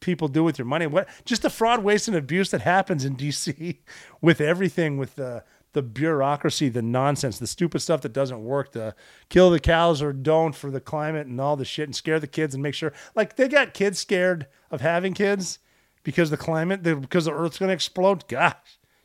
people 0.00 0.28
do 0.28 0.42
with 0.42 0.58
your 0.58 0.66
money. 0.66 0.86
What 0.86 1.08
just 1.24 1.42
the 1.42 1.50
fraud, 1.50 1.84
waste, 1.84 2.08
and 2.08 2.16
abuse 2.16 2.50
that 2.50 2.62
happens 2.62 3.04
in 3.04 3.16
DC 3.16 3.78
with 4.20 4.40
everything, 4.40 4.96
with 4.96 5.16
the 5.16 5.44
the 5.72 5.82
bureaucracy, 5.82 6.68
the 6.68 6.82
nonsense, 6.82 7.38
the 7.38 7.46
stupid 7.46 7.80
stuff 7.80 8.00
that 8.02 8.12
doesn't 8.12 8.42
work, 8.42 8.72
the 8.72 8.94
kill 9.28 9.50
the 9.50 9.60
cows 9.60 10.02
or 10.02 10.12
don't 10.12 10.54
for 10.54 10.70
the 10.70 10.80
climate 10.80 11.26
and 11.26 11.40
all 11.40 11.56
the 11.56 11.64
shit 11.64 11.88
and 11.88 11.94
scare 11.94 12.18
the 12.18 12.26
kids 12.26 12.54
and 12.54 12.62
make 12.62 12.74
sure 12.74 12.92
like 13.14 13.36
they 13.36 13.48
got 13.48 13.74
kids 13.74 13.98
scared 13.98 14.46
of 14.70 14.80
having 14.80 15.14
kids 15.14 15.58
because 16.02 16.30
the 16.30 16.36
climate, 16.36 16.82
because 16.82 17.24
the 17.24 17.32
earth's 17.32 17.58
going 17.58 17.68
to 17.68 17.74
explode. 17.74 18.26
Gosh, 18.28 18.54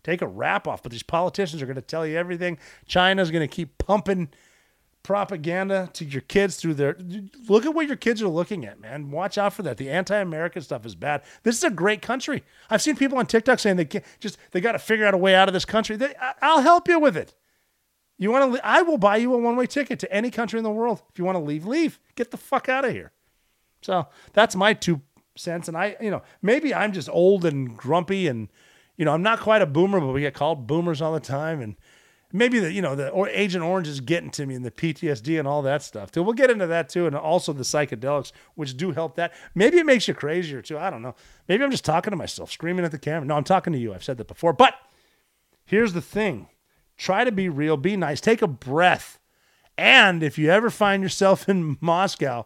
take 0.03 0.21
a 0.21 0.27
wrap 0.27 0.67
off. 0.67 0.81
But 0.83 0.91
these 0.91 1.03
politicians 1.03 1.61
are 1.61 1.65
going 1.65 1.75
to 1.75 1.81
tell 1.81 2.05
you 2.05 2.17
everything. 2.17 2.57
China's 2.85 3.31
going 3.31 3.47
to 3.47 3.53
keep 3.53 3.77
pumping 3.77 4.29
propaganda 5.05 5.87
to 5.93 6.03
your 6.03 6.21
kids 6.21 6.55
through 6.55 6.73
their 6.73 6.97
look 7.47 7.63
at 7.63 7.75
what 7.75 7.85
your 7.85 7.95
kids 7.95 8.23
are 8.23 8.27
looking 8.27 8.65
at 8.65 8.81
man. 8.81 9.11
Watch 9.11 9.37
out 9.37 9.53
for 9.53 9.61
that. 9.61 9.77
The 9.77 9.91
anti-american 9.91 10.63
stuff 10.63 10.83
is 10.83 10.95
bad. 10.95 11.21
This 11.43 11.55
is 11.55 11.63
a 11.63 11.69
great 11.69 12.01
country. 12.01 12.43
I've 12.71 12.81
seen 12.81 12.95
people 12.95 13.19
on 13.19 13.27
tiktok 13.27 13.59
saying 13.59 13.77
they 13.77 13.85
can't, 13.85 14.03
just 14.19 14.39
they 14.49 14.59
got 14.59 14.71
to 14.71 14.79
figure 14.79 15.05
out 15.05 15.13
a 15.13 15.17
way 15.17 15.35
out 15.35 15.47
of 15.47 15.53
this 15.53 15.63
country. 15.63 15.95
They, 15.95 16.15
i'll 16.41 16.61
help 16.61 16.87
you 16.87 16.99
with 16.99 17.15
it. 17.15 17.35
You 18.17 18.31
want 18.31 18.55
to 18.55 18.65
i 18.65 18.81
will 18.81 18.97
buy 18.97 19.17
you 19.17 19.31
a 19.35 19.37
one-way 19.37 19.67
ticket 19.67 19.99
to 19.99 20.11
any 20.11 20.31
country 20.31 20.57
in 20.57 20.63
the 20.63 20.71
world. 20.71 21.03
If 21.11 21.19
you 21.19 21.23
want 21.23 21.35
to 21.35 21.43
leave 21.43 21.67
leave. 21.67 21.99
Get 22.15 22.31
the 22.31 22.37
fuck 22.37 22.67
out 22.67 22.83
of 22.83 22.91
here. 22.91 23.11
So 23.83 24.07
that's 24.33 24.55
my 24.55 24.73
two 24.73 25.01
cents. 25.37 25.67
And 25.67 25.77
i 25.77 25.95
you 26.01 26.09
know 26.09 26.23
maybe 26.41 26.73
i'm 26.73 26.93
just 26.93 27.09
old 27.09 27.45
and 27.45 27.77
grumpy 27.77 28.25
and 28.25 28.49
you 28.97 29.05
know 29.05 29.13
i'm 29.13 29.21
not 29.21 29.39
quite 29.39 29.61
a 29.61 29.67
boomer 29.67 29.99
but 29.99 30.13
we 30.13 30.21
get 30.21 30.33
called 30.33 30.65
boomers 30.65 30.99
all 30.99 31.13
the 31.13 31.19
time. 31.19 31.61
And 31.61 31.75
maybe 32.31 32.59
the 32.59 32.71
you 32.71 32.81
know 32.81 32.95
the 32.95 33.09
or 33.09 33.29
Agent 33.29 33.63
Orange 33.63 33.87
is 33.87 33.99
getting 33.99 34.29
to 34.31 34.45
me 34.45 34.55
and 34.55 34.65
the 34.65 34.71
PTSD 34.71 35.37
and 35.39 35.47
all 35.47 35.61
that 35.61 35.83
stuff 35.83 36.11
too. 36.11 36.23
We'll 36.23 36.33
get 36.33 36.49
into 36.49 36.67
that 36.67 36.89
too, 36.89 37.07
and 37.07 37.15
also 37.15 37.53
the 37.53 37.63
psychedelics, 37.63 38.31
which 38.55 38.77
do 38.77 38.91
help 38.91 39.15
that. 39.15 39.33
Maybe 39.53 39.77
it 39.77 39.85
makes 39.85 40.07
you 40.07 40.13
crazier 40.13 40.61
too. 40.61 40.77
I 40.77 40.89
don't 40.89 41.01
know. 41.01 41.15
Maybe 41.47 41.63
I'm 41.63 41.71
just 41.71 41.85
talking 41.85 42.11
to 42.11 42.17
myself, 42.17 42.51
screaming 42.51 42.85
at 42.85 42.91
the 42.91 42.99
camera. 42.99 43.25
No, 43.25 43.35
I'm 43.35 43.43
talking 43.43 43.73
to 43.73 43.79
you. 43.79 43.93
I've 43.93 44.03
said 44.03 44.17
that 44.17 44.27
before. 44.27 44.53
But 44.53 44.75
here's 45.65 45.93
the 45.93 46.01
thing: 46.01 46.49
try 46.97 47.23
to 47.23 47.31
be 47.31 47.49
real, 47.49 47.77
be 47.77 47.97
nice, 47.97 48.21
take 48.21 48.41
a 48.41 48.47
breath, 48.47 49.19
and 49.77 50.23
if 50.23 50.37
you 50.37 50.49
ever 50.49 50.69
find 50.69 51.03
yourself 51.03 51.47
in 51.49 51.77
Moscow, 51.81 52.45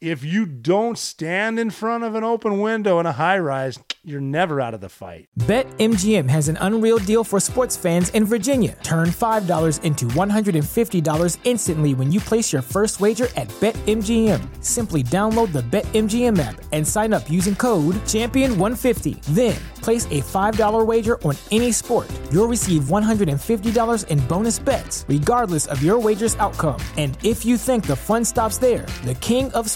if 0.00 0.22
you 0.22 0.44
don't 0.44 0.98
stand 0.98 1.58
in 1.58 1.70
front 1.70 2.04
of 2.04 2.14
an 2.14 2.22
open 2.22 2.60
window 2.60 3.00
in 3.00 3.06
a 3.06 3.12
high 3.12 3.38
rise, 3.38 3.78
you're 4.04 4.20
never 4.20 4.60
out 4.60 4.74
of 4.74 4.80
the 4.80 4.90
fight. 4.90 5.26
BetMGM 5.40 6.28
has 6.28 6.48
an 6.48 6.58
unreal 6.60 6.98
deal 6.98 7.24
for 7.24 7.40
sports 7.40 7.76
fans 7.76 8.10
in 8.10 8.24
Virginia. 8.24 8.76
Turn 8.82 9.08
$5 9.08 9.82
into 9.84 10.04
$150 10.06 11.38
instantly 11.44 11.94
when 11.94 12.12
you 12.12 12.20
place 12.20 12.52
your 12.52 12.62
first 12.62 13.00
wager 13.00 13.28
at 13.36 13.48
BetMGM. 13.60 14.62
Simply 14.62 15.02
download 15.02 15.52
the 15.52 15.62
BetMGM 15.62 16.38
app 16.38 16.62
and 16.72 16.86
sign 16.86 17.12
up 17.12 17.28
using 17.30 17.56
code 17.56 17.96
Champion150. 18.06 19.22
Then 19.34 19.56
place 19.76 20.04
a 20.06 20.20
$5 20.20 20.86
wager 20.86 21.20
on 21.22 21.36
any 21.52 21.72
sport. 21.72 22.10
You'll 22.30 22.48
receive 22.48 22.84
$150 22.84 24.06
in 24.06 24.26
bonus 24.26 24.58
bets, 24.58 25.04
regardless 25.08 25.66
of 25.66 25.82
your 25.82 25.98
wager's 25.98 26.36
outcome. 26.36 26.80
And 26.96 27.16
if 27.22 27.44
you 27.44 27.56
think 27.56 27.86
the 27.86 27.96
fun 27.96 28.24
stops 28.24 28.58
there, 28.58 28.86
the 29.04 29.14
King 29.16 29.50
of 29.52 29.70